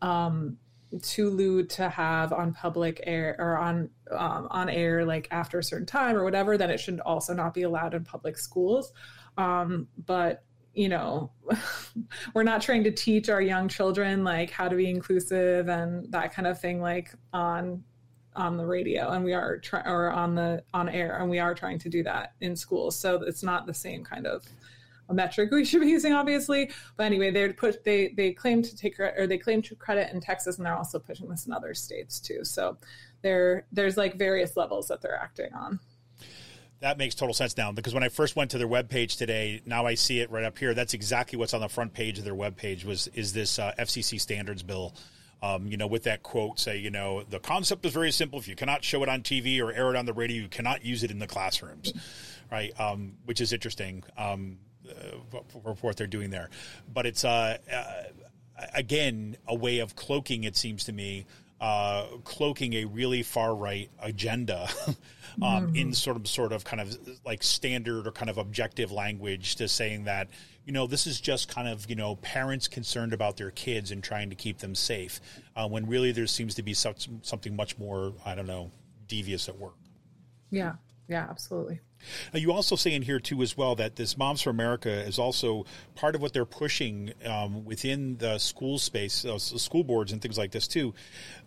um, 0.00 0.58
too 1.02 1.28
lewd 1.30 1.70
to 1.70 1.88
have 1.88 2.32
on 2.32 2.52
public 2.54 3.00
air 3.04 3.34
or 3.38 3.58
on 3.58 3.90
um, 4.12 4.46
on 4.50 4.68
air, 4.68 5.04
like 5.04 5.26
after 5.32 5.58
a 5.58 5.64
certain 5.64 5.86
time 5.86 6.16
or 6.16 6.22
whatever, 6.22 6.56
then 6.56 6.70
it 6.70 6.78
should 6.78 7.00
also 7.00 7.34
not 7.34 7.52
be 7.52 7.62
allowed 7.62 7.94
in 7.94 8.04
public 8.04 8.38
schools. 8.38 8.92
Um, 9.36 9.88
but 10.06 10.44
you 10.72 10.88
know, 10.88 11.32
we're 12.34 12.44
not 12.44 12.62
trying 12.62 12.84
to 12.84 12.92
teach 12.92 13.28
our 13.28 13.40
young 13.40 13.68
children 13.68 14.22
like 14.22 14.50
how 14.50 14.68
to 14.68 14.76
be 14.76 14.88
inclusive 14.88 15.68
and 15.68 16.10
that 16.12 16.32
kind 16.32 16.46
of 16.46 16.60
thing, 16.60 16.80
like 16.80 17.12
on 17.32 17.82
on 18.36 18.56
the 18.56 18.66
radio 18.66 19.10
and 19.10 19.24
we 19.24 19.32
are 19.32 19.58
trying 19.58 19.86
or 19.86 20.10
on 20.10 20.34
the 20.34 20.62
on 20.72 20.88
air 20.88 21.18
and 21.18 21.30
we 21.30 21.38
are 21.38 21.54
trying 21.54 21.78
to 21.78 21.88
do 21.88 22.02
that 22.02 22.32
in 22.40 22.56
schools 22.56 22.98
so 22.98 23.22
it's 23.22 23.42
not 23.42 23.66
the 23.66 23.74
same 23.74 24.02
kind 24.04 24.26
of 24.26 24.44
a 25.08 25.14
metric 25.14 25.50
we 25.50 25.64
should 25.64 25.80
be 25.80 25.88
using 25.88 26.12
obviously. 26.12 26.70
But 26.96 27.04
anyway 27.04 27.30
they 27.30 27.52
put 27.52 27.84
they 27.84 28.08
they 28.08 28.32
claim 28.32 28.62
to 28.62 28.76
take 28.76 28.98
or 28.98 29.26
they 29.26 29.38
claim 29.38 29.62
to 29.62 29.74
credit 29.74 30.12
in 30.12 30.20
texas 30.20 30.56
and 30.56 30.66
they're 30.66 30.76
also 30.76 30.98
pushing 30.98 31.28
this 31.28 31.46
in 31.46 31.52
other 31.52 31.74
states 31.74 32.20
too. 32.20 32.44
So 32.44 32.78
there 33.22 33.66
there's 33.72 33.96
like 33.96 34.16
various 34.16 34.56
levels 34.56 34.88
that 34.88 35.00
they're 35.00 35.16
acting 35.20 35.52
on. 35.54 35.80
That 36.80 36.98
makes 36.98 37.14
total 37.14 37.34
sense 37.34 37.56
now 37.56 37.72
because 37.72 37.94
when 37.94 38.02
I 38.02 38.08
first 38.08 38.36
went 38.36 38.50
to 38.50 38.58
their 38.58 38.68
webpage 38.68 39.16
today, 39.16 39.62
now 39.64 39.86
I 39.86 39.94
see 39.94 40.20
it 40.20 40.30
right 40.30 40.44
up 40.44 40.58
here. 40.58 40.74
That's 40.74 40.92
exactly 40.92 41.38
what's 41.38 41.54
on 41.54 41.62
the 41.62 41.68
front 41.68 41.94
page 41.94 42.18
of 42.18 42.24
their 42.24 42.34
webpage 42.34 42.84
was 42.84 43.06
is 43.08 43.32
this 43.32 43.58
uh, 43.58 43.72
FCC 43.78 44.20
standards 44.20 44.62
bill 44.62 44.94
um, 45.44 45.66
you 45.66 45.76
know, 45.76 45.86
with 45.86 46.04
that 46.04 46.22
quote, 46.22 46.58
say, 46.58 46.78
you 46.78 46.90
know, 46.90 47.22
the 47.28 47.38
concept 47.38 47.84
is 47.84 47.92
very 47.92 48.10
simple. 48.10 48.38
If 48.38 48.48
you 48.48 48.56
cannot 48.56 48.82
show 48.82 49.02
it 49.02 49.10
on 49.10 49.20
TV 49.20 49.60
or 49.60 49.70
air 49.70 49.90
it 49.90 49.96
on 49.96 50.06
the 50.06 50.14
radio, 50.14 50.42
you 50.42 50.48
cannot 50.48 50.86
use 50.86 51.04
it 51.04 51.10
in 51.10 51.18
the 51.18 51.26
classrooms, 51.26 51.92
right? 52.50 52.72
Um, 52.80 53.16
which 53.26 53.42
is 53.42 53.52
interesting 53.52 54.04
um, 54.16 54.56
uh, 54.88 55.38
for, 55.48 55.74
what 55.82 55.98
they're 55.98 56.06
doing 56.06 56.30
there. 56.30 56.48
But 56.90 57.04
it's, 57.04 57.26
uh, 57.26 57.58
uh, 57.70 58.02
again, 58.74 59.36
a 59.46 59.54
way 59.54 59.80
of 59.80 59.94
cloaking, 59.94 60.44
it 60.44 60.56
seems 60.56 60.84
to 60.84 60.92
me, 60.92 61.26
uh, 61.60 62.06
cloaking 62.24 62.72
a 62.74 62.86
really 62.86 63.22
far 63.22 63.54
right 63.54 63.90
agenda 64.00 64.66
um, 64.86 64.96
mm-hmm. 65.42 65.76
in 65.76 65.92
sort 65.92 66.16
of 66.16 66.26
sort 66.26 66.52
of 66.52 66.64
kind 66.64 66.80
of 66.80 66.96
like 67.26 67.42
standard 67.42 68.06
or 68.06 68.12
kind 68.12 68.30
of 68.30 68.38
objective 68.38 68.92
language 68.92 69.56
to 69.56 69.68
saying 69.68 70.04
that 70.04 70.28
you 70.64 70.72
know, 70.72 70.86
this 70.86 71.06
is 71.06 71.20
just 71.20 71.48
kind 71.48 71.68
of, 71.68 71.88
you 71.88 71.96
know, 71.96 72.16
parents 72.16 72.68
concerned 72.68 73.12
about 73.12 73.36
their 73.36 73.50
kids 73.50 73.90
and 73.90 74.02
trying 74.02 74.30
to 74.30 74.36
keep 74.36 74.58
them 74.58 74.74
safe, 74.74 75.20
uh, 75.56 75.68
when 75.68 75.86
really 75.86 76.12
there 76.12 76.26
seems 76.26 76.54
to 76.54 76.62
be 76.62 76.74
something 76.74 77.54
much 77.54 77.78
more, 77.78 78.14
I 78.24 78.34
don't 78.34 78.46
know, 78.46 78.70
devious 79.06 79.48
at 79.48 79.58
work. 79.58 79.74
Yeah, 80.50 80.74
yeah, 81.08 81.26
absolutely. 81.28 81.80
Now, 82.32 82.38
you 82.38 82.52
also 82.52 82.76
say 82.76 82.92
in 82.92 83.02
here 83.02 83.18
too 83.18 83.42
as 83.42 83.56
well 83.56 83.74
that 83.76 83.96
this 83.96 84.16
Moms 84.16 84.42
for 84.42 84.50
America 84.50 84.90
is 84.90 85.18
also 85.18 85.64
part 85.94 86.14
of 86.14 86.20
what 86.20 86.32
they're 86.32 86.44
pushing 86.44 87.12
um, 87.24 87.64
within 87.64 88.16
the 88.18 88.38
school 88.38 88.78
space, 88.78 89.24
uh, 89.24 89.38
school 89.38 89.84
boards 89.84 90.12
and 90.12 90.20
things 90.20 90.38
like 90.38 90.50
this 90.50 90.68
too. 90.68 90.94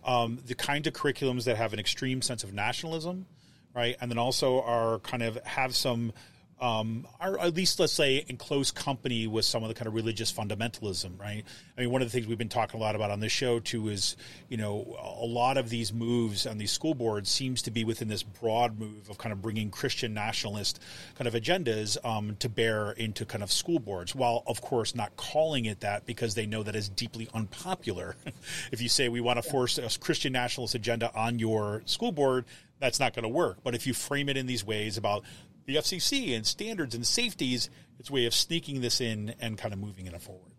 Um, 0.04 0.38
the 0.44 0.54
kind 0.54 0.86
of 0.86 0.92
curriculums 0.92 1.44
that 1.44 1.56
have 1.56 1.72
an 1.72 1.78
extreme 1.78 2.22
sense 2.22 2.44
of 2.44 2.52
nationalism, 2.52 3.26
right, 3.74 3.96
and 4.00 4.10
then 4.10 4.18
also 4.18 4.60
are 4.62 4.98
kind 5.00 5.22
of 5.22 5.36
have 5.44 5.74
some 5.76 6.12
um, 6.60 7.06
are 7.20 7.38
at 7.38 7.54
least 7.54 7.78
let's 7.78 7.92
say 7.92 8.24
in 8.28 8.36
close 8.36 8.70
company 8.70 9.26
with 9.26 9.44
some 9.44 9.62
of 9.62 9.68
the 9.68 9.74
kind 9.74 9.86
of 9.86 9.94
religious 9.94 10.32
fundamentalism, 10.32 11.18
right? 11.20 11.44
I 11.76 11.80
mean, 11.80 11.90
one 11.90 12.02
of 12.02 12.08
the 12.08 12.12
things 12.12 12.26
we've 12.26 12.38
been 12.38 12.48
talking 12.48 12.80
a 12.80 12.82
lot 12.82 12.96
about 12.96 13.10
on 13.10 13.20
this 13.20 13.32
show 13.32 13.60
too 13.60 13.88
is, 13.88 14.16
you 14.48 14.56
know, 14.56 14.96
a 15.20 15.24
lot 15.24 15.56
of 15.56 15.70
these 15.70 15.92
moves 15.92 16.46
on 16.46 16.58
these 16.58 16.72
school 16.72 16.94
boards 16.94 17.30
seems 17.30 17.62
to 17.62 17.70
be 17.70 17.84
within 17.84 18.08
this 18.08 18.22
broad 18.22 18.78
move 18.78 19.08
of 19.08 19.18
kind 19.18 19.32
of 19.32 19.40
bringing 19.40 19.70
Christian 19.70 20.14
nationalist 20.14 20.80
kind 21.14 21.28
of 21.28 21.34
agendas 21.34 22.02
um, 22.04 22.36
to 22.36 22.48
bear 22.48 22.92
into 22.92 23.24
kind 23.24 23.42
of 23.44 23.52
school 23.52 23.78
boards, 23.78 24.14
while 24.14 24.42
of 24.46 24.60
course 24.60 24.94
not 24.94 25.16
calling 25.16 25.66
it 25.66 25.80
that 25.80 26.06
because 26.06 26.34
they 26.34 26.46
know 26.46 26.62
that 26.62 26.74
is 26.74 26.88
deeply 26.88 27.28
unpopular. 27.34 28.16
if 28.72 28.80
you 28.80 28.88
say 28.88 29.08
we 29.08 29.20
want 29.20 29.42
to 29.42 29.48
force 29.48 29.78
a 29.78 29.88
Christian 30.00 30.32
nationalist 30.32 30.74
agenda 30.74 31.14
on 31.14 31.38
your 31.38 31.82
school 31.86 32.12
board, 32.12 32.44
that's 32.80 33.00
not 33.00 33.14
going 33.14 33.24
to 33.24 33.28
work. 33.28 33.58
But 33.62 33.74
if 33.74 33.86
you 33.86 33.94
frame 33.94 34.28
it 34.28 34.36
in 34.36 34.46
these 34.46 34.64
ways 34.64 34.96
about 34.96 35.24
the 35.68 35.76
FCC 35.76 36.34
and 36.34 36.46
standards 36.46 36.94
and 36.94 37.06
safeties, 37.06 37.68
it's 38.00 38.08
a 38.08 38.12
way 38.12 38.24
of 38.24 38.32
sneaking 38.32 38.80
this 38.80 39.02
in 39.02 39.34
and 39.38 39.58
kind 39.58 39.74
of 39.74 39.78
moving 39.78 40.06
it 40.06 40.20
forward. 40.20 40.50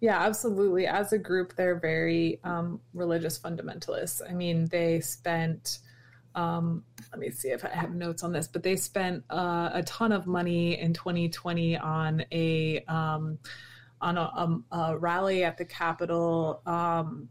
Yeah, 0.00 0.20
absolutely. 0.20 0.86
As 0.86 1.12
a 1.12 1.18
group, 1.18 1.56
they're 1.56 1.80
very 1.80 2.38
um, 2.44 2.80
religious 2.94 3.40
fundamentalists. 3.40 4.22
I 4.28 4.34
mean, 4.34 4.66
they 4.66 5.00
spent, 5.00 5.80
um, 6.36 6.84
let 7.10 7.18
me 7.18 7.30
see 7.30 7.48
if 7.48 7.64
I 7.64 7.70
have 7.70 7.92
notes 7.92 8.22
on 8.22 8.32
this, 8.32 8.46
but 8.46 8.62
they 8.62 8.76
spent 8.76 9.24
uh, 9.30 9.70
a 9.72 9.82
ton 9.82 10.12
of 10.12 10.28
money 10.28 10.78
in 10.78 10.92
2020 10.92 11.76
on 11.76 12.24
a 12.30 12.84
um, 12.84 13.38
on 14.00 14.16
a, 14.16 14.20
a, 14.20 14.76
a 14.76 14.96
rally 14.96 15.42
at 15.42 15.58
the 15.58 15.64
Capitol 15.64 16.62
um, 16.66 17.28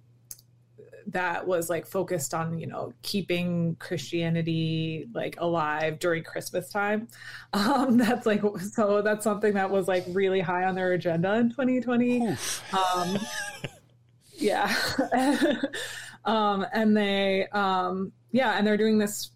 that 1.08 1.46
was 1.48 1.70
like 1.70 1.86
focused 1.86 2.34
on 2.34 2.58
you 2.58 2.68
know 2.68 2.94
keeping 3.02 3.76
Christianity 3.76 5.08
like 5.14 5.36
alive 5.40 6.00
during 6.00 6.24
Christmas 6.24 6.70
time. 6.70 7.08
Um, 7.54 7.98
that's 7.98 8.26
like 8.26 8.42
so 8.74 9.02
that's 9.02 9.26
something 9.26 9.54
that 9.56 9.70
was 9.70 9.88
like 9.88 10.06
really 10.10 10.40
high 10.40 10.64
on 10.64 10.74
their 10.74 10.94
agenda 10.94 11.34
in 11.36 11.50
2020. 11.50 12.28
Um, 12.28 13.20
yeah, 14.36 14.74
um, 16.26 16.66
and 16.74 16.96
they 16.96 17.48
um, 17.50 18.14
yeah, 18.32 18.58
and 18.58 18.66
they're 18.66 18.78
doing 18.78 18.98
this 18.98 19.32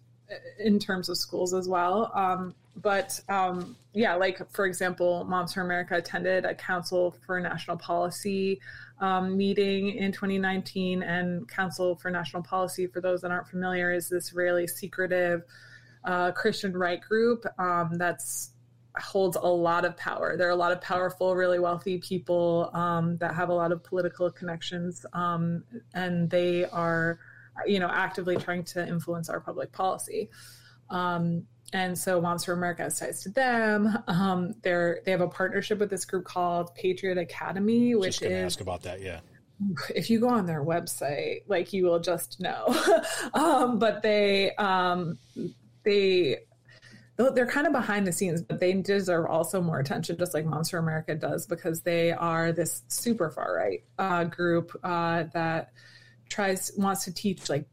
in 0.58 0.78
terms 0.78 1.10
of 1.10 1.18
schools 1.18 1.52
as 1.52 1.68
well. 1.68 2.10
Um, 2.14 2.54
but 2.82 3.20
um, 3.28 3.76
yeah, 3.92 4.14
like 4.14 4.50
for 4.50 4.66
example, 4.66 5.24
Moms 5.24 5.54
for 5.54 5.62
America 5.62 5.96
attended 5.96 6.44
a 6.44 6.54
Council 6.54 7.14
for 7.26 7.40
National 7.40 7.76
Policy 7.76 8.60
um, 9.00 9.36
meeting 9.36 9.90
in 9.90 10.12
2019. 10.12 11.02
And 11.02 11.48
Council 11.48 11.96
for 11.96 12.10
National 12.10 12.42
Policy, 12.42 12.86
for 12.86 13.00
those 13.00 13.20
that 13.22 13.30
aren't 13.30 13.48
familiar, 13.48 13.92
is 13.92 14.08
this 14.08 14.32
really 14.32 14.66
secretive 14.66 15.42
uh, 16.04 16.32
Christian 16.32 16.76
right 16.76 17.00
group 17.00 17.44
um, 17.58 17.94
that's 17.94 18.50
holds 18.98 19.36
a 19.36 19.46
lot 19.46 19.84
of 19.84 19.96
power. 19.96 20.36
There 20.36 20.48
are 20.48 20.52
a 20.52 20.56
lot 20.56 20.72
of 20.72 20.80
powerful, 20.80 21.34
really 21.34 21.58
wealthy 21.58 21.98
people 21.98 22.70
um, 22.72 23.18
that 23.18 23.34
have 23.34 23.48
a 23.48 23.54
lot 23.54 23.72
of 23.72 23.82
political 23.84 24.30
connections, 24.30 25.04
um, 25.12 25.64
and 25.94 26.30
they 26.30 26.64
are, 26.66 27.18
you 27.66 27.78
know, 27.78 27.88
actively 27.88 28.36
trying 28.36 28.64
to 28.64 28.86
influence 28.86 29.28
our 29.28 29.40
public 29.40 29.72
policy. 29.72 30.30
Um, 30.88 31.46
and 31.72 31.98
so 31.98 32.20
Moms 32.20 32.44
for 32.44 32.52
America 32.52 32.82
has 32.82 32.98
ties 32.98 33.22
to 33.22 33.28
them. 33.30 33.96
Um, 34.06 34.54
they're 34.62 35.00
they 35.04 35.10
have 35.10 35.20
a 35.20 35.28
partnership 35.28 35.78
with 35.78 35.90
this 35.90 36.04
group 36.04 36.24
called 36.24 36.74
Patriot 36.74 37.18
Academy, 37.18 37.94
which 37.94 38.22
is 38.22 38.32
ask 38.32 38.60
about 38.60 38.82
that. 38.82 39.00
Yeah, 39.00 39.20
if 39.94 40.10
you 40.10 40.20
go 40.20 40.28
on 40.28 40.46
their 40.46 40.64
website, 40.64 41.42
like 41.46 41.72
you 41.72 41.86
will 41.86 41.98
just 41.98 42.40
know. 42.40 42.74
um, 43.34 43.78
but 43.78 44.02
they 44.02 44.54
um, 44.56 45.18
they 45.82 46.38
they're 47.16 47.46
kind 47.46 47.66
of 47.66 47.72
behind 47.72 48.06
the 48.06 48.12
scenes, 48.12 48.42
but 48.42 48.60
they 48.60 48.74
deserve 48.74 49.26
also 49.26 49.62
more 49.62 49.78
attention, 49.78 50.18
just 50.18 50.34
like 50.34 50.44
Moms 50.44 50.70
for 50.70 50.78
America 50.78 51.14
does, 51.14 51.46
because 51.46 51.80
they 51.80 52.12
are 52.12 52.52
this 52.52 52.82
super 52.88 53.30
far 53.30 53.54
right 53.54 53.82
uh, 53.98 54.24
group 54.24 54.78
uh, 54.84 55.24
that 55.32 55.72
tries 56.28 56.72
wants 56.76 57.04
to 57.04 57.14
teach 57.14 57.48
like 57.48 57.66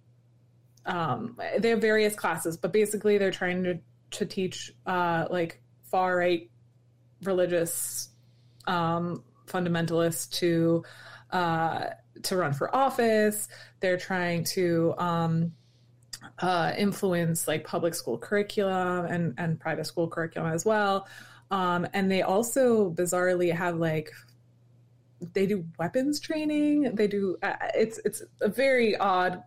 um, 0.86 1.38
they 1.60 1.70
have 1.70 1.82
various 1.82 2.16
classes, 2.16 2.58
but 2.58 2.74
basically 2.74 3.18
they're 3.18 3.32
trying 3.32 3.64
to 3.64 3.80
to 4.12 4.26
teach 4.26 4.72
uh, 4.86 5.26
like 5.30 5.62
far 5.84 6.16
right 6.18 6.50
religious 7.24 8.10
um, 8.68 9.24
fundamentalists 9.48 10.30
to 10.40 10.84
uh, 11.32 11.86
to 12.24 12.38
run 12.38 12.54
for 12.54 12.74
office. 12.76 13.48
They're 13.80 13.98
trying 13.98 14.44
to 14.46 14.94
um, 14.98 15.54
uh, 16.40 16.74
influence 16.78 17.48
like 17.48 17.64
public 17.64 17.96
school 17.96 18.18
curriculum 18.18 19.06
and 19.06 19.34
and 19.38 19.60
private 19.60 19.86
school 19.86 20.08
curriculum 20.08 20.54
as 20.54 20.66
well. 20.66 21.08
Um, 21.52 21.88
and 21.94 22.10
they 22.10 22.22
also 22.22 22.92
bizarrely 22.92 23.54
have 23.54 23.78
like 23.78 24.12
they 25.34 25.46
do 25.46 25.66
weapons 25.80 26.20
training. 26.20 26.96
They 26.96 27.08
do 27.08 27.38
uh, 27.42 27.56
it's 27.76 28.00
it's 28.06 28.24
a 28.42 28.50
very 28.50 28.98
odd 28.98 29.44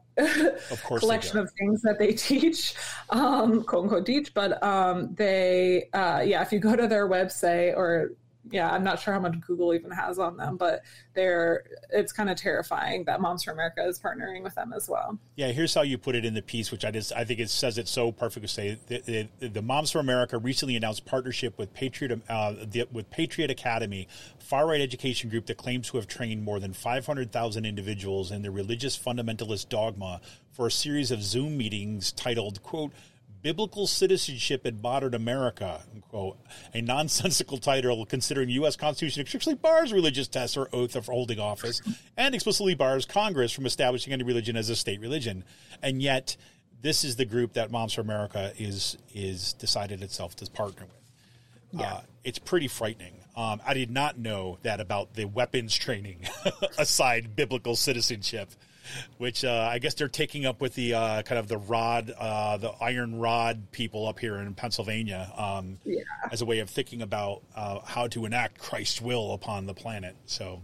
collection 0.99 1.39
of 1.39 1.51
things 1.53 1.83
that 1.83 1.99
they 1.99 2.13
teach, 2.15 2.75
um, 3.11 3.63
quote 3.65 3.85
unquote 3.85 4.07
teach. 4.07 4.35
But 4.35 4.63
um, 4.63 5.15
they, 5.15 5.89
uh, 5.93 6.23
yeah, 6.25 6.43
if 6.43 6.53
you 6.53 6.59
go 6.59 6.77
to 6.77 6.87
their 6.87 7.09
website 7.09 7.77
or 7.77 8.13
yeah, 8.51 8.71
I'm 8.71 8.85
not 8.85 9.01
sure 9.01 9.15
how 9.15 9.21
much 9.21 9.41
Google 9.41 9.75
even 9.75 9.91
has 9.91 10.19
on 10.19 10.37
them, 10.37 10.57
but 10.57 10.83
they're 11.15 11.65
it's 11.91 12.13
kind 12.13 12.31
of 12.31 12.37
terrifying 12.37 13.05
that 13.05 13.21
Moms 13.21 13.43
for 13.43 13.51
America 13.51 13.85
is 13.85 13.99
partnering 13.99 14.43
with 14.43 14.55
them 14.55 14.73
as 14.73 14.89
well. 14.89 15.19
Yeah, 15.37 15.49
here's 15.49 15.75
how 15.75 15.83
you 15.83 15.99
put 15.99 16.15
it 16.15 16.25
in 16.25 16.35
the 16.35 16.43
piece, 16.43 16.71
which 16.71 16.85
I 16.85 16.91
just 16.91 17.13
I 17.13 17.25
think 17.25 17.41
it 17.41 17.51
says 17.51 17.79
it 17.79 17.89
so 17.89 18.13
perfectly. 18.13 18.49
Say 18.49 18.79
the, 18.87 19.29
the, 19.41 19.49
the 19.49 19.63
Moms 19.63 19.91
for 19.91 19.99
America 19.99 20.39
recently 20.39 20.77
announced 20.77 21.05
partnership 21.05 21.59
with 21.59 21.73
Patriot 21.75 22.21
uh, 22.29 22.55
the, 22.65 22.87
with 22.93 23.11
Patriot 23.11 23.51
Academy, 23.51 24.09
far 24.39 24.67
right 24.69 24.81
education 24.81 25.31
group 25.31 25.47
that 25.47 25.57
claims 25.57 25.91
to 25.91 25.97
have 25.97 26.07
trained 26.07 26.45
more 26.45 26.61
than 26.61 26.73
500,000 26.73 27.65
individuals 27.65 28.31
in 28.31 28.43
the 28.43 28.51
religious 28.51 28.99
fundamentalist 28.99 29.69
dogma 29.69 30.21
for 30.53 30.67
a 30.69 30.71
series 30.71 31.11
of 31.11 31.23
Zoom 31.23 31.57
meetings 31.57 32.13
titled 32.13 32.63
"quote." 32.63 32.93
Biblical 33.43 33.87
Citizenship 33.87 34.67
in 34.67 34.81
Modern 34.81 35.15
America, 35.15 35.83
quote, 36.11 36.39
a 36.75 36.81
nonsensical 36.81 37.59
title 37.59 38.05
considering 38.07 38.49
the 38.49 38.55
U.S. 38.55 38.77
Constitution 38.77 39.23
explicitly 39.23 39.55
bars 39.55 39.93
religious 39.93 40.29
tests 40.29 40.57
or 40.57 40.69
oath 40.73 40.97
of 40.97 41.07
holding 41.07 41.39
office 41.39 41.81
and 42.17 42.35
explicitly 42.35 42.75
bars 42.75 43.05
Congress 43.05 43.53
from 43.53 43.67
establishing 43.67 44.13
any 44.13 44.23
religion 44.23 44.57
as 44.57 44.69
a 44.69 44.77
state 44.77 45.01
religion. 45.01 45.45
And 45.83 46.03
yet, 46.03 46.37
this 46.83 47.05
is 47.05 47.17
the 47.17 47.25
group 47.25 47.55
that 47.55 47.71
Moms 47.71 47.95
for 47.95 48.01
America 48.01 48.53
is 48.59 48.99
is 49.15 49.53
decided 49.55 50.03
itself 50.03 50.37
to 50.37 50.51
partner 50.51 50.87
with. 50.87 51.81
Yeah. 51.81 51.95
Uh, 51.95 52.01
it's 52.25 52.39
pretty 52.39 52.69
frightening. 52.69 53.15
Um, 53.37 53.61
I 53.67 53.75
did 53.75 53.91
not 53.91 54.19
know 54.19 54.59
that 54.63 54.81
about 54.81 55.15
the 55.15 55.27
weapons 55.27 55.75
training 55.75 56.27
aside 56.79 57.37
biblical 57.37 57.77
citizenship 57.77 58.51
which 59.19 59.45
uh, 59.45 59.69
I 59.71 59.79
guess 59.79 59.95
they're 59.95 60.09
taking 60.09 60.47
up 60.47 60.61
with 60.61 60.75
the 60.75 60.95
uh, 60.95 61.23
kind 61.23 61.39
of 61.39 61.49
the 61.49 61.59
rod, 61.59 62.11
uh, 62.11 62.57
the 62.57 62.71
iron 62.81 63.19
rod 63.19 63.71
people 63.73 64.07
up 64.07 64.19
here 64.19 64.37
in 64.37 64.55
Pennsylvania 64.55 65.33
um, 65.37 65.79
yeah. 65.85 66.03
as 66.31 66.43
a 66.43 66.45
way 66.45 66.61
of 66.61 66.71
thinking 66.71 67.03
about 67.03 67.43
uh, 67.55 67.81
how 67.85 68.07
to 68.09 68.25
enact 68.25 68.59
Christ's 68.59 69.01
will 69.01 69.33
upon 69.33 69.67
the 69.67 69.75
planet. 69.75 70.17
So, 70.27 70.63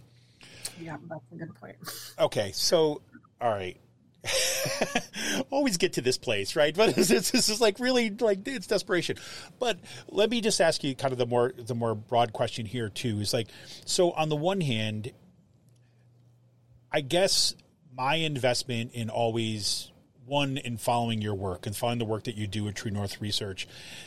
yeah, 0.81 0.97
that's 1.09 1.23
a 1.33 1.37
good 1.37 1.55
point. 1.55 1.77
Okay, 2.19 2.53
so 2.53 3.01
all 3.41 3.51
right. 3.51 3.77
always 5.51 5.77
get 5.77 5.95
to 5.95 6.01
this 6.01 6.19
place, 6.19 6.55
right? 6.55 6.77
But 6.83 6.95
this, 6.95 7.09
this 7.09 7.49
is 7.49 7.61
like 7.61 7.81
really 7.81 8.11
like 8.11 8.47
it's 8.47 8.67
desperation. 8.67 9.17
But 9.59 9.79
let 10.09 10.31
me 10.31 10.41
just 10.41 10.61
ask 10.61 10.85
you 10.85 10.95
kind 10.95 11.13
of 11.13 11.19
the 11.19 11.27
more 11.27 11.53
the 11.57 11.75
more 11.75 11.95
broad 11.95 12.33
question 12.33 12.67
here 12.67 12.89
too 12.89 13.21
is 13.21 13.33
like 13.33 13.49
so 13.85 14.13
on 14.13 14.29
the 14.29 14.37
one 14.37 14.61
hand, 14.61 15.13
I 16.93 17.01
guess 17.01 17.55
my 17.97 18.17
investment 18.17 18.93
in 18.93 19.11
always 19.11 19.91
one 20.25 20.57
in 20.57 20.77
following 20.77 21.21
your 21.21 21.35
work 21.35 21.67
and 21.67 21.77
following 21.77 21.99
the 21.99 22.05
work 22.05 22.25
that 22.25 22.37
you 22.37 22.47
do 22.47 22.69
at 22.69 22.75
True 22.75 22.91
North 22.91 23.21
Research 23.21 23.67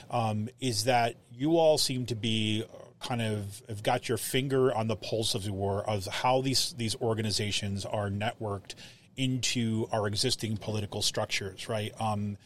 um, 0.10 0.50
is 0.60 0.86
that 0.86 1.16
you 1.32 1.58
all 1.58 1.78
seem 1.78 2.06
to 2.08 2.16
be 2.16 2.64
kind 3.02 3.22
of 3.22 3.62
have 3.68 3.84
got 3.84 4.08
your 4.08 4.18
finger 4.18 4.74
on 4.74 4.88
the 4.88 4.96
pulse 4.96 5.36
of 5.36 5.44
the 5.44 5.54
war 5.54 5.88
of 5.88 6.06
how 6.08 6.42
these 6.42 6.74
these 6.78 6.96
organizations 7.02 7.86
are 7.86 8.10
networked 8.10 8.76
into 9.18 9.88
our 9.92 10.08
existing 10.08 10.58
political 10.58 11.02
structures, 11.02 11.70
right? 11.70 11.94
Um, 12.00 12.38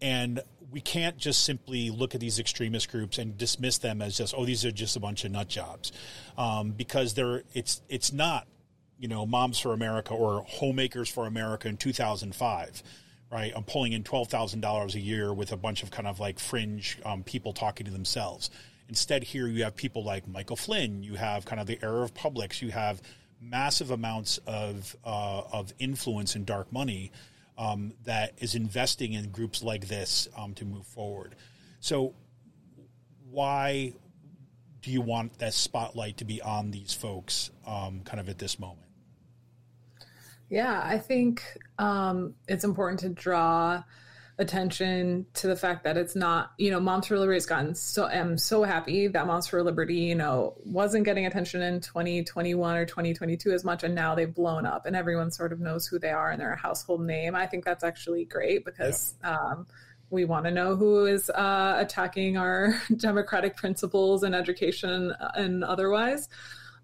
and 0.00 0.40
we 0.70 0.80
can't 0.80 1.16
just 1.16 1.44
simply 1.44 1.90
look 1.90 2.14
at 2.14 2.20
these 2.20 2.38
extremist 2.38 2.90
groups 2.90 3.18
and 3.18 3.38
dismiss 3.38 3.78
them 3.78 4.02
as 4.02 4.18
just 4.18 4.34
oh 4.36 4.44
these 4.44 4.64
are 4.64 4.70
just 4.70 4.96
a 4.96 5.00
bunch 5.00 5.24
of 5.24 5.32
nut 5.32 5.48
jobs 5.48 5.92
um, 6.36 6.72
because 6.72 7.14
they're 7.14 7.42
it's 7.54 7.82
it's 7.88 8.12
not 8.12 8.46
you 8.98 9.08
know, 9.08 9.24
Moms 9.24 9.58
for 9.58 9.72
America 9.72 10.12
or 10.12 10.44
Homemakers 10.46 11.08
for 11.08 11.26
America 11.26 11.68
in 11.68 11.76
2005, 11.76 12.82
right? 13.30 13.52
I'm 13.54 13.64
pulling 13.64 13.92
in 13.92 14.02
$12,000 14.02 14.94
a 14.94 15.00
year 15.00 15.32
with 15.32 15.52
a 15.52 15.56
bunch 15.56 15.82
of 15.82 15.90
kind 15.90 16.08
of 16.08 16.18
like 16.20 16.38
fringe 16.38 16.98
um, 17.04 17.22
people 17.22 17.52
talking 17.52 17.86
to 17.86 17.92
themselves. 17.92 18.50
Instead, 18.88 19.22
here 19.22 19.46
you 19.46 19.64
have 19.64 19.76
people 19.76 20.02
like 20.02 20.26
Michael 20.26 20.56
Flynn, 20.56 21.02
you 21.02 21.14
have 21.14 21.44
kind 21.44 21.60
of 21.60 21.66
the 21.66 21.78
era 21.82 22.02
of 22.02 22.14
Publix, 22.14 22.62
you 22.62 22.70
have 22.70 23.00
massive 23.40 23.90
amounts 23.90 24.38
of, 24.46 24.96
uh, 25.04 25.42
of 25.52 25.72
influence 25.78 26.34
and 26.34 26.44
dark 26.44 26.72
money 26.72 27.12
um, 27.58 27.92
that 28.04 28.32
is 28.38 28.54
investing 28.54 29.12
in 29.12 29.30
groups 29.30 29.62
like 29.62 29.88
this 29.88 30.28
um, 30.36 30.54
to 30.54 30.64
move 30.64 30.86
forward. 30.86 31.34
So, 31.80 32.14
why 33.30 33.92
do 34.80 34.90
you 34.90 35.00
want 35.00 35.38
that 35.38 35.52
spotlight 35.54 36.16
to 36.18 36.24
be 36.24 36.40
on 36.40 36.70
these 36.70 36.94
folks 36.94 37.50
um, 37.66 38.00
kind 38.04 38.20
of 38.20 38.28
at 38.28 38.38
this 38.38 38.58
moment? 38.58 38.87
Yeah, 40.50 40.80
I 40.82 40.98
think 40.98 41.42
um, 41.78 42.34
it's 42.46 42.64
important 42.64 43.00
to 43.00 43.08
draw 43.10 43.82
attention 44.38 45.26
to 45.34 45.48
the 45.48 45.56
fact 45.56 45.82
that 45.82 45.96
it's 45.96 46.14
not, 46.14 46.52
you 46.58 46.70
know, 46.70 46.78
Moms 46.78 47.08
for 47.08 47.18
Liberty 47.18 47.36
has 47.36 47.46
gotten 47.46 47.74
so, 47.74 48.06
I'm 48.06 48.38
so 48.38 48.62
happy 48.62 49.08
that 49.08 49.26
Moms 49.26 49.48
for 49.48 49.62
Liberty, 49.62 49.96
you 49.96 50.14
know, 50.14 50.54
wasn't 50.64 51.04
getting 51.04 51.26
attention 51.26 51.60
in 51.60 51.80
2021 51.80 52.76
or 52.76 52.86
2022 52.86 53.50
as 53.50 53.64
much. 53.64 53.82
And 53.82 53.94
now 53.96 54.14
they've 54.14 54.32
blown 54.32 54.64
up 54.64 54.86
and 54.86 54.94
everyone 54.94 55.32
sort 55.32 55.52
of 55.52 55.58
knows 55.58 55.86
who 55.86 55.98
they 55.98 56.10
are 56.10 56.30
and 56.30 56.40
they're 56.40 56.52
a 56.52 56.58
household 56.58 57.02
name. 57.02 57.34
I 57.34 57.46
think 57.46 57.64
that's 57.64 57.82
actually 57.82 58.24
great 58.24 58.64
because, 58.64 59.14
yeah. 59.22 59.36
um, 59.36 59.66
we 60.10 60.24
want 60.24 60.46
to 60.46 60.50
know 60.50 60.74
who 60.76 61.04
is 61.04 61.28
uh, 61.30 61.76
attacking 61.78 62.38
our 62.38 62.80
democratic 62.96 63.56
principles 63.56 64.22
and 64.22 64.34
education 64.34 65.12
and 65.34 65.64
otherwise. 65.64 66.28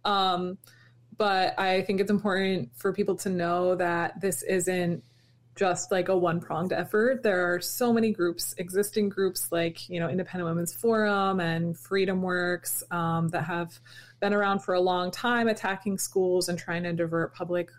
Um, 0.05 0.59
but 1.17 1.59
I 1.59 1.83
think 1.83 2.01
it's 2.01 2.11
important 2.11 2.71
for 2.77 2.93
people 2.93 3.17
to 3.17 3.29
know 3.29 3.75
that 3.77 4.21
this 4.21 4.43
isn't 4.43 5.03
just 5.55 5.93
like 5.93 6.09
a 6.09 6.17
one 6.17 6.41
pronged 6.41 6.73
effort. 6.73 7.23
There 7.23 7.55
are 7.55 7.61
so 7.61 7.93
many 7.93 8.13
groups, 8.13 8.55
existing 8.59 9.09
groups 9.09 9.53
like, 9.53 9.89
you 9.89 10.01
know, 10.01 10.09
Independent 10.09 10.49
Women's 10.49 10.75
Forum 10.75 11.41
and 11.41 11.79
Freedom 11.79 12.23
Works 12.23 12.83
um, 12.91 13.29
that 13.29 13.45
have 13.45 13.79
been 14.21 14.35
around 14.35 14.61
for 14.61 14.75
a 14.75 14.81
long 14.81 15.11
time 15.11 15.49
attacking 15.49 15.99
schools 15.99 16.49
and 16.49 16.59
trying 16.59 16.83
to 16.83 16.93
divert 16.93 17.35
public 17.35 17.71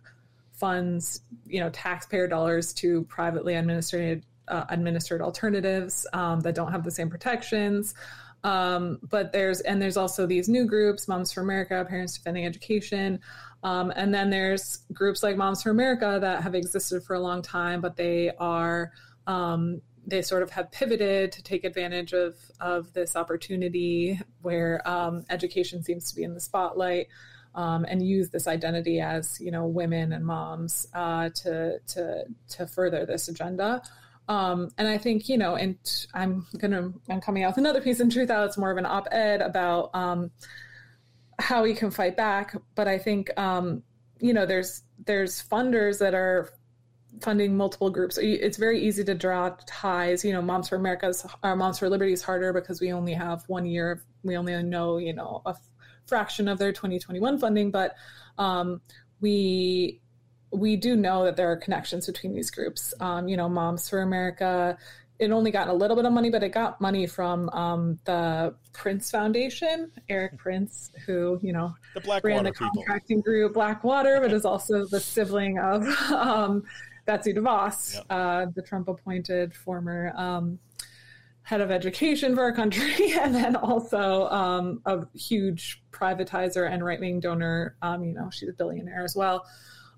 funds, 0.53 1.21
you 1.45 1.59
know, 1.59 1.69
taxpayer 1.71 2.27
dollars 2.27 2.71
to 2.73 3.03
privately 3.03 3.55
administered, 3.55 4.23
uh, 4.47 4.63
administered 4.69 5.21
alternatives 5.21 6.07
um, 6.13 6.39
that 6.41 6.55
don't 6.55 6.71
have 6.71 6.85
the 6.85 6.91
same 6.91 7.09
protections. 7.09 7.93
Um, 8.45 8.99
but 9.01 9.31
there's 9.33 9.61
and 9.61 9.81
there's 9.81 9.97
also 9.97 10.27
these 10.27 10.47
new 10.47 10.65
groups, 10.65 11.07
Moms 11.07 11.31
for 11.31 11.41
America, 11.41 11.83
Parents 11.89 12.13
Defending 12.13 12.45
Education, 12.45 13.19
um, 13.63 13.91
and 13.95 14.13
then 14.13 14.29
there's 14.29 14.83
groups 14.93 15.23
like 15.23 15.35
Moms 15.35 15.63
for 15.63 15.71
America 15.71 16.19
that 16.21 16.43
have 16.43 16.53
existed 16.53 17.03
for 17.03 17.15
a 17.15 17.19
long 17.19 17.41
time, 17.41 17.81
but 17.81 17.97
they 17.97 18.31
are 18.37 18.91
um, 19.25 19.81
they 20.05 20.21
sort 20.21 20.43
of 20.43 20.51
have 20.51 20.69
pivoted 20.71 21.31
to 21.31 21.41
take 21.41 21.63
advantage 21.63 22.13
of 22.13 22.35
of 22.59 22.93
this 22.93 23.15
opportunity 23.15 24.21
where 24.43 24.87
um, 24.87 25.25
education 25.31 25.81
seems 25.81 26.07
to 26.11 26.15
be 26.15 26.21
in 26.23 26.35
the 26.35 26.39
spotlight. 26.39 27.07
Um, 27.55 27.85
and 27.87 28.05
use 28.05 28.31
this 28.31 28.47
identity 28.49 28.99
as 28.99 29.39
you 29.39 29.49
know 29.49 29.65
women 29.65 30.11
and 30.11 30.25
moms 30.25 30.87
uh, 30.93 31.29
to 31.35 31.79
to 31.87 32.25
to 32.49 32.67
further 32.67 33.05
this 33.05 33.29
agenda. 33.29 33.81
Um, 34.27 34.69
and 34.77 34.87
I 34.87 34.97
think, 34.97 35.29
you 35.29 35.37
know, 35.37 35.55
and 35.55 35.77
I'm 36.13 36.47
gonna 36.57 36.91
I'm 37.09 37.21
coming 37.21 37.43
out 37.43 37.51
with 37.51 37.57
another 37.57 37.81
piece 37.81 37.99
in 37.99 38.09
Truthout. 38.09 38.47
It's 38.47 38.57
more 38.57 38.71
of 38.71 38.77
an 38.77 38.85
op-ed 38.85 39.41
about 39.41 39.91
um, 39.93 40.31
how 41.39 41.63
we 41.63 41.73
can 41.73 41.91
fight 41.91 42.17
back. 42.17 42.55
But 42.75 42.87
I 42.87 42.97
think, 42.97 43.29
um, 43.37 43.83
you 44.19 44.33
know, 44.33 44.45
there's 44.45 44.81
there's 45.05 45.43
funders 45.43 45.99
that 45.99 46.13
are 46.13 46.49
funding 47.21 47.55
multiple 47.55 47.89
groups. 47.89 48.17
It's 48.17 48.57
very 48.57 48.81
easy 48.81 49.03
to 49.03 49.13
draw 49.13 49.55
ties. 49.65 50.25
You 50.25 50.33
know, 50.33 50.41
Moms 50.41 50.69
for 50.69 50.75
America's 50.75 51.25
or 51.43 51.55
Moms 51.55 51.79
for 51.79 51.89
Liberty 51.89 52.13
is 52.13 52.23
harder 52.23 52.51
because 52.53 52.81
we 52.81 52.91
only 52.91 53.13
have 53.13 53.43
one 53.47 53.65
year. 53.65 54.03
We 54.23 54.37
only 54.37 54.61
know, 54.63 54.97
you 54.97 55.13
know, 55.13 55.41
a 55.45 55.55
fraction 56.07 56.47
of 56.47 56.57
their 56.57 56.71
2021 56.71 57.39
funding, 57.39 57.71
but 57.71 57.95
um, 58.37 58.81
we 59.21 60.01
we 60.51 60.75
do 60.75 60.95
know 60.95 61.25
that 61.25 61.35
there 61.35 61.51
are 61.51 61.57
connections 61.57 62.05
between 62.05 62.33
these 62.33 62.51
groups. 62.51 62.93
Um, 62.99 63.27
you 63.27 63.37
know, 63.37 63.49
Moms 63.49 63.89
for 63.89 64.01
America, 64.01 64.77
it 65.17 65.31
only 65.31 65.51
got 65.51 65.67
a 65.67 65.73
little 65.73 65.95
bit 65.95 66.05
of 66.05 66.11
money, 66.11 66.29
but 66.29 66.43
it 66.43 66.49
got 66.49 66.81
money 66.81 67.07
from 67.07 67.49
um, 67.49 67.99
the 68.05 68.53
Prince 68.73 69.09
Foundation, 69.11 69.91
Erik 70.09 70.37
Prince, 70.37 70.91
who, 71.05 71.39
you 71.41 71.53
know, 71.53 71.73
the 71.93 72.01
Black 72.01 72.23
ran 72.23 72.37
Water 72.37 72.49
the 72.49 72.55
contracting 72.55 73.17
people. 73.17 73.31
group 73.31 73.53
Blackwater, 73.53 74.19
but 74.19 74.33
is 74.33 74.45
also 74.45 74.85
the 74.85 74.99
sibling 74.99 75.57
of 75.57 75.83
um, 76.11 76.63
Betsy 77.05 77.33
DeVos, 77.33 77.95
yep. 77.95 78.05
uh, 78.09 78.45
the 78.55 78.61
Trump 78.61 78.89
appointed 78.89 79.55
former 79.55 80.11
um, 80.17 80.59
head 81.43 81.61
of 81.61 81.71
education 81.71 82.35
for 82.35 82.43
our 82.43 82.51
country, 82.51 83.13
and 83.19 83.33
then 83.33 83.55
also 83.55 84.27
um, 84.27 84.81
a 84.85 85.05
huge 85.15 85.81
privatizer 85.91 86.69
and 86.69 86.83
right 86.83 86.99
wing 86.99 87.21
donor. 87.21 87.75
Um, 87.81 88.03
you 88.03 88.13
know, 88.13 88.29
she's 88.31 88.49
a 88.49 88.53
billionaire 88.53 89.03
as 89.03 89.15
well. 89.15 89.45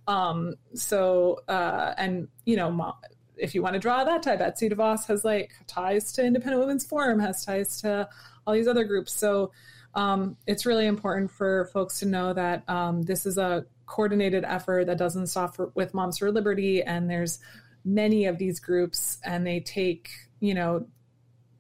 Um, 0.08 0.56
so, 0.74 1.42
uh, 1.48 1.94
and 1.98 2.28
you 2.46 2.56
know, 2.56 2.96
if 3.36 3.54
you 3.54 3.62
want 3.62 3.74
to 3.74 3.80
draw 3.80 4.04
that 4.04 4.24
tie, 4.24 4.38
Betsy 4.38 4.70
DeVos 4.70 5.06
has 5.08 5.24
like 5.24 5.52
ties 5.68 6.12
to 6.14 6.26
Independent 6.26 6.62
Women's 6.62 6.86
Forum, 6.86 7.20
has 7.20 7.46
ties 7.46 7.82
to 7.82 8.08
all 8.46 8.54
these 8.54 8.68
other 8.68 8.86
groups. 8.86 9.14
So, 9.14 9.52
um, 9.94 10.38
it's 10.46 10.66
really 10.66 10.86
important 10.86 11.32
for 11.32 11.66
folks 11.74 12.00
to 12.00 12.06
know 12.06 12.34
that 12.34 12.64
um, 12.70 13.02
this 13.04 13.26
is 13.26 13.38
a 13.38 13.66
coordinated 13.86 14.44
effort 14.46 14.86
that 14.88 14.98
doesn't 14.98 15.28
stop 15.28 15.56
for, 15.56 15.72
with 15.76 15.94
Moms 15.94 16.20
for 16.20 16.32
Liberty, 16.32 16.84
and 16.84 17.10
there's 17.10 17.40
many 17.84 18.26
of 18.26 18.38
these 18.38 18.60
groups, 18.60 19.18
and 19.24 19.46
they 19.46 19.60
take, 19.60 20.10
you 20.40 20.54
know, 20.54 20.86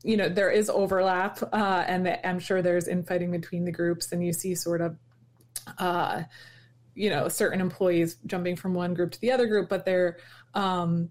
you 0.03 0.15
know, 0.15 0.29
there 0.29 0.51
is 0.51 0.69
overlap, 0.69 1.41
uh, 1.51 1.83
and 1.87 2.19
I'm 2.23 2.39
sure 2.39 2.61
there's 2.61 2.87
infighting 2.87 3.31
between 3.31 3.65
the 3.65 3.71
groups, 3.71 4.11
and 4.11 4.23
you 4.23 4.33
see 4.33 4.55
sort 4.55 4.81
of. 4.81 4.97
Uh, 5.77 6.23
you 6.97 7.09
know 7.09 7.27
certain 7.27 7.61
employees 7.61 8.17
jumping 8.25 8.55
from 8.55 8.73
one 8.73 8.93
group 8.93 9.11
to 9.11 9.21
the 9.21 9.31
other 9.31 9.47
group 9.47 9.69
but 9.69 9.85
they're 9.85 10.17
um 10.53 11.09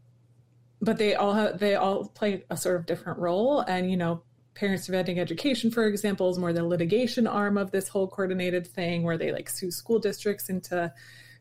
but 0.80 0.98
they 0.98 1.14
all 1.14 1.32
have 1.32 1.58
they 1.58 1.74
all 1.74 2.06
play 2.08 2.44
a 2.50 2.56
sort 2.56 2.76
of 2.76 2.86
different 2.86 3.18
role. 3.18 3.60
And 3.60 3.90
you 3.90 3.96
know 3.96 4.22
parents 4.54 4.86
defending 4.86 5.18
education 5.18 5.70
for 5.70 5.86
example 5.86 6.30
is 6.30 6.38
more 6.38 6.52
the 6.52 6.64
litigation 6.64 7.26
arm 7.26 7.58
of 7.58 7.70
this 7.70 7.88
whole 7.88 8.08
coordinated 8.08 8.66
thing 8.66 9.02
where 9.02 9.18
they 9.18 9.30
like 9.30 9.50
sue 9.50 9.70
school 9.70 9.98
districts 9.98 10.48
into 10.48 10.90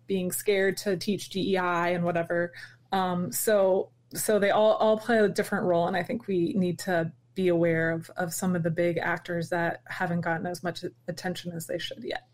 being 0.05 0.31
scared 0.31 0.75
to 0.75 0.97
teach 0.97 1.29
dei 1.29 1.93
and 1.93 2.03
whatever. 2.03 2.53
Um 2.91 3.31
so 3.31 3.89
so 4.13 4.39
they 4.39 4.51
all 4.51 4.73
all 4.73 4.97
play 4.97 5.19
a 5.19 5.27
different 5.27 5.65
role. 5.65 5.87
And 5.87 5.95
i 5.97 6.03
think 6.03 6.27
we 6.27 6.53
need 6.53 6.79
to 6.79 7.11
be 7.35 7.49
aware 7.49 7.91
of 7.91 8.09
of 8.17 8.33
some 8.33 8.55
of 8.55 8.63
the 8.63 8.71
big 8.71 8.97
actors 8.97 9.49
that 9.49 9.81
haven't 9.85 10.21
gotten 10.21 10.45
as 10.45 10.63
much 10.63 10.83
attention 11.07 11.51
as 11.51 11.67
they 11.67 11.77
should 11.77 12.03
yet 12.03 12.27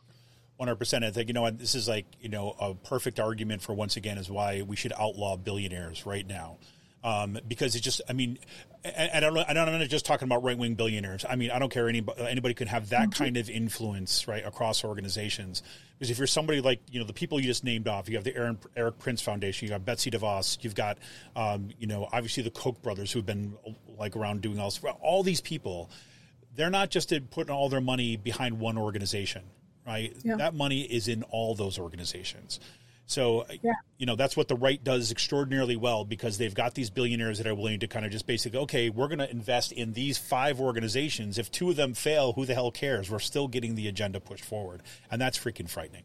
100%. 0.61 1.03
I 1.03 1.11
think, 1.11 1.27
you 1.27 1.33
know, 1.33 1.49
this 1.49 1.75
is 1.75 1.87
like, 1.87 2.05
you 2.21 2.29
know, 2.29 2.55
a 2.59 2.75
perfect 2.75 3.19
argument 3.19 3.61
for 3.61 3.73
once 3.73 3.97
again 3.97 4.17
is 4.17 4.29
why 4.29 4.61
we 4.61 4.75
should 4.75 4.93
outlaw 4.97 5.37
billionaires 5.37 6.05
right 6.05 6.25
now. 6.25 6.57
Um, 7.03 7.39
because 7.47 7.75
it 7.75 7.79
just, 7.79 7.99
I 8.07 8.13
mean, 8.13 8.37
and, 8.83 9.25
and 9.25 9.59
I'm 9.59 9.79
not 9.79 9.89
just 9.89 10.05
talking 10.05 10.27
about 10.27 10.43
right 10.43 10.57
wing 10.57 10.75
billionaires. 10.75 11.25
I 11.27 11.35
mean, 11.35 11.49
I 11.49 11.57
don't 11.57 11.71
care 11.71 11.89
anybody, 11.89 12.21
anybody 12.21 12.53
can 12.53 12.67
have 12.67 12.89
that 12.89 13.11
kind 13.11 13.37
of 13.37 13.49
influence, 13.49 14.27
right, 14.27 14.45
across 14.45 14.83
organizations. 14.83 15.63
Because 15.97 16.11
if 16.11 16.19
you're 16.19 16.27
somebody 16.27 16.61
like, 16.61 16.79
you 16.91 16.99
know, 16.99 17.05
the 17.05 17.13
people 17.13 17.39
you 17.39 17.47
just 17.47 17.63
named 17.63 17.87
off, 17.87 18.07
you 18.07 18.15
have 18.15 18.23
the 18.23 18.35
Aaron, 18.35 18.59
Erik 18.75 18.99
Prince 18.99 19.21
Foundation, 19.21 19.67
you 19.67 19.71
got 19.71 19.83
Betsy 19.83 20.11
DeVos, 20.11 20.63
you've 20.63 20.75
got, 20.75 20.99
um, 21.35 21.69
you 21.79 21.87
know, 21.87 22.07
obviously 22.11 22.43
the 22.43 22.51
Koch 22.51 22.79
brothers 22.83 23.11
who've 23.11 23.25
been 23.25 23.55
like 23.97 24.15
around 24.15 24.41
doing 24.41 24.59
all. 24.59 24.71
All 25.01 25.23
these 25.23 25.41
people, 25.41 25.89
they're 26.55 26.69
not 26.69 26.91
just 26.91 27.11
putting 27.31 27.53
all 27.53 27.69
their 27.69 27.81
money 27.81 28.15
behind 28.15 28.59
one 28.59 28.77
organization, 28.77 29.41
right? 29.85 30.15
Yeah. 30.23 30.35
That 30.35 30.53
money 30.53 30.81
is 30.81 31.07
in 31.07 31.23
all 31.23 31.55
those 31.55 31.79
organizations. 31.79 32.59
So, 33.11 33.45
yeah. 33.61 33.73
you 33.97 34.05
know, 34.05 34.15
that's 34.15 34.37
what 34.37 34.47
the 34.47 34.55
right 34.55 34.81
does 34.81 35.11
extraordinarily 35.11 35.75
well 35.75 36.05
because 36.05 36.37
they've 36.37 36.53
got 36.53 36.75
these 36.75 36.89
billionaires 36.89 37.39
that 37.39 37.47
are 37.47 37.53
willing 37.53 37.81
to 37.81 37.87
kind 37.87 38.05
of 38.05 38.11
just 38.13 38.25
basically, 38.25 38.59
okay, 38.59 38.89
we're 38.89 39.09
going 39.09 39.19
to 39.19 39.29
invest 39.29 39.73
in 39.73 39.91
these 39.91 40.17
five 40.17 40.61
organizations. 40.61 41.37
If 41.37 41.51
two 41.51 41.69
of 41.69 41.75
them 41.75 41.93
fail, 41.93 42.31
who 42.31 42.45
the 42.45 42.53
hell 42.53 42.71
cares? 42.71 43.11
We're 43.11 43.19
still 43.19 43.49
getting 43.49 43.75
the 43.75 43.89
agenda 43.89 44.21
pushed 44.21 44.45
forward. 44.45 44.81
And 45.11 45.21
that's 45.21 45.37
freaking 45.37 45.69
frightening. 45.69 46.03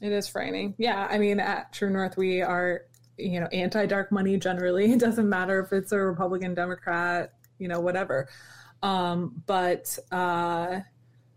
It 0.00 0.12
is 0.12 0.28
frightening. 0.28 0.76
Yeah. 0.78 1.08
I 1.10 1.18
mean, 1.18 1.40
at 1.40 1.72
True 1.72 1.90
North, 1.90 2.16
we 2.16 2.42
are, 2.42 2.82
you 3.18 3.40
know, 3.40 3.48
anti 3.48 3.86
dark 3.86 4.12
money 4.12 4.36
generally. 4.36 4.92
It 4.92 5.00
doesn't 5.00 5.28
matter 5.28 5.58
if 5.58 5.72
it's 5.72 5.90
a 5.90 5.98
Republican, 5.98 6.54
Democrat, 6.54 7.32
you 7.58 7.66
know, 7.66 7.80
whatever. 7.80 8.28
Um, 8.84 9.42
but 9.46 9.98
uh, 10.12 10.78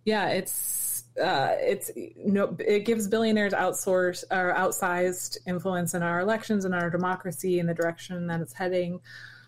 yeah, 0.05 0.29
it's, 0.29 0.92
uh, 1.21 1.55
it's 1.59 1.91
no, 2.17 2.55
it 2.59 2.85
gives 2.85 3.07
billionaires 3.07 3.53
outsource 3.53 4.23
or 4.31 4.53
outsized 4.55 5.37
influence 5.45 5.93
in 5.93 6.01
our 6.01 6.19
elections 6.19 6.65
and 6.65 6.73
our 6.73 6.89
democracy 6.89 7.59
in 7.59 7.67
the 7.67 7.73
direction 7.73 8.27
that 8.27 8.41
it's 8.41 8.53
heading. 8.53 8.99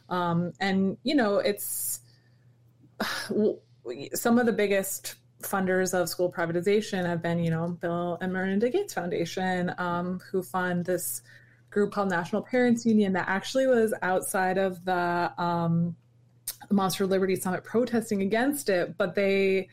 Um, 0.09 0.53
and 0.59 0.97
you 1.03 1.16
know, 1.16 1.38
it's 1.38 2.01
some 4.13 4.39
of 4.39 4.45
the 4.45 4.53
biggest 4.53 5.16
funders 5.41 5.93
of 5.93 6.09
school 6.09 6.32
privatization 6.32 7.05
have 7.05 7.22
been, 7.22 7.43
you 7.43 7.51
know, 7.51 7.70
Bill 7.70 8.18
and 8.22 8.32
Melinda 8.34 8.70
Gates 8.70 8.93
Foundation, 8.93 9.74
um, 9.78 10.22
who 10.32 10.41
fund 10.41 10.86
this 10.86 11.22
group 11.70 11.91
called 11.91 12.09
National 12.09 12.41
Parents 12.41 12.86
Union 12.86 13.13
that 13.13 13.28
actually 13.28 13.68
was 13.68 13.93
outside 14.01 14.57
of 14.57 14.84
the 14.86 15.32
um, 15.38 15.95
Moms 16.72 16.95
for 16.95 17.05
Liberty 17.05 17.36
Summit 17.36 17.63
protesting 17.63 18.22
against 18.22 18.70
it, 18.70 18.97
but 18.97 19.16
they 19.16 19.68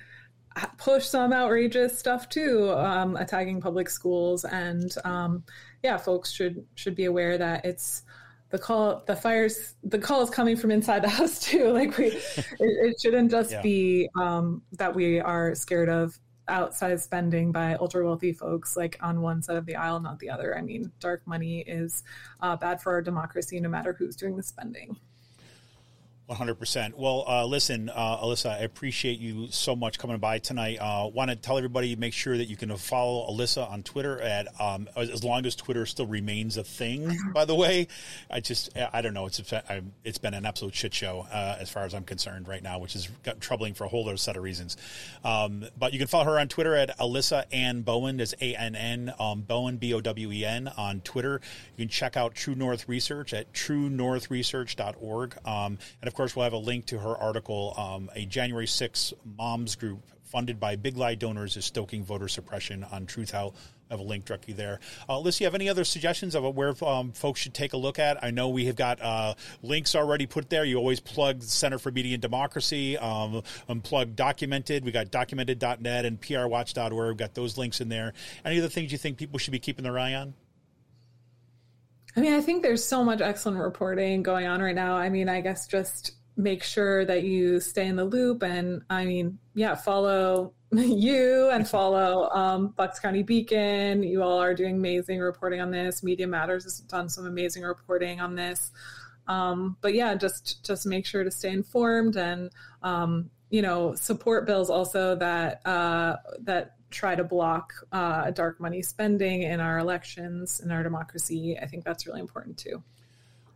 push 0.79 1.07
some 1.07 1.33
outrageous 1.33 1.99
stuff 1.99 2.29
too, 2.29 2.71
um, 2.73 3.17
attacking 3.17 3.61
public 3.61 3.89
schools, 3.89 4.45
and 4.45 4.95
um, 5.05 5.45
yeah, 5.83 5.97
folks 5.97 6.31
should 6.31 6.65
should 6.75 6.95
be 6.95 7.05
aware 7.05 7.39
that 7.39 7.65
it's 7.65 8.03
the 8.51 8.59
call. 8.59 9.03
The 9.07 9.17
fires. 9.17 9.75
The 9.85 9.99
call 9.99 10.23
is 10.23 10.31
coming 10.31 10.57
from 10.57 10.71
inside 10.71 11.03
the 11.03 11.09
house 11.21 11.41
too. 11.41 11.69
Like 11.71 11.97
we, 11.97 12.07
it, 12.07 12.23
it 12.61 13.01
shouldn't 13.01 13.31
just 13.31 13.53
yeah. 13.53 13.63
be 13.63 14.09
um, 14.19 14.63
that 14.73 14.95
we 14.95 15.21
are 15.21 15.55
scared 15.55 15.89
of 15.89 16.19
outside 16.49 17.01
spending 17.01 17.53
by 17.53 17.75
ultra 17.75 18.05
wealthy 18.05 18.33
folks 18.33 18.77
like 18.77 18.99
on 19.01 19.21
one 19.23 19.41
side 19.43 19.57
of 19.57 19.65
the 19.65 19.77
aisle 19.77 20.01
not 20.01 20.19
the 20.19 20.29
other 20.29 20.59
i 20.59 20.61
mean 20.61 20.91
dark 20.99 21.25
money 21.25 21.61
is 21.61 22.03
uh, 22.41 22.57
bad 22.57 22.83
for 22.83 22.93
our 22.93 23.01
democracy 23.01 23.61
no 23.61 23.69
matter 23.69 23.93
who's 23.93 24.17
doing 24.17 24.37
the 24.37 24.43
spending 24.43 24.97
100%. 26.35 26.95
Well, 26.95 27.25
uh, 27.27 27.45
listen, 27.47 27.89
uh, 27.89 28.19
Alyssa, 28.19 28.51
I 28.51 28.59
appreciate 28.59 29.19
you 29.19 29.49
so 29.51 29.77
much 29.77 29.99
coming 29.99 30.19
by 30.19 30.39
tonight. 30.39 30.79
Uh, 30.81 31.09
Want 31.13 31.31
to 31.31 31.37
tell 31.37 31.59
everybody, 31.59 31.95
make 31.97 32.13
sure 32.15 32.37
that 32.37 32.47
you 32.47 32.57
can 32.57 32.75
follow 32.77 33.31
Alyssa 33.31 33.71
on 33.71 33.83
Twitter 33.83 34.21
at, 34.21 34.49
um, 34.61 34.89
as 34.97 35.23
long 35.23 35.45
as 35.47 35.55
Twitter 35.55 35.87
still 35.87 36.07
remains 36.07 36.57
a 36.57 36.65
thing, 36.65 37.17
by 37.35 37.45
the 37.45 37.55
way. 37.55 37.89
I 38.31 38.41
just, 38.41 38.71
I 38.93 39.03
don't 39.03 39.15
know. 39.15 39.27
It's, 39.27 39.41
it's 40.05 40.19
been 40.19 40.35
an 40.35 40.47
absolute 40.47 40.75
shit 40.75 40.95
show 40.95 41.27
uh, 41.33 41.57
as 41.61 41.71
far 41.71 41.85
as 41.85 41.95
I'm 41.95 42.05
concerned 42.05 42.49
right 42.49 42.63
now, 42.63 42.79
which 42.79 42.97
is 42.97 43.09
troubling 43.41 43.75
for 43.75 43.85
a 43.85 43.89
whole 43.89 44.07
other 44.09 44.17
set 44.17 44.37
of 44.37 44.43
reasons. 44.43 44.77
Um, 45.25 45.67
but 45.79 45.93
you 45.93 45.99
can 45.99 46.09
follow 46.09 46.25
her 46.25 46.39
on 46.39 46.49
Twitter 46.49 46.75
at 46.75 46.99
Alyssa 46.99 47.45
Ann 47.53 47.83
Bowen. 47.83 48.17
That's 48.17 48.35
A 48.41 48.55
N 48.55 48.75
N, 48.75 49.13
um, 49.19 49.43
Bowen, 49.43 49.77
B 49.77 49.93
O 49.95 50.01
W 50.01 50.33
E 50.33 50.45
N 50.45 50.69
on 50.77 51.01
Twitter. 51.01 51.41
You 51.77 51.85
can 51.85 51.89
check 51.89 52.17
out 52.17 52.35
True 52.35 52.55
North 52.55 52.89
Research 52.89 53.35
at 53.35 53.53
truenorthresearch.org. 53.53 55.37
Um, 55.45 55.79
and 56.01 56.09
of 56.09 56.15
course, 56.15 56.22
we'll 56.31 56.45
have 56.45 56.53
a 56.53 56.57
link 56.57 56.87
to 56.87 56.99
her 56.99 57.17
article, 57.17 57.75
um, 57.77 58.11
a 58.15 58.25
January 58.25 58.67
6 58.67 59.13
moms 59.37 59.77
group 59.77 60.01
funded 60.33 60.59
by 60.59 60.77
Big 60.77 60.97
Lie 60.97 61.17
donors 61.17 61.59
is 61.59 61.67
stoking 61.67 62.05
voter 62.05 62.27
suppression 62.27 62.85
on 62.85 63.07
Truthout. 63.07 63.53
I 63.91 63.95
have 63.95 64.01
a 64.01 64.03
link 64.03 64.25
directly 64.25 64.55
there. 64.55 64.81
Uh, 65.07 65.19
Liz, 65.19 65.39
you 65.39 65.47
have 65.47 65.55
any 65.55 65.69
other 65.69 65.85
suggestions 65.85 66.35
of 66.35 66.43
where 66.57 66.73
um, 66.83 67.13
folks 67.13 67.41
should 67.41 67.53
take 67.53 67.75
a 67.75 67.77
look 67.77 67.99
at? 67.99 68.25
I 68.25 68.31
know 68.31 68.49
we 68.49 68.65
have 68.65 68.77
got 68.77 69.03
uh, 69.03 69.35
links 69.63 69.95
already 69.95 70.25
put 70.25 70.49
there. 70.49 70.65
You 70.65 70.79
always 70.79 71.01
plug 71.01 71.43
Center 71.43 71.79
for 71.79 71.91
Media 71.91 72.15
and 72.15 72.23
Democracy, 72.23 72.97
um, 72.97 73.43
unplug 73.69 74.17
Documented. 74.17 74.87
We 74.87 74.93
got 74.93 75.11
documented.net 75.11 76.07
and 76.07 76.19
prwatch.org. 76.19 77.09
We've 77.09 77.17
got 77.19 77.35
those 77.35 77.59
links 77.59 77.83
in 77.83 77.91
there. 77.91 78.15
Any 78.47 78.59
other 78.59 78.71
things 78.71 78.91
you 78.91 78.97
think 78.97 79.19
people 79.19 79.39
should 79.39 79.53
be 79.53 79.59
keeping 79.59 79.83
their 79.83 79.99
eye 79.99 80.15
on? 80.15 80.33
I 82.17 82.21
mean, 82.21 82.35
I 82.35 82.41
think 82.41 82.63
there's 82.63 82.85
so 82.85 83.03
much 83.05 83.21
excellent 83.21 83.59
reporting 83.59 84.23
going 84.23 84.47
on 84.47 84.61
right 84.61 84.75
now. 84.75 84.97
I 84.97 85.09
mean, 85.09 85.29
I 85.29 85.41
guess 85.41 85.67
just 85.67 86.13
make 86.37 86.63
sure 86.63 87.05
that 87.05 87.25
you 87.25 87.61
stay 87.61 87.87
in 87.87 87.97
the 87.97 88.05
loop 88.05 88.43
and 88.43 88.83
I 88.89 89.05
mean, 89.05 89.39
yeah, 89.55 89.75
follow 89.75 90.53
you 90.73 91.51
and 91.51 91.69
follow 91.69 92.29
um, 92.31 92.69
Bucks 92.77 92.99
County 92.99 93.23
Beacon. 93.23 94.03
You 94.03 94.23
all 94.23 94.41
are 94.41 94.55
doing 94.55 94.77
amazing 94.77 95.21
reporting 95.21 95.61
on 95.61 95.71
this. 95.71 96.03
Media 96.03 96.27
Matters 96.27 96.65
has 96.65 96.79
done 96.81 97.09
some 97.09 97.27
amazing 97.27 97.63
reporting 97.63 98.21
on 98.21 98.35
this. 98.35 98.73
Um, 99.27 99.77
but 99.81 99.95
yeah, 99.95 100.15
just 100.15 100.65
just 100.65 100.87
make 100.87 101.07
sure 101.07 101.25
to 101.25 101.31
stay 101.31 101.51
informed 101.51 102.17
and 102.17 102.51
um, 102.83 103.31
you 103.51 103.63
know 103.63 103.95
support 103.95 104.47
bills 104.47 104.71
also 104.71 105.15
that 105.17 105.65
uh, 105.67 106.17
that 106.41 106.77
try 106.93 107.15
to 107.15 107.25
block 107.25 107.73
uh, 107.91 108.31
dark 108.31 108.61
money 108.61 108.83
spending 108.83 109.43
in 109.43 109.61
our 109.61 109.79
elections 109.79 110.61
in 110.61 110.71
our 110.71 110.83
democracy. 110.83 111.59
I 111.61 111.67
think 111.67 111.85
that's 111.85 112.07
really 112.07 112.21
important 112.21 112.59
too. 112.59 112.83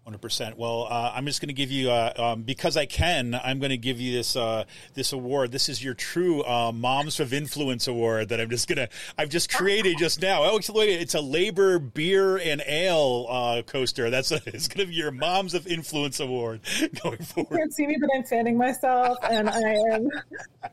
Hundred 0.06 0.22
percent. 0.22 0.56
Well, 0.56 0.86
uh, 0.88 1.10
I'm 1.16 1.26
just 1.26 1.40
going 1.40 1.48
to 1.48 1.52
give 1.52 1.72
you 1.72 1.90
uh, 1.90 2.12
um, 2.16 2.42
because 2.42 2.76
I 2.76 2.86
can. 2.86 3.34
I'm 3.42 3.58
going 3.58 3.70
to 3.70 3.76
give 3.76 4.00
you 4.00 4.12
this 4.12 4.36
uh, 4.36 4.62
this 4.94 5.12
award. 5.12 5.50
This 5.50 5.68
is 5.68 5.82
your 5.82 5.94
true 5.94 6.44
uh, 6.44 6.70
Moms 6.70 7.18
of 7.18 7.32
Influence 7.32 7.88
award 7.88 8.28
that 8.28 8.40
I'm 8.40 8.48
just 8.48 8.68
gonna 8.68 8.88
I've 9.18 9.30
just 9.30 9.52
created 9.52 9.96
just 9.98 10.22
now. 10.22 10.44
Oh, 10.44 10.60
it's 10.60 11.14
a 11.14 11.20
Labor 11.20 11.80
beer 11.80 12.36
and 12.36 12.62
ale 12.68 13.26
uh, 13.28 13.62
coaster. 13.62 14.08
That's 14.08 14.30
a, 14.30 14.36
it's 14.46 14.68
going 14.68 14.86
to 14.86 14.92
be 14.92 14.94
your 14.94 15.10
Moms 15.10 15.54
of 15.54 15.66
Influence 15.66 16.20
award 16.20 16.60
going 17.02 17.18
forward. 17.18 17.50
You 17.50 17.56
can't 17.56 17.74
see 17.74 17.88
me, 17.88 17.96
but 18.00 18.08
I'm 18.14 18.22
fanning 18.22 18.56
myself, 18.56 19.18
and 19.28 19.50
I 19.50 19.74
am 19.90 20.08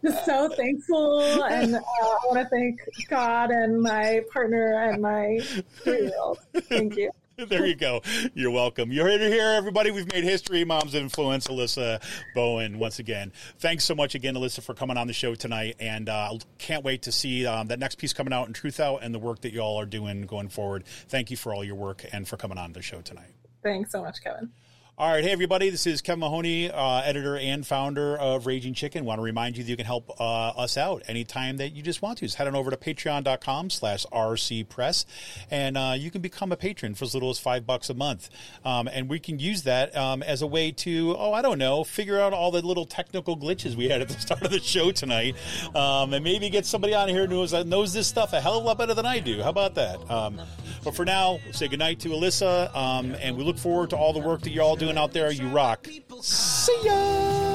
just 0.06 0.26
so 0.28 0.48
thankful. 0.50 1.44
And 1.46 1.74
uh, 1.74 1.80
I 1.80 2.20
want 2.28 2.38
to 2.38 2.46
thank 2.50 2.80
God 3.10 3.50
and 3.50 3.82
my 3.82 4.22
partner 4.32 4.92
and 4.92 5.02
my 5.02 5.40
three 5.84 6.02
year 6.02 6.12
old. 6.22 6.38
Thank 6.70 6.98
you. 6.98 7.10
there 7.50 7.66
you 7.66 7.76
go. 7.76 8.02
You're 8.34 8.52
welcome. 8.52 8.92
You're 8.92 9.10
here, 9.10 9.50
everybody. 9.50 9.92
We've 9.92 10.12
made 10.12 10.24
history. 10.24 10.64
Mom's 10.64 10.96
influence, 10.96 11.48
Alyssa 11.48 12.02
Bowen, 12.34 12.80
once 12.80 13.00
again. 13.00 13.32
Thanks 13.60 13.84
so 13.84 13.96
much 13.96 14.16
again, 14.16 14.36
Alyssa, 14.36 14.62
for 14.62 14.74
coming 14.74 14.98
on 14.98 15.08
the 15.08 15.14
show 15.14 15.36
tonight. 15.36 15.76
And 15.80 16.08
uh, 16.08 16.38
can't 16.58 16.84
wait 16.84 17.04
to 17.04 17.12
see 17.12 17.46
um, 17.46 17.68
that 17.68 17.80
next 17.80 17.96
piece 17.96 18.14
coming 18.14 18.34
out 18.34 18.48
in 18.48 18.54
Truthout 18.54 19.00
and 19.02 19.14
the 19.14 19.20
work 19.20 19.42
that 19.42 19.54
you 19.54 19.60
all 19.60 19.80
are 19.80 19.86
doing 19.86 20.22
going 20.22 20.50
forward. 20.50 20.86
Thank 20.86 21.32
you 21.32 21.38
for 21.38 21.54
all 21.54 21.64
your 21.64 21.76
work 21.76 22.06
and 22.14 22.28
for 22.28 22.38
coming 22.38 22.58
on 22.58 22.74
the 22.74 22.82
show 22.82 23.02
tonight. 23.02 23.34
Thanks 23.62 23.92
so 23.92 24.02
much, 24.02 24.22
Kevin. 24.24 24.50
All 24.96 25.10
right, 25.10 25.24
hey 25.24 25.32
everybody, 25.32 25.72
this 25.72 25.88
is 25.88 26.04
Kevin 26.04 26.20
Mahoney, 26.20 26.70
uh, 26.70 27.02
editor 27.02 27.36
and 27.36 27.66
founder 27.66 28.16
of 28.16 28.46
Raging 28.46 28.76
Chicken. 28.76 29.06
Want 29.06 29.18
to 29.18 29.24
remind 29.24 29.58
you 29.58 29.64
that 29.64 29.70
you 29.72 29.76
can 29.76 29.88
help 29.88 30.12
uh, 30.20 30.50
us 30.50 30.78
out 30.78 31.02
anytime 31.08 31.58
that 31.58 31.70
you 31.70 31.82
just 31.82 32.04
want 32.04 32.20
to. 32.20 32.26
Just 32.26 32.38
head 32.38 32.46
on 32.46 32.54
over 32.54 32.70
to 32.70 32.78
patreon.com 32.78 33.72
slash 33.72 34.06
rcpress, 34.14 35.06
and 35.50 35.80
uh, 35.80 35.96
you 35.98 36.12
can 36.12 36.22
become 36.22 36.52
a 36.52 36.56
patron 36.56 36.94
for 36.94 37.06
as 37.06 37.16
little 37.16 37.32
as 37.32 37.40
five 37.40 37.66
bucks 37.66 37.90
a 37.90 37.96
month. 37.96 38.30
Um, 38.64 38.88
and 38.88 39.10
we 39.10 39.18
can 39.18 39.40
use 39.40 39.64
that 39.64 39.98
um, 39.98 40.22
as 40.22 40.44
a 40.44 40.48
way 40.48 40.72
to, 40.72 41.16
oh, 41.18 41.34
I 41.34 41.42
don't 41.42 41.58
know, 41.58 41.84
figure 41.84 42.20
out 42.20 42.32
all 42.32 42.52
the 42.52 42.62
little 42.62 42.86
technical 42.86 43.36
glitches 43.36 43.74
we 43.74 43.90
had 43.90 44.00
at 44.02 44.10
the 44.10 44.14
start 44.20 44.44
of 44.44 44.52
the 44.52 44.60
show 44.60 44.92
tonight, 44.92 45.36
um, 45.74 46.14
and 46.14 46.24
maybe 46.24 46.52
get 46.52 46.68
somebody 46.68 46.94
on 46.94 47.10
here 47.10 47.26
who 47.26 47.34
knows, 47.34 47.52
knows 47.66 47.94
this 47.94 48.06
stuff 48.06 48.32
a 48.34 48.40
hell 48.40 48.60
of 48.60 48.64
a 48.64 48.68
lot 48.68 48.78
better 48.78 48.94
than 48.94 49.08
I 49.08 49.18
do. 49.18 49.42
How 49.42 49.50
about 49.50 49.74
that? 49.74 50.12
Um, 50.12 50.40
but 50.84 50.96
for 50.96 51.04
now, 51.04 51.40
we'll 51.44 51.54
say 51.54 51.68
goodnight 51.68 52.00
to 52.02 52.10
Alyssa, 52.10 52.76
um, 52.76 53.16
and 53.22 53.36
we 53.36 53.44
look 53.44 53.58
forward 53.58 53.90
to 53.90 53.98
all 53.98 54.14
the 54.14 54.20
work 54.20 54.42
that 54.42 54.52
you're 54.52 54.64
all 54.64 54.76
doing 54.84 54.98
out 54.98 55.14
there. 55.14 55.32
You 55.32 55.48
rock. 55.48 55.88
See 56.22 56.78
ya. 56.84 57.53